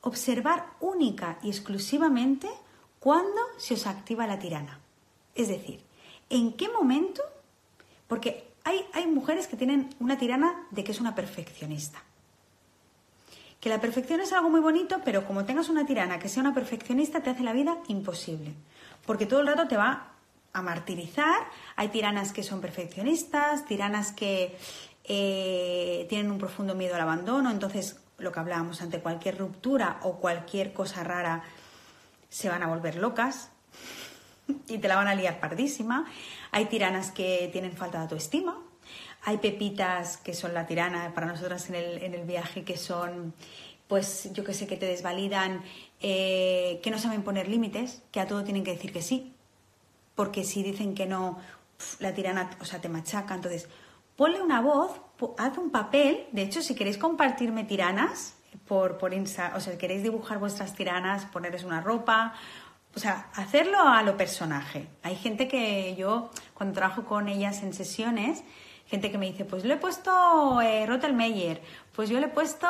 observar 0.00 0.72
única 0.80 1.38
y 1.42 1.50
exclusivamente 1.50 2.48
cuándo 2.98 3.42
se 3.58 3.74
os 3.74 3.86
activa 3.86 4.26
la 4.26 4.38
tirana. 4.38 4.80
Es 5.34 5.48
decir, 5.48 5.84
en 6.30 6.54
qué 6.54 6.70
momento, 6.70 7.22
porque 8.08 8.54
hay, 8.64 8.86
hay 8.94 9.06
mujeres 9.06 9.48
que 9.48 9.58
tienen 9.58 9.94
una 10.00 10.16
tirana 10.16 10.66
de 10.70 10.82
que 10.82 10.92
es 10.92 11.00
una 11.00 11.14
perfeccionista 11.14 12.02
que 13.62 13.68
la 13.68 13.80
perfección 13.80 14.20
es 14.20 14.32
algo 14.32 14.50
muy 14.50 14.58
bonito, 14.58 15.02
pero 15.04 15.24
como 15.24 15.44
tengas 15.44 15.68
una 15.68 15.86
tirana 15.86 16.18
que 16.18 16.28
sea 16.28 16.40
una 16.40 16.52
perfeccionista, 16.52 17.22
te 17.22 17.30
hace 17.30 17.44
la 17.44 17.52
vida 17.52 17.78
imposible. 17.86 18.54
Porque 19.06 19.24
todo 19.24 19.38
el 19.38 19.46
rato 19.46 19.68
te 19.68 19.76
va 19.76 20.08
a 20.52 20.62
martirizar. 20.62 21.38
Hay 21.76 21.90
tiranas 21.90 22.32
que 22.32 22.42
son 22.42 22.60
perfeccionistas, 22.60 23.64
tiranas 23.64 24.10
que 24.10 24.58
eh, 25.04 26.06
tienen 26.08 26.32
un 26.32 26.38
profundo 26.38 26.74
miedo 26.74 26.96
al 26.96 27.02
abandono. 27.02 27.52
Entonces, 27.52 28.00
lo 28.18 28.32
que 28.32 28.40
hablábamos, 28.40 28.82
ante 28.82 28.98
cualquier 28.98 29.38
ruptura 29.38 30.00
o 30.02 30.16
cualquier 30.16 30.72
cosa 30.72 31.04
rara, 31.04 31.44
se 32.30 32.48
van 32.48 32.64
a 32.64 32.66
volver 32.66 32.96
locas 32.96 33.50
y 34.66 34.78
te 34.78 34.88
la 34.88 34.96
van 34.96 35.06
a 35.06 35.14
liar 35.14 35.38
pardísima. 35.38 36.06
Hay 36.50 36.64
tiranas 36.64 37.12
que 37.12 37.48
tienen 37.52 37.76
falta 37.76 37.98
de 37.98 38.02
autoestima, 38.02 38.58
hay 39.24 39.38
pepitas 39.38 40.16
que 40.16 40.34
son 40.34 40.52
la 40.54 40.66
tirana 40.66 41.12
para 41.14 41.26
nosotras 41.26 41.68
en 41.68 41.76
el, 41.76 42.02
en 42.02 42.14
el 42.14 42.24
viaje, 42.24 42.64
que 42.64 42.76
son, 42.76 43.34
pues 43.86 44.30
yo 44.32 44.44
que 44.44 44.52
sé, 44.52 44.66
que 44.66 44.76
te 44.76 44.86
desvalidan, 44.86 45.62
eh, 46.00 46.80
que 46.82 46.90
no 46.90 46.98
saben 46.98 47.22
poner 47.22 47.48
límites, 47.48 48.02
que 48.10 48.20
a 48.20 48.26
todo 48.26 48.42
tienen 48.42 48.64
que 48.64 48.72
decir 48.72 48.92
que 48.92 49.02
sí. 49.02 49.32
Porque 50.16 50.44
si 50.44 50.62
dicen 50.62 50.94
que 50.94 51.06
no, 51.06 51.38
la 52.00 52.12
tirana, 52.12 52.50
o 52.60 52.64
sea, 52.64 52.80
te 52.80 52.88
machaca. 52.88 53.34
Entonces, 53.34 53.68
ponle 54.16 54.42
una 54.42 54.60
voz, 54.60 55.00
haz 55.38 55.56
un 55.56 55.70
papel. 55.70 56.26
De 56.32 56.42
hecho, 56.42 56.60
si 56.60 56.74
queréis 56.74 56.98
compartirme 56.98 57.64
tiranas 57.64 58.34
por, 58.66 58.98
por 58.98 59.14
Insta, 59.14 59.52
o 59.56 59.60
sea, 59.60 59.78
queréis 59.78 60.02
dibujar 60.02 60.38
vuestras 60.38 60.74
tiranas, 60.74 61.26
ponerles 61.26 61.62
una 61.62 61.80
ropa, 61.80 62.34
o 62.94 62.98
sea, 62.98 63.28
hacerlo 63.34 63.78
a 63.80 64.02
lo 64.02 64.16
personaje. 64.16 64.88
Hay 65.02 65.16
gente 65.16 65.48
que 65.48 65.94
yo, 65.96 66.30
cuando 66.54 66.74
trabajo 66.74 67.04
con 67.04 67.28
ellas 67.28 67.62
en 67.62 67.72
sesiones, 67.72 68.42
gente 68.92 69.10
que 69.10 69.16
me 69.16 69.24
dice, 69.24 69.46
pues 69.46 69.64
le 69.64 69.72
he 69.72 69.76
puesto 69.78 70.60
eh, 70.60 70.84
Rottelmeier, 70.84 71.62
pues 71.96 72.10
yo 72.10 72.20
le 72.20 72.26
he 72.26 72.28
puesto 72.28 72.66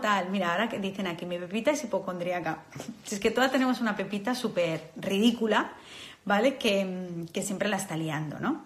tal. 0.00 0.30
Mira, 0.30 0.52
ahora 0.52 0.66
que 0.66 0.78
dicen 0.78 1.06
aquí, 1.06 1.26
mi 1.26 1.36
pepita 1.38 1.70
es 1.72 1.84
hipocondríaca. 1.84 2.64
es 3.10 3.20
que 3.20 3.30
todas 3.30 3.52
tenemos 3.52 3.78
una 3.82 3.94
pepita 3.94 4.34
súper 4.34 4.92
ridícula, 4.96 5.72
¿vale? 6.24 6.56
Que, 6.56 7.26
que 7.34 7.42
siempre 7.42 7.68
la 7.68 7.76
está 7.76 7.98
liando, 7.98 8.40
¿no? 8.40 8.64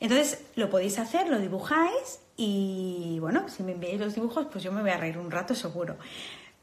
Entonces, 0.00 0.42
lo 0.56 0.70
podéis 0.70 0.98
hacer, 0.98 1.28
lo 1.28 1.38
dibujáis 1.38 2.20
y, 2.34 3.18
bueno, 3.20 3.50
si 3.50 3.62
me 3.62 3.72
enviáis 3.72 4.00
los 4.00 4.14
dibujos, 4.14 4.46
pues 4.50 4.64
yo 4.64 4.72
me 4.72 4.80
voy 4.80 4.90
a 4.90 4.96
reír 4.96 5.18
un 5.18 5.30
rato 5.30 5.54
seguro. 5.54 5.98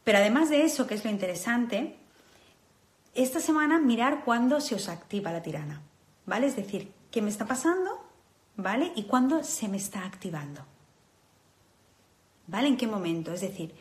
Pero 0.03 0.17
además 0.17 0.49
de 0.49 0.63
eso, 0.63 0.87
que 0.87 0.95
es 0.95 1.05
lo 1.05 1.11
interesante, 1.11 1.95
esta 3.13 3.39
semana 3.39 3.77
mirar 3.77 4.23
cuándo 4.25 4.61
se 4.61 4.73
os 4.73 4.89
activa 4.89 5.31
la 5.31 5.43
tirana, 5.43 5.83
¿vale? 6.25 6.47
Es 6.47 6.55
decir, 6.55 6.91
¿qué 7.11 7.21
me 7.21 7.29
está 7.29 7.45
pasando? 7.45 7.98
¿Vale? 8.59 8.91
Y 8.95 9.03
cuándo 9.03 9.43
se 9.43 9.67
me 9.67 9.77
está 9.77 10.05
activando. 10.05 10.65
¿Vale? 12.47 12.67
¿En 12.67 12.77
qué 12.77 12.87
momento? 12.87 13.31
Es 13.31 13.41
decir, 13.41 13.73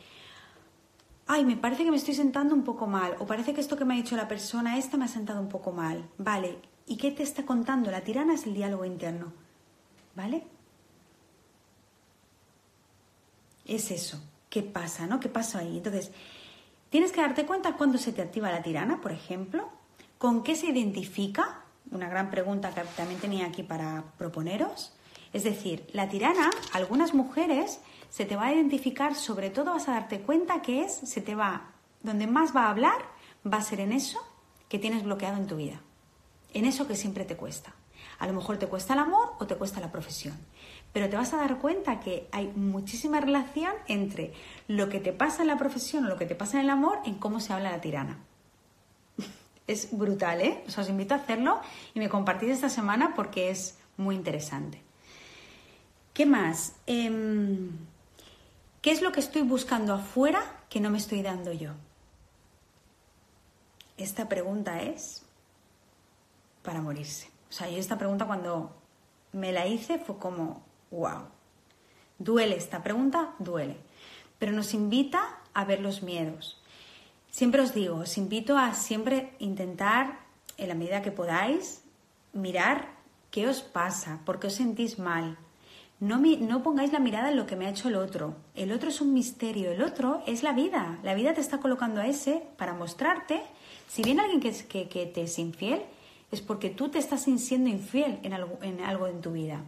ay, 1.27 1.43
me 1.43 1.57
parece 1.57 1.83
que 1.83 1.91
me 1.91 1.97
estoy 1.97 2.13
sentando 2.13 2.55
un 2.55 2.63
poco 2.63 2.87
mal, 2.87 3.15
o 3.19 3.25
parece 3.25 3.53
que 3.53 3.61
esto 3.61 3.77
que 3.77 3.85
me 3.85 3.93
ha 3.93 3.97
dicho 3.97 4.15
la 4.15 4.27
persona 4.27 4.77
esta 4.77 4.97
me 4.97 5.05
ha 5.05 5.09
sentado 5.09 5.41
un 5.41 5.49
poco 5.49 5.71
mal, 5.71 6.07
¿vale? 6.17 6.59
¿Y 6.87 6.97
qué 6.97 7.11
te 7.11 7.23
está 7.23 7.45
contando? 7.45 7.91
La 7.91 8.01
tirana 8.01 8.33
es 8.33 8.45
el 8.45 8.53
diálogo 8.53 8.85
interno, 8.85 9.33
¿vale? 10.15 10.45
Es 13.65 13.91
eso. 13.91 14.21
¿Qué 14.49 14.63
pasa, 14.63 15.05
no? 15.05 15.19
¿Qué 15.19 15.29
pasa 15.29 15.59
ahí? 15.59 15.77
Entonces, 15.77 16.11
tienes 16.89 17.11
que 17.11 17.21
darte 17.21 17.45
cuenta 17.45 17.75
cuándo 17.75 17.97
se 17.99 18.11
te 18.11 18.21
activa 18.21 18.51
la 18.51 18.63
tirana, 18.63 19.01
por 19.01 19.11
ejemplo, 19.11 19.69
con 20.17 20.41
qué 20.41 20.55
se 20.55 20.67
identifica, 20.67 21.58
una 21.91 22.09
gran 22.09 22.29
pregunta 22.29 22.73
que 22.73 22.81
también 22.95 23.19
tenía 23.19 23.45
aquí 23.45 23.63
para 23.63 24.03
proponeros. 24.17 24.93
Es 25.33 25.43
decir, 25.43 25.87
la 25.93 26.09
tirana, 26.09 26.49
algunas 26.73 27.13
mujeres 27.13 27.79
se 28.09 28.25
te 28.25 28.35
va 28.35 28.47
a 28.47 28.53
identificar, 28.53 29.15
sobre 29.15 29.49
todo 29.49 29.73
vas 29.73 29.87
a 29.87 29.93
darte 29.93 30.21
cuenta 30.21 30.61
que 30.61 30.83
es, 30.83 30.93
se 30.93 31.21
te 31.21 31.35
va, 31.35 31.71
donde 32.01 32.27
más 32.27 32.55
va 32.55 32.65
a 32.65 32.71
hablar, 32.71 32.97
va 33.45 33.57
a 33.57 33.63
ser 33.63 33.79
en 33.79 33.91
eso 33.91 34.19
que 34.67 34.79
tienes 34.79 35.03
bloqueado 35.03 35.37
en 35.37 35.47
tu 35.47 35.57
vida, 35.57 35.81
en 36.53 36.65
eso 36.65 36.87
que 36.87 36.95
siempre 36.95 37.25
te 37.25 37.37
cuesta. 37.37 37.73
A 38.17 38.27
lo 38.27 38.33
mejor 38.33 38.57
te 38.57 38.67
cuesta 38.67 38.93
el 38.93 38.99
amor 38.99 39.33
o 39.39 39.47
te 39.47 39.55
cuesta 39.55 39.79
la 39.79 39.91
profesión, 39.91 40.37
pero 40.91 41.09
te 41.09 41.15
vas 41.15 41.33
a 41.33 41.37
dar 41.37 41.59
cuenta 41.59 41.99
que 41.99 42.27
hay 42.31 42.47
muchísima 42.55 43.21
relación 43.21 43.71
entre 43.87 44.33
lo 44.67 44.89
que 44.89 44.99
te 44.99 45.13
pasa 45.13 45.43
en 45.43 45.47
la 45.47 45.57
profesión 45.57 46.05
o 46.05 46.09
lo 46.09 46.17
que 46.17 46.25
te 46.25 46.35
pasa 46.35 46.57
en 46.57 46.65
el 46.65 46.69
amor 46.71 46.99
en 47.05 47.15
cómo 47.15 47.39
se 47.39 47.53
habla 47.53 47.71
la 47.71 47.81
tirana. 47.81 48.17
Es 49.69 49.95
brutal, 49.95 50.41
¿eh? 50.41 50.63
os 50.65 50.89
invito 50.89 51.13
a 51.13 51.17
hacerlo 51.17 51.61
y 51.93 51.99
me 51.99 52.09
compartís 52.09 52.49
esta 52.49 52.69
semana 52.69 53.13
porque 53.13 53.51
es 53.51 53.77
muy 53.97 54.15
interesante. 54.15 54.81
¿Qué 56.11 56.25
más? 56.25 56.73
Em, 56.87 57.69
¿Qué 58.81 58.89
es 58.89 59.03
lo 59.03 59.11
que 59.11 59.19
estoy 59.19 59.43
buscando 59.43 59.93
afuera 59.93 60.41
que 60.71 60.79
no 60.79 60.89
me 60.89 60.97
estoy 60.97 61.21
dando 61.21 61.53
yo? 61.53 61.73
Esta 63.95 64.27
pregunta 64.27 64.81
es 64.81 65.21
para 66.63 66.81
morirse. 66.81 67.29
O 67.51 67.53
sea, 67.53 67.69
yo 67.69 67.77
esta 67.77 67.99
pregunta 67.99 68.25
cuando 68.25 68.75
me 69.33 69.51
la 69.51 69.67
hice 69.67 69.99
fue 69.99 70.17
como, 70.17 70.63
wow. 70.89 71.27
Duele 72.17 72.57
esta 72.57 72.81
pregunta, 72.81 73.35
duele. 73.37 73.77
Pero 74.39 74.51
nos 74.51 74.73
invita 74.73 75.37
a 75.53 75.63
ver 75.63 75.79
los 75.79 76.01
miedos, 76.01 76.58
Siempre 77.31 77.61
os 77.61 77.73
digo, 77.73 77.97
os 77.97 78.17
invito 78.17 78.57
a 78.57 78.73
siempre 78.73 79.33
intentar, 79.39 80.25
en 80.57 80.67
la 80.67 80.75
medida 80.75 81.01
que 81.01 81.11
podáis, 81.11 81.83
mirar 82.33 82.89
qué 83.31 83.47
os 83.47 83.61
pasa, 83.61 84.19
por 84.25 84.39
qué 84.39 84.47
os 84.47 84.55
sentís 84.55 84.99
mal. 84.99 85.37
No, 85.99 86.17
no 86.17 86.63
pongáis 86.63 86.93
la 86.93 86.99
mirada 86.99 87.29
en 87.29 87.35
lo 87.35 87.45
que 87.45 87.55
me 87.55 87.65
ha 87.65 87.69
hecho 87.69 87.89
el 87.89 87.95
otro. 87.95 88.35
El 88.55 88.71
otro 88.71 88.89
es 88.89 89.01
un 89.01 89.13
misterio, 89.13 89.71
el 89.71 89.83
otro 89.83 90.23
es 90.25 90.43
la 90.43 90.53
vida. 90.53 90.97
La 91.03 91.13
vida 91.13 91.33
te 91.33 91.41
está 91.41 91.59
colocando 91.59 91.99
a 91.99 92.07
ese 92.07 92.43
para 92.57 92.73
mostrarte. 92.73 93.41
Si 93.87 94.01
viene 94.01 94.21
alguien 94.21 94.39
que, 94.39 94.87
que, 94.87 95.05
te 95.05 95.23
es 95.23 95.37
infiel, 95.39 95.81
es 96.31 96.41
porque 96.41 96.69
tú 96.69 96.89
te 96.89 96.99
estás 96.99 97.23
siendo 97.23 97.69
infiel 97.69 98.19
en 98.23 98.33
algo, 98.33 98.59
en 98.61 98.79
algo 98.81 99.07
en 99.07 99.19
tu 99.19 99.33
vida. 99.33 99.61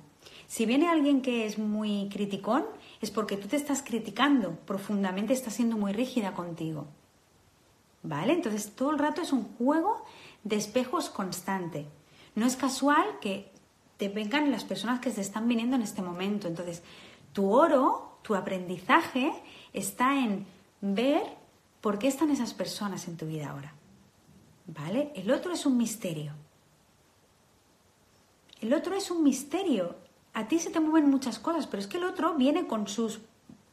Si 0.48 0.66
viene 0.66 0.88
alguien 0.88 1.22
que 1.22 1.46
es 1.46 1.58
muy 1.58 2.08
criticón, 2.10 2.66
es 3.02 3.12
porque 3.12 3.36
tú 3.36 3.48
te 3.48 3.58
estás 3.58 3.82
criticando 3.82 4.52
profundamente, 4.66 5.34
estás 5.34 5.56
siendo 5.56 5.76
muy 5.76 5.92
rígida 5.92 6.34
contigo. 6.34 6.88
¿Vale? 8.04 8.34
Entonces 8.34 8.74
todo 8.76 8.92
el 8.92 9.00
rato 9.00 9.22
es 9.22 9.32
un 9.32 9.44
juego 9.56 10.04
de 10.44 10.56
espejos 10.56 11.10
constante. 11.10 11.88
No 12.36 12.46
es 12.46 12.56
casual 12.56 13.06
que 13.20 13.52
te 13.98 14.10
vengan 14.10 14.52
las 14.52 14.64
personas 14.64 15.00
que 15.00 15.12
se 15.12 15.22
están 15.22 15.48
viniendo 15.48 15.76
en 15.76 15.84
este 15.84 16.02
momento. 16.02 16.48
Entonces, 16.48 16.82
tu 17.34 17.52
oro, 17.52 18.18
tu 18.24 18.34
aprendizaje 18.36 19.32
está 19.74 20.20
en 20.20 20.48
ver 20.82 21.42
¿Por 21.82 21.98
qué 21.98 22.08
están 22.08 22.30
esas 22.30 22.54
personas 22.54 23.08
en 23.08 23.18
tu 23.18 23.26
vida 23.26 23.50
ahora? 23.50 23.74
¿Vale? 24.68 25.12
El 25.16 25.32
otro 25.32 25.52
es 25.52 25.66
un 25.66 25.78
misterio. 25.78 26.34
El 28.62 28.74
otro 28.74 28.96
es 28.96 29.10
un 29.10 29.24
misterio. 29.24 29.96
A 30.34 30.48
ti 30.48 30.60
se 30.60 30.70
te 30.70 30.80
mueven 30.80 31.10
muchas 31.10 31.40
cosas, 31.40 31.66
pero 31.66 31.82
es 31.82 31.88
que 31.88 31.98
el 31.98 32.04
otro 32.04 32.36
viene 32.36 32.68
con 32.68 32.88
su 32.88 33.20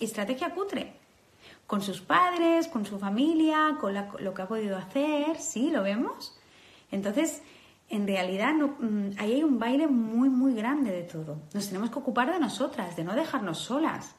estrategia 0.00 0.54
cutre, 0.54 0.97
con 1.68 1.82
sus 1.82 2.00
padres, 2.00 2.66
con 2.66 2.86
su 2.86 2.98
familia, 2.98 3.76
con 3.78 3.94
lo 3.94 4.32
que 4.32 4.42
ha 4.42 4.48
podido 4.48 4.78
hacer, 4.78 5.38
¿sí? 5.38 5.70
¿Lo 5.70 5.82
vemos? 5.82 6.34
Entonces, 6.90 7.42
en 7.90 8.06
realidad 8.06 8.54
no, 8.54 8.68
mm, 8.80 9.18
ahí 9.18 9.34
hay 9.34 9.44
un 9.44 9.58
baile 9.58 9.86
muy, 9.86 10.30
muy 10.30 10.54
grande 10.54 10.90
de 10.90 11.02
todo. 11.02 11.36
Nos 11.52 11.68
tenemos 11.68 11.90
que 11.90 11.98
ocupar 11.98 12.32
de 12.32 12.40
nosotras, 12.40 12.96
de 12.96 13.04
no 13.04 13.14
dejarnos 13.14 13.58
solas 13.58 14.16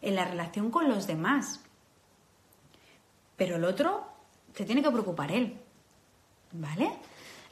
en 0.00 0.14
la 0.14 0.26
relación 0.26 0.70
con 0.70 0.88
los 0.88 1.08
demás. 1.08 1.60
Pero 3.36 3.56
el 3.56 3.64
otro 3.64 4.06
se 4.54 4.64
tiene 4.64 4.80
que 4.80 4.90
preocupar 4.92 5.32
él. 5.32 5.58
¿Vale? 6.52 6.88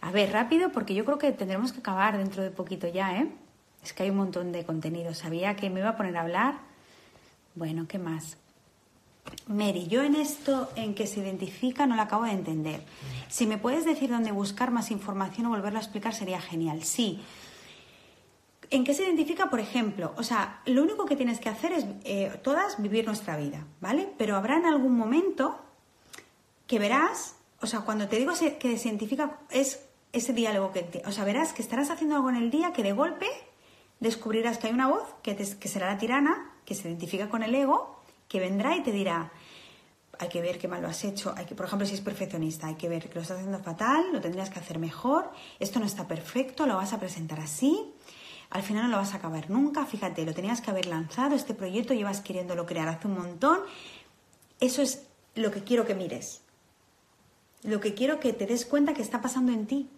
A 0.00 0.12
ver, 0.12 0.30
rápido, 0.30 0.70
porque 0.70 0.94
yo 0.94 1.04
creo 1.04 1.18
que 1.18 1.32
tendremos 1.32 1.72
que 1.72 1.80
acabar 1.80 2.16
dentro 2.16 2.44
de 2.44 2.52
poquito 2.52 2.86
ya, 2.86 3.16
¿eh? 3.16 3.32
Es 3.82 3.92
que 3.92 4.04
hay 4.04 4.10
un 4.10 4.16
montón 4.18 4.52
de 4.52 4.64
contenido. 4.64 5.12
Sabía 5.12 5.56
que 5.56 5.70
me 5.70 5.80
iba 5.80 5.88
a 5.88 5.96
poner 5.96 6.16
a 6.16 6.20
hablar. 6.20 6.60
Bueno, 7.56 7.88
¿qué 7.88 7.98
más? 7.98 8.39
Mary, 9.46 9.86
yo 9.88 10.02
en 10.02 10.14
esto 10.14 10.70
en 10.76 10.94
que 10.94 11.06
se 11.06 11.20
identifica 11.20 11.86
no 11.86 11.96
lo 11.96 12.02
acabo 12.02 12.24
de 12.24 12.32
entender. 12.32 12.82
Si 13.28 13.46
me 13.46 13.58
puedes 13.58 13.84
decir 13.84 14.10
dónde 14.10 14.32
buscar 14.32 14.70
más 14.70 14.90
información 14.90 15.46
o 15.46 15.50
volverlo 15.50 15.78
a 15.78 15.82
explicar 15.82 16.14
sería 16.14 16.40
genial. 16.40 16.84
Sí. 16.84 17.20
¿En 18.70 18.84
qué 18.84 18.94
se 18.94 19.02
identifica, 19.02 19.50
por 19.50 19.58
ejemplo? 19.58 20.14
O 20.16 20.22
sea, 20.22 20.62
lo 20.66 20.82
único 20.82 21.04
que 21.04 21.16
tienes 21.16 21.40
que 21.40 21.48
hacer 21.48 21.72
es 21.72 21.84
eh, 22.04 22.38
todas 22.42 22.80
vivir 22.80 23.04
nuestra 23.06 23.36
vida, 23.36 23.66
¿vale? 23.80 24.08
Pero 24.16 24.36
habrá 24.36 24.56
en 24.56 24.66
algún 24.66 24.96
momento 24.96 25.58
que 26.68 26.78
verás, 26.78 27.34
o 27.60 27.66
sea, 27.66 27.80
cuando 27.80 28.06
te 28.06 28.16
digo 28.16 28.32
que 28.60 28.78
se 28.78 28.88
identifica 28.88 29.40
es 29.50 29.84
ese 30.12 30.32
diálogo 30.32 30.72
que, 30.72 31.02
o 31.04 31.12
sea, 31.12 31.24
verás 31.24 31.52
que 31.52 31.62
estarás 31.62 31.90
haciendo 31.90 32.14
algo 32.16 32.30
en 32.30 32.36
el 32.36 32.50
día 32.50 32.72
que 32.72 32.84
de 32.84 32.92
golpe 32.92 33.26
descubrirás 33.98 34.58
que 34.58 34.68
hay 34.68 34.72
una 34.72 34.88
voz 34.88 35.14
que, 35.22 35.36
que 35.36 35.68
será 35.68 35.88
la 35.92 35.98
tirana, 35.98 36.52
que 36.64 36.74
se 36.74 36.88
identifica 36.88 37.28
con 37.28 37.42
el 37.42 37.54
ego 37.54 37.99
que 38.30 38.38
vendrá 38.38 38.76
y 38.76 38.82
te 38.84 38.92
dirá, 38.92 39.32
hay 40.20 40.28
que 40.28 40.40
ver 40.40 40.56
qué 40.58 40.68
mal 40.68 40.80
lo 40.80 40.88
has 40.88 41.02
hecho, 41.02 41.34
hay 41.36 41.46
que, 41.46 41.56
por 41.56 41.66
ejemplo, 41.66 41.84
si 41.84 41.94
es 41.94 42.00
perfeccionista, 42.00 42.68
hay 42.68 42.76
que 42.76 42.88
ver 42.88 43.08
que 43.08 43.16
lo 43.16 43.22
estás 43.22 43.38
haciendo 43.38 43.58
fatal, 43.58 44.04
lo 44.12 44.20
tendrías 44.20 44.50
que 44.50 44.60
hacer 44.60 44.78
mejor, 44.78 45.32
esto 45.58 45.80
no 45.80 45.86
está 45.86 46.06
perfecto, 46.06 46.64
lo 46.64 46.76
vas 46.76 46.92
a 46.92 47.00
presentar 47.00 47.40
así, 47.40 47.92
al 48.50 48.62
final 48.62 48.84
no 48.84 48.90
lo 48.90 48.98
vas 48.98 49.14
a 49.14 49.16
acabar 49.16 49.50
nunca, 49.50 49.84
fíjate, 49.84 50.24
lo 50.24 50.32
tenías 50.32 50.60
que 50.60 50.70
haber 50.70 50.86
lanzado, 50.86 51.34
este 51.34 51.54
proyecto 51.54 51.92
llevas 51.92 52.20
queriéndolo 52.20 52.66
crear 52.66 52.86
hace 52.86 53.08
un 53.08 53.14
montón, 53.14 53.58
eso 54.60 54.80
es 54.80 55.08
lo 55.34 55.50
que 55.50 55.64
quiero 55.64 55.84
que 55.84 55.96
mires, 55.96 56.42
lo 57.64 57.80
que 57.80 57.94
quiero 57.94 58.20
que 58.20 58.32
te 58.32 58.46
des 58.46 58.64
cuenta 58.64 58.94
que 58.94 59.02
está 59.02 59.20
pasando 59.20 59.50
en 59.50 59.66
ti. 59.66 59.90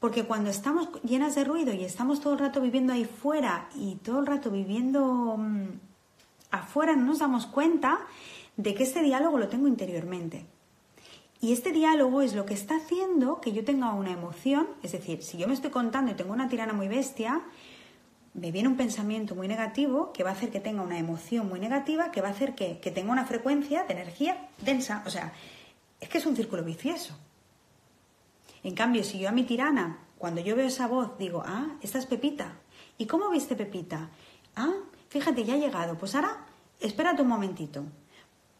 Porque 0.00 0.24
cuando 0.24 0.50
estamos 0.50 0.90
llenas 1.02 1.34
de 1.34 1.44
ruido 1.44 1.72
y 1.72 1.82
estamos 1.82 2.20
todo 2.20 2.34
el 2.34 2.38
rato 2.38 2.60
viviendo 2.60 2.92
ahí 2.92 3.06
fuera 3.06 3.70
y 3.74 3.94
todo 3.96 4.20
el 4.20 4.26
rato 4.26 4.50
viviendo 4.50 5.38
mm, 5.38 5.68
afuera 6.50 6.94
no 6.96 7.04
nos 7.04 7.18
damos 7.18 7.46
cuenta 7.46 8.00
de 8.56 8.74
que 8.74 8.82
este 8.82 9.02
diálogo 9.02 9.38
lo 9.38 9.48
tengo 9.48 9.68
interiormente. 9.68 10.46
Y 11.40 11.52
este 11.52 11.72
diálogo 11.72 12.22
es 12.22 12.34
lo 12.34 12.46
que 12.46 12.54
está 12.54 12.76
haciendo 12.76 13.40
que 13.40 13.52
yo 13.52 13.64
tenga 13.64 13.92
una 13.92 14.10
emoción, 14.10 14.66
es 14.82 14.92
decir, 14.92 15.22
si 15.22 15.36
yo 15.36 15.46
me 15.46 15.54
estoy 15.54 15.70
contando 15.70 16.10
y 16.10 16.14
tengo 16.14 16.32
una 16.32 16.48
tirana 16.48 16.72
muy 16.72 16.88
bestia, 16.88 17.42
me 18.32 18.52
viene 18.52 18.68
un 18.68 18.76
pensamiento 18.76 19.34
muy 19.34 19.48
negativo 19.48 20.12
que 20.12 20.22
va 20.22 20.30
a 20.30 20.32
hacer 20.32 20.50
que 20.50 20.60
tenga 20.60 20.82
una 20.82 20.98
emoción 20.98 21.48
muy 21.48 21.60
negativa, 21.60 22.10
que 22.10 22.20
va 22.20 22.28
a 22.28 22.32
hacer 22.32 22.54
que, 22.54 22.80
que 22.80 22.90
tenga 22.90 23.12
una 23.12 23.24
frecuencia 23.24 23.84
de 23.84 23.94
energía 23.94 24.48
densa. 24.62 25.02
O 25.06 25.10
sea, 25.10 25.32
es 26.00 26.08
que 26.08 26.18
es 26.18 26.26
un 26.26 26.36
círculo 26.36 26.62
vicioso. 26.62 27.16
En 28.62 28.74
cambio, 28.74 29.04
si 29.04 29.18
yo 29.18 29.28
a 29.28 29.32
mi 29.32 29.44
tirana, 29.44 29.98
cuando 30.18 30.40
yo 30.40 30.56
veo 30.56 30.66
esa 30.66 30.86
voz, 30.86 31.18
digo, 31.18 31.42
ah, 31.46 31.76
esta 31.82 31.98
es 31.98 32.06
Pepita. 32.06 32.58
¿Y 32.98 33.06
cómo 33.06 33.30
viste 33.30 33.56
Pepita? 33.56 34.10
Ah, 34.54 34.74
Fíjate, 35.16 35.44
ya 35.44 35.54
ha 35.54 35.56
llegado. 35.56 35.96
Pues 35.96 36.14
ahora, 36.14 36.44
espérate 36.78 37.22
un 37.22 37.28
momentito. 37.28 37.84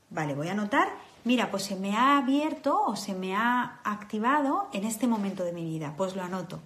Vale, 0.08 0.34
voy 0.34 0.48
a 0.48 0.52
anotar. 0.52 0.88
Mira, 1.24 1.50
pues 1.50 1.64
se 1.64 1.76
me 1.76 1.94
ha 1.94 2.16
abierto 2.16 2.80
o 2.80 2.96
se 2.96 3.12
me 3.12 3.36
ha 3.36 3.82
activado 3.84 4.70
en 4.72 4.84
este 4.84 5.06
momento 5.06 5.44
de 5.44 5.52
mi 5.52 5.66
vida. 5.66 5.92
Pues 5.98 6.16
lo 6.16 6.22
anoto. 6.22 6.60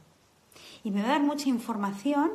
Y 0.85 0.93
me 0.93 1.03
va 1.03 1.09
a 1.09 1.11
dar 1.11 1.23
mucha 1.23 1.49
información 1.49 2.31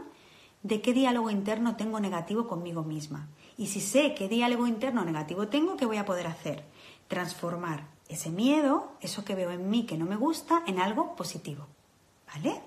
de 0.64 0.82
qué 0.82 0.92
diálogo 0.92 1.30
interno 1.30 1.78
tengo 1.78 2.02
negativo 2.02 2.46
conmigo 2.46 2.84
misma. 2.84 3.30
Y 3.58 3.68
si 3.68 3.80
sé 3.80 4.16
qué 4.16 4.28
diálogo 4.28 4.68
interno 4.68 5.06
negativo 5.06 5.48
tengo, 5.48 5.78
¿qué 5.78 5.86
voy 5.86 5.96
a 5.96 6.06
poder 6.06 6.28
hacer? 6.28 6.66
Transformar 7.08 7.88
ese 8.10 8.32
miedo, 8.32 8.92
eso 9.00 9.24
que 9.24 9.34
veo 9.34 9.52
en 9.52 9.70
mí 9.70 9.86
que 9.86 9.98
no 9.98 10.04
me 10.04 10.18
gusta, 10.18 10.62
en 10.68 10.82
algo 10.82 11.16
positivo. 11.16 11.68
¿Vale? 12.28 12.62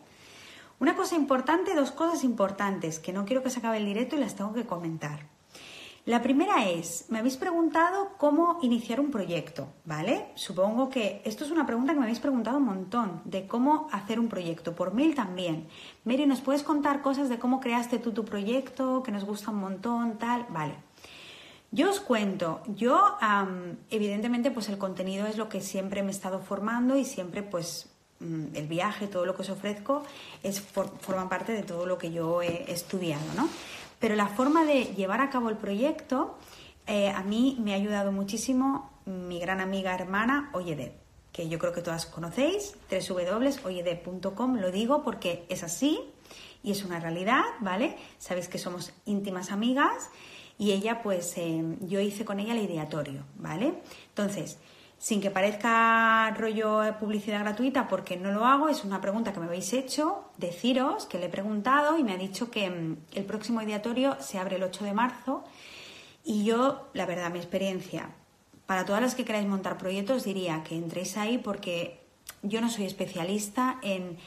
Una 0.81 0.95
cosa 0.95 1.17
importante, 1.17 1.75
dos 1.75 1.91
cosas 1.91 2.23
importantes, 2.23 2.99
que 2.99 3.13
no 3.13 3.25
quiero 3.25 3.43
que 3.43 3.51
se 3.51 3.59
acabe 3.59 3.79
el 3.79 3.87
directo 3.87 4.15
y 4.17 4.21
las 4.21 4.37
tengo 4.37 4.53
que 4.53 4.67
comentar. 4.67 5.27
La 6.05 6.23
primera 6.23 6.65
es, 6.65 7.05
me 7.11 7.19
habéis 7.19 7.37
preguntado 7.37 8.13
cómo 8.17 8.61
iniciar 8.63 8.99
un 8.99 9.11
proyecto, 9.11 9.69
¿vale? 9.85 10.29
Supongo 10.37 10.89
que 10.89 11.21
esto 11.25 11.45
es 11.45 11.51
una 11.51 11.67
pregunta 11.67 11.93
que 11.93 11.99
me 11.99 12.07
habéis 12.07 12.21
preguntado 12.21 12.57
un 12.59 12.65
montón, 12.65 13.21
de 13.25 13.47
cómo 13.47 13.89
hacer 13.93 14.19
un 14.19 14.29
proyecto, 14.29 14.75
por 14.75 14.95
mail 14.95 15.15
también. 15.15 15.67
Mary, 16.05 16.25
¿nos 16.25 16.41
puedes 16.41 16.63
contar 16.63 17.03
cosas 17.03 17.29
de 17.29 17.39
cómo 17.39 17.61
creaste 17.61 17.99
tú 17.99 18.13
tu 18.13 18.25
proyecto, 18.25 19.03
que 19.03 19.13
nos 19.13 19.25
gusta 19.25 19.51
un 19.51 19.59
montón, 19.59 20.17
tal? 20.17 20.47
Vale. 20.49 20.77
Yo 21.73 21.91
os 21.91 22.01
cuento, 22.01 22.63
yo 22.69 23.19
evidentemente 23.91 24.51
pues 24.51 24.71
el 24.71 24.79
contenido 24.79 25.27
es 25.27 25.37
lo 25.37 25.51
que 25.51 25.61
siempre 25.61 26.03
me 26.03 26.09
he 26.09 26.13
estado 26.13 26.39
formando 26.39 26.97
y 26.97 27.05
siempre 27.05 27.43
pues 27.43 27.91
el 28.21 28.67
viaje, 28.67 29.07
todo 29.07 29.25
lo 29.25 29.35
que 29.35 29.43
os 29.43 29.51
ofrezco, 29.51 30.03
es, 30.43 30.61
forma 30.61 31.29
parte 31.29 31.53
de 31.53 31.63
todo 31.63 31.87
lo 31.87 31.99
que 31.99 32.11
yo 32.11 32.43
he 32.43 32.71
estudiado, 32.71 33.25
¿no? 33.37 33.49
Pero 33.99 34.17
la 34.17 34.29
forma 34.29 34.65
de 34.65 34.85
llevar 34.97 35.21
a 35.21 35.31
cabo 35.31 35.49
el 35.49 35.57
proyecto, 35.57 36.37
eh, 36.87 37.11
a 37.11 37.23
mí 37.23 37.57
me 37.61 37.73
ha 37.73 37.77
ayudado 37.77 38.13
muchísimo 38.13 38.91
mi 39.07 39.39
gran 39.41 39.61
amiga 39.61 39.95
hermana 39.95 40.51
Oyedeb, 40.53 40.93
que 41.33 41.49
yo 41.49 41.59
creo 41.59 41.73
que 41.73 41.83
todas 41.83 42.07
conocéis, 42.07 42.77
www.oyedeb.com, 42.91 44.57
lo 44.57 44.71
digo 44.71 45.03
porque 45.03 45.45
es 45.49 45.63
así 45.63 46.01
y 46.63 46.73
es 46.73 46.85
una 46.85 47.01
realidad, 47.01 47.43
¿vale? 47.61 47.97
Sabéis 48.19 48.49
que 48.49 48.59
somos 48.59 48.93
íntimas 49.07 49.51
amigas 49.51 50.11
y 50.59 50.73
ella, 50.73 51.03
pues, 51.03 51.37
eh, 51.37 51.63
yo 51.83 52.01
hice 52.01 52.25
con 52.25 52.41
ella 52.41 52.53
el 52.53 52.65
ideatorio, 52.65 53.23
¿vale? 53.37 53.75
Entonces, 54.09 54.59
sin 54.99 55.21
que 55.21 55.31
parezca 55.31 56.31
rollo 56.37 56.83
publicidad 56.99 57.41
gratuita, 57.41 57.87
porque 57.87 58.17
no 58.17 58.33
lo 58.33 58.45
hago, 58.45 58.69
es 58.69 58.85
una 58.85 59.01
pregunta 59.01 59.33
que 59.33 59.39
me 59.39 59.47
habéis 59.47 59.73
hecho, 59.73 60.25
deciros 60.37 61.07
que 61.07 61.19
le 61.19 61.27
he 61.27 61.31
preguntado 61.31 61.97
y 61.99 62.03
me 62.03 62.13
ha 62.13 62.17
dicho 62.17 62.51
que 62.51 62.69
mm, 62.69 62.97
el 63.15 63.25
próximo 63.25 63.63
ideatorio 63.63 64.17
se 64.21 64.39
abre 64.39 64.57
el 64.57 64.65
8 64.65 64.85
de 64.85 64.93
marzo 64.93 65.45
y 66.25 66.45
yo, 66.45 66.89
la 66.95 67.07
verdad, 67.07 67.31
mi 67.31 67.39
experiencia, 67.39 68.11
para 68.67 68.85
todas 68.85 69.01
las 69.01 69.15
que 69.15 69.25
queráis 69.25 69.47
montar 69.47 69.79
proyectos, 69.79 70.25
diría 70.25 70.63
que 70.65 70.77
entréis 70.77 71.17
ahí 71.17 71.39
porque 71.39 72.01
yo 72.43 72.61
no 72.61 72.69
soy 72.69 72.85
especialista 72.85 73.79
en, 73.83 74.19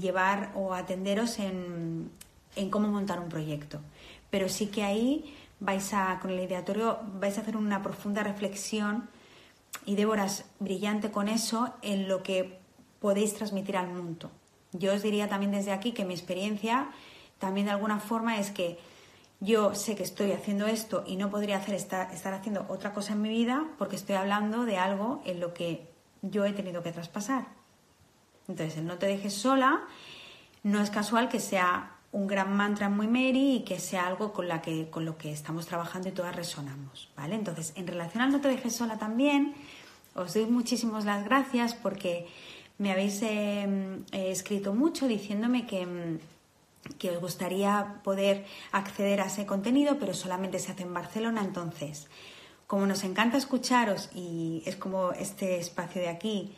llevar 0.00 0.52
o 0.54 0.72
atenderos 0.72 1.38
en, 1.38 2.10
en 2.56 2.70
cómo 2.70 2.88
montar 2.88 3.20
un 3.20 3.28
proyecto, 3.28 3.80
pero 4.30 4.48
sí 4.48 4.68
que 4.68 4.84
ahí 4.84 5.36
vais 5.60 5.92
a, 5.92 6.18
con 6.20 6.30
el 6.30 6.40
ideatorio, 6.40 7.00
vais 7.20 7.36
a 7.36 7.42
hacer 7.42 7.56
una 7.56 7.82
profunda 7.82 8.22
reflexión 8.22 9.10
y 9.84 9.96
Débora 9.96 10.26
es 10.26 10.44
brillante 10.58 11.10
con 11.10 11.28
eso 11.28 11.74
en 11.82 12.08
lo 12.08 12.22
que 12.22 12.60
podéis 13.00 13.34
transmitir 13.34 13.76
al 13.76 13.88
mundo. 13.88 14.30
Yo 14.72 14.92
os 14.92 15.02
diría 15.02 15.28
también 15.28 15.52
desde 15.52 15.72
aquí 15.72 15.92
que 15.92 16.04
mi 16.04 16.14
experiencia 16.14 16.90
también 17.38 17.66
de 17.66 17.72
alguna 17.72 18.00
forma 18.00 18.38
es 18.38 18.50
que 18.50 18.78
yo 19.40 19.74
sé 19.74 19.94
que 19.94 20.02
estoy 20.02 20.32
haciendo 20.32 20.66
esto 20.66 21.04
y 21.06 21.16
no 21.16 21.30
podría 21.30 21.58
hacer 21.58 21.74
estar, 21.74 22.12
estar 22.12 22.34
haciendo 22.34 22.66
otra 22.68 22.92
cosa 22.92 23.12
en 23.12 23.22
mi 23.22 23.28
vida 23.28 23.64
porque 23.78 23.96
estoy 23.96 24.16
hablando 24.16 24.64
de 24.64 24.78
algo 24.78 25.22
en 25.24 25.40
lo 25.40 25.54
que 25.54 25.88
yo 26.22 26.44
he 26.44 26.52
tenido 26.52 26.82
que 26.82 26.92
traspasar. 26.92 27.46
Entonces, 28.48 28.78
el 28.78 28.86
no 28.86 28.98
te 28.98 29.06
dejes 29.06 29.34
sola 29.34 29.86
no 30.64 30.80
es 30.80 30.90
casual 30.90 31.28
que 31.28 31.38
sea 31.38 31.97
un 32.10 32.26
gran 32.26 32.56
mantra 32.56 32.88
muy 32.88 33.06
Mary 33.06 33.56
y 33.56 33.60
que 33.64 33.78
sea 33.78 34.06
algo 34.06 34.32
con, 34.32 34.48
la 34.48 34.62
que, 34.62 34.88
con 34.88 35.04
lo 35.04 35.18
que 35.18 35.30
estamos 35.30 35.66
trabajando 35.66 36.08
y 36.08 36.12
todas 36.12 36.34
resonamos, 36.34 37.10
¿vale? 37.16 37.34
Entonces, 37.34 37.72
en 37.76 37.86
relación 37.86 38.22
al 38.22 38.32
no 38.32 38.40
te 38.40 38.48
dejes 38.48 38.74
sola 38.74 38.98
también, 38.98 39.54
os 40.14 40.34
doy 40.34 40.46
muchísimas 40.46 41.04
las 41.04 41.24
gracias 41.24 41.74
porque 41.74 42.26
me 42.78 42.92
habéis 42.92 43.20
eh, 43.22 44.00
escrito 44.12 44.74
mucho 44.74 45.06
diciéndome 45.06 45.66
que, 45.66 46.18
que 46.98 47.10
os 47.10 47.20
gustaría 47.20 48.00
poder 48.02 48.46
acceder 48.72 49.20
a 49.20 49.26
ese 49.26 49.44
contenido, 49.44 49.98
pero 49.98 50.14
solamente 50.14 50.58
se 50.58 50.72
hace 50.72 50.84
en 50.84 50.94
Barcelona, 50.94 51.42
entonces, 51.42 52.08
como 52.66 52.86
nos 52.86 53.04
encanta 53.04 53.36
escucharos 53.36 54.10
y 54.14 54.62
es 54.66 54.76
como 54.76 55.12
este 55.12 55.58
espacio 55.58 56.00
de 56.00 56.08
aquí, 56.08 56.54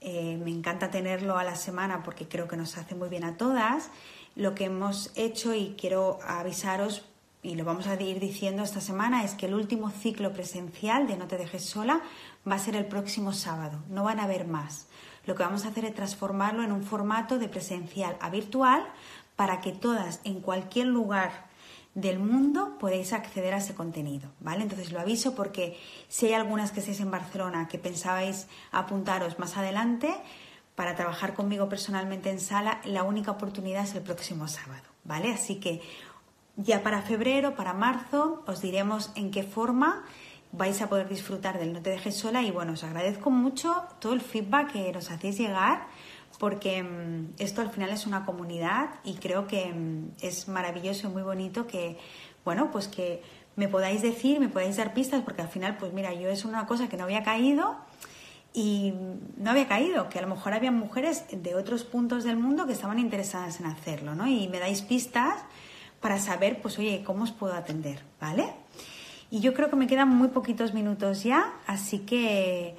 eh, 0.00 0.38
me 0.42 0.50
encanta 0.50 0.90
tenerlo 0.90 1.38
a 1.38 1.44
la 1.44 1.56
semana 1.56 2.02
porque 2.02 2.28
creo 2.28 2.46
que 2.46 2.56
nos 2.56 2.76
hace 2.76 2.94
muy 2.94 3.08
bien 3.08 3.24
a 3.24 3.36
todas, 3.36 3.90
lo 4.36 4.54
que 4.54 4.64
hemos 4.64 5.10
hecho 5.14 5.54
y 5.54 5.74
quiero 5.78 6.18
avisaros 6.26 7.04
y 7.42 7.56
lo 7.56 7.64
vamos 7.64 7.86
a 7.86 8.00
ir 8.00 8.20
diciendo 8.20 8.62
esta 8.62 8.80
semana, 8.80 9.22
es 9.22 9.34
que 9.34 9.46
el 9.46 9.54
último 9.54 9.90
ciclo 9.90 10.32
presencial 10.32 11.06
de 11.06 11.18
No 11.18 11.26
te 11.26 11.36
dejes 11.36 11.64
sola 11.64 12.00
va 12.48 12.54
a 12.54 12.58
ser 12.58 12.74
el 12.74 12.86
próximo 12.86 13.34
sábado, 13.34 13.82
no 13.90 14.02
van 14.02 14.18
a 14.18 14.24
haber 14.24 14.46
más. 14.46 14.86
Lo 15.26 15.34
que 15.34 15.42
vamos 15.42 15.64
a 15.64 15.68
hacer 15.68 15.84
es 15.84 15.94
transformarlo 15.94 16.62
en 16.62 16.72
un 16.72 16.82
formato 16.82 17.38
de 17.38 17.48
presencial 17.48 18.16
a 18.20 18.30
virtual 18.30 18.86
para 19.36 19.60
que 19.60 19.72
todas 19.72 20.20
en 20.24 20.40
cualquier 20.40 20.86
lugar 20.86 21.46
del 21.94 22.18
mundo 22.18 22.76
podéis 22.78 23.12
acceder 23.12 23.54
a 23.54 23.58
ese 23.58 23.74
contenido, 23.74 24.30
¿vale? 24.40 24.62
Entonces 24.62 24.90
lo 24.90 25.00
aviso 25.00 25.34
porque 25.34 25.78
si 26.08 26.26
hay 26.26 26.32
algunas 26.32 26.72
que 26.72 26.80
estéis 26.80 27.00
en 27.00 27.10
Barcelona 27.10 27.68
que 27.68 27.78
pensabais 27.78 28.48
apuntaros 28.72 29.38
más 29.38 29.56
adelante 29.56 30.14
para 30.74 30.94
trabajar 30.94 31.34
conmigo 31.34 31.68
personalmente 31.68 32.30
en 32.30 32.40
sala, 32.40 32.80
la 32.84 33.02
única 33.02 33.30
oportunidad 33.30 33.84
es 33.84 33.94
el 33.94 34.02
próximo 34.02 34.48
sábado, 34.48 34.82
¿vale? 35.04 35.32
Así 35.32 35.56
que 35.56 35.80
ya 36.56 36.82
para 36.82 37.02
febrero, 37.02 37.54
para 37.54 37.72
marzo, 37.72 38.42
os 38.46 38.60
diremos 38.60 39.10
en 39.14 39.30
qué 39.30 39.42
forma 39.42 40.04
vais 40.52 40.80
a 40.82 40.88
poder 40.88 41.08
disfrutar 41.08 41.58
del 41.58 41.72
No 41.72 41.82
te 41.82 41.90
dejes 41.90 42.16
sola 42.16 42.42
y 42.42 42.50
bueno, 42.50 42.72
os 42.72 42.84
agradezco 42.84 43.30
mucho 43.30 43.84
todo 43.98 44.12
el 44.12 44.20
feedback 44.20 44.72
que 44.72 44.92
nos 44.92 45.10
hacéis 45.10 45.36
llegar 45.38 45.86
porque 46.38 46.82
mm, 46.82 47.34
esto 47.38 47.60
al 47.60 47.70
final 47.70 47.90
es 47.90 48.06
una 48.06 48.24
comunidad 48.24 48.90
y 49.04 49.14
creo 49.14 49.46
que 49.46 49.72
mm, 49.72 50.12
es 50.20 50.48
maravilloso 50.48 51.08
y 51.08 51.10
muy 51.10 51.22
bonito 51.22 51.66
que, 51.66 51.98
bueno, 52.44 52.70
pues 52.70 52.88
que 52.88 53.22
me 53.56 53.68
podáis 53.68 54.02
decir, 54.02 54.40
me 54.40 54.48
podáis 54.48 54.76
dar 54.76 54.94
pistas, 54.94 55.22
porque 55.22 55.42
al 55.42 55.48
final, 55.48 55.76
pues 55.76 55.92
mira, 55.92 56.12
yo 56.12 56.28
es 56.28 56.44
una 56.44 56.66
cosa 56.66 56.88
que 56.88 56.96
no 56.96 57.04
había 57.04 57.22
caído 57.22 57.76
y 58.54 58.94
no 59.36 59.50
había 59.50 59.68
caído, 59.68 60.08
que 60.08 60.20
a 60.20 60.22
lo 60.22 60.28
mejor 60.28 60.54
había 60.54 60.70
mujeres 60.70 61.24
de 61.30 61.54
otros 61.54 61.84
puntos 61.84 62.24
del 62.24 62.36
mundo 62.36 62.66
que 62.66 62.72
estaban 62.72 62.98
interesadas 62.98 63.60
en 63.60 63.66
hacerlo, 63.66 64.14
¿no? 64.14 64.26
Y 64.26 64.48
me 64.48 64.60
dais 64.60 64.80
pistas 64.80 65.34
para 66.00 66.18
saber, 66.18 66.62
pues 66.62 66.78
oye, 66.78 67.02
cómo 67.04 67.24
os 67.24 67.32
puedo 67.32 67.54
atender, 67.54 68.02
¿vale? 68.20 68.54
Y 69.30 69.40
yo 69.40 69.52
creo 69.52 69.68
que 69.68 69.76
me 69.76 69.88
quedan 69.88 70.08
muy 70.08 70.28
poquitos 70.28 70.72
minutos 70.72 71.24
ya, 71.24 71.52
así 71.66 71.98
que 71.98 72.76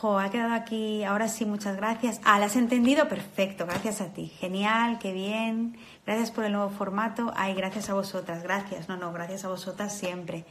Jo, 0.00 0.18
ha 0.18 0.30
quedado 0.30 0.52
aquí. 0.52 1.04
Ahora 1.04 1.26
sí, 1.26 1.46
muchas 1.46 1.76
gracias. 1.76 2.20
Ah, 2.22 2.38
¿la 2.38 2.46
has 2.46 2.56
entendido? 2.56 3.08
Perfecto, 3.08 3.64
gracias 3.64 4.02
a 4.02 4.12
ti. 4.12 4.26
Genial, 4.26 4.98
qué 4.98 5.12
bien. 5.12 5.78
Gracias 6.04 6.30
por 6.30 6.44
el 6.44 6.52
nuevo 6.52 6.68
formato. 6.68 7.32
Ay, 7.34 7.54
gracias 7.54 7.88
a 7.88 7.94
vosotras, 7.94 8.42
gracias. 8.42 8.90
No, 8.90 8.98
no, 8.98 9.10
gracias 9.14 9.46
a 9.46 9.48
vosotras 9.48 9.96
siempre. 9.96 10.44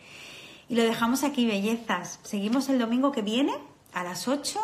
Y 0.68 0.76
lo 0.76 0.82
dejamos 0.84 1.24
aquí, 1.24 1.46
bellezas. 1.46 2.20
Seguimos 2.24 2.70
el 2.70 2.80
domingo 2.80 3.12
que 3.12 3.22
viene 3.22 3.54
a 3.96 4.04
las 4.04 4.28
8. 4.28 4.60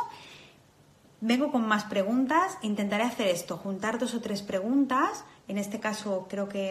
Vengo 1.21 1.51
con 1.51 1.67
más 1.67 1.85
preguntas. 1.85 2.59
Intentaré 2.61 3.03
hacer 3.03 3.27
esto, 3.27 3.57
juntar 3.57 3.97
dos 3.97 4.13
o 4.13 4.21
tres 4.21 4.43
preguntas. 4.43 5.25
En 5.47 5.57
este 5.57 5.79
caso 5.79 6.27
creo 6.29 6.47
que 6.47 6.69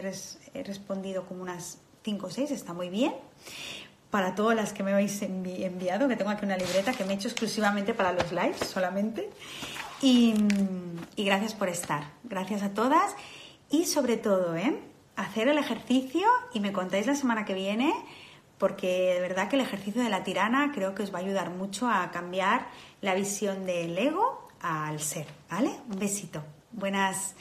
he 0.55 0.63
respondido 0.63 1.27
como 1.27 1.43
unas 1.43 1.79
5 2.05 2.27
o 2.27 2.31
6, 2.31 2.53
está 2.53 2.73
muy 2.73 2.89
bien 2.89 3.13
para 4.11 4.35
todas 4.35 4.57
las 4.57 4.73
que 4.73 4.83
me 4.83 4.93
habéis 4.93 5.23
enviado, 5.23 6.09
que 6.09 6.17
tengo 6.17 6.31
aquí 6.31 6.45
una 6.45 6.57
libreta 6.57 6.93
que 6.93 7.05
me 7.05 7.13
he 7.13 7.17
hecho 7.17 7.29
exclusivamente 7.29 7.95
para 7.95 8.13
los 8.13 8.33
lives 8.33 8.59
solamente. 8.59 9.31
Y, 10.03 10.35
gracias 11.17 11.55
por 11.55 11.69
estar. 11.69 12.11
Gracias 12.25 12.63
a 12.63 12.71
todas. 12.71 13.15
Y 13.71 13.87
sobre 13.87 14.17
todo, 14.17 14.57
¿eh? 14.57 14.81
hacer 15.15 15.49
el 15.49 15.59
ejercicio 15.59 16.27
y 16.53 16.61
me 16.61 16.73
contáis 16.73 17.07
la 17.07 17.15
semana 17.15 17.45
que 17.45 17.55
viene, 17.55 17.93
porque 18.61 19.15
de 19.15 19.21
verdad 19.21 19.49
que 19.49 19.57
el 19.57 19.63
ejercicio 19.63 20.03
de 20.03 20.11
la 20.11 20.23
tirana 20.23 20.71
creo 20.73 20.95
que 20.95 21.03
os 21.03 21.13
va 21.13 21.19
a 21.19 21.23
ayudar 21.23 21.49
mucho 21.49 21.89
a 21.89 22.11
cambiar 22.11 22.69
la 23.01 23.15
visión 23.15 23.65
del 23.65 23.97
ego 23.97 24.49
al 24.61 25.01
ser. 25.01 25.27
¿Vale? 25.51 25.71
Un 25.91 25.99
besito. 25.99 26.45
Buenas. 26.71 27.35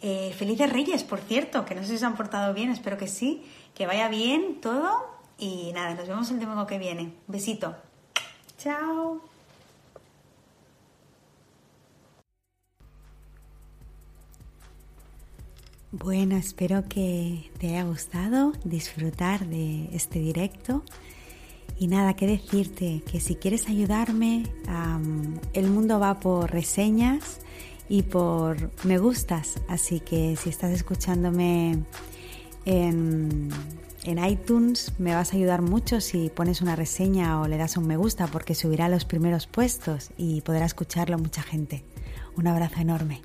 Eh, 0.00 0.34
felices 0.36 0.72
Reyes, 0.72 1.04
por 1.04 1.20
cierto, 1.20 1.66
que 1.66 1.74
no 1.74 1.82
sé 1.82 1.88
si 1.90 1.98
se 1.98 2.06
han 2.06 2.16
portado 2.16 2.54
bien, 2.54 2.70
espero 2.70 2.96
que 2.96 3.08
sí. 3.08 3.44
Que 3.74 3.86
vaya 3.86 4.08
bien 4.08 4.62
todo 4.62 5.06
y 5.38 5.70
nada, 5.74 5.94
nos 5.94 6.08
vemos 6.08 6.30
el 6.30 6.40
domingo 6.40 6.66
que 6.66 6.78
viene. 6.78 7.12
besito. 7.28 7.76
Chao. 8.56 9.33
Bueno, 15.96 16.36
espero 16.36 16.88
que 16.88 17.52
te 17.58 17.68
haya 17.68 17.84
gustado 17.84 18.52
disfrutar 18.64 19.46
de 19.46 19.88
este 19.92 20.18
directo. 20.18 20.82
Y 21.78 21.86
nada, 21.86 22.14
que 22.16 22.26
decirte 22.26 23.04
que 23.08 23.20
si 23.20 23.36
quieres 23.36 23.68
ayudarme, 23.68 24.42
el 25.52 25.70
mundo 25.70 26.00
va 26.00 26.18
por 26.18 26.50
reseñas 26.50 27.38
y 27.88 28.02
por 28.02 28.72
me 28.84 28.98
gustas. 28.98 29.60
Así 29.68 30.00
que 30.00 30.34
si 30.34 30.50
estás 30.50 30.72
escuchándome 30.72 31.84
en 32.64 33.50
en 34.02 34.22
iTunes 34.22 34.92
me 34.98 35.14
vas 35.14 35.32
a 35.32 35.36
ayudar 35.36 35.62
mucho 35.62 36.00
si 36.00 36.28
pones 36.28 36.60
una 36.60 36.76
reseña 36.76 37.40
o 37.40 37.48
le 37.48 37.56
das 37.56 37.78
un 37.78 37.86
me 37.86 37.96
gusta 37.96 38.26
porque 38.26 38.54
subirá 38.54 38.86
a 38.86 38.90
los 38.90 39.06
primeros 39.06 39.46
puestos 39.46 40.10
y 40.18 40.42
podrá 40.42 40.66
escucharlo 40.66 41.18
mucha 41.18 41.42
gente. 41.42 41.84
Un 42.36 42.48
abrazo 42.48 42.80
enorme. 42.80 43.22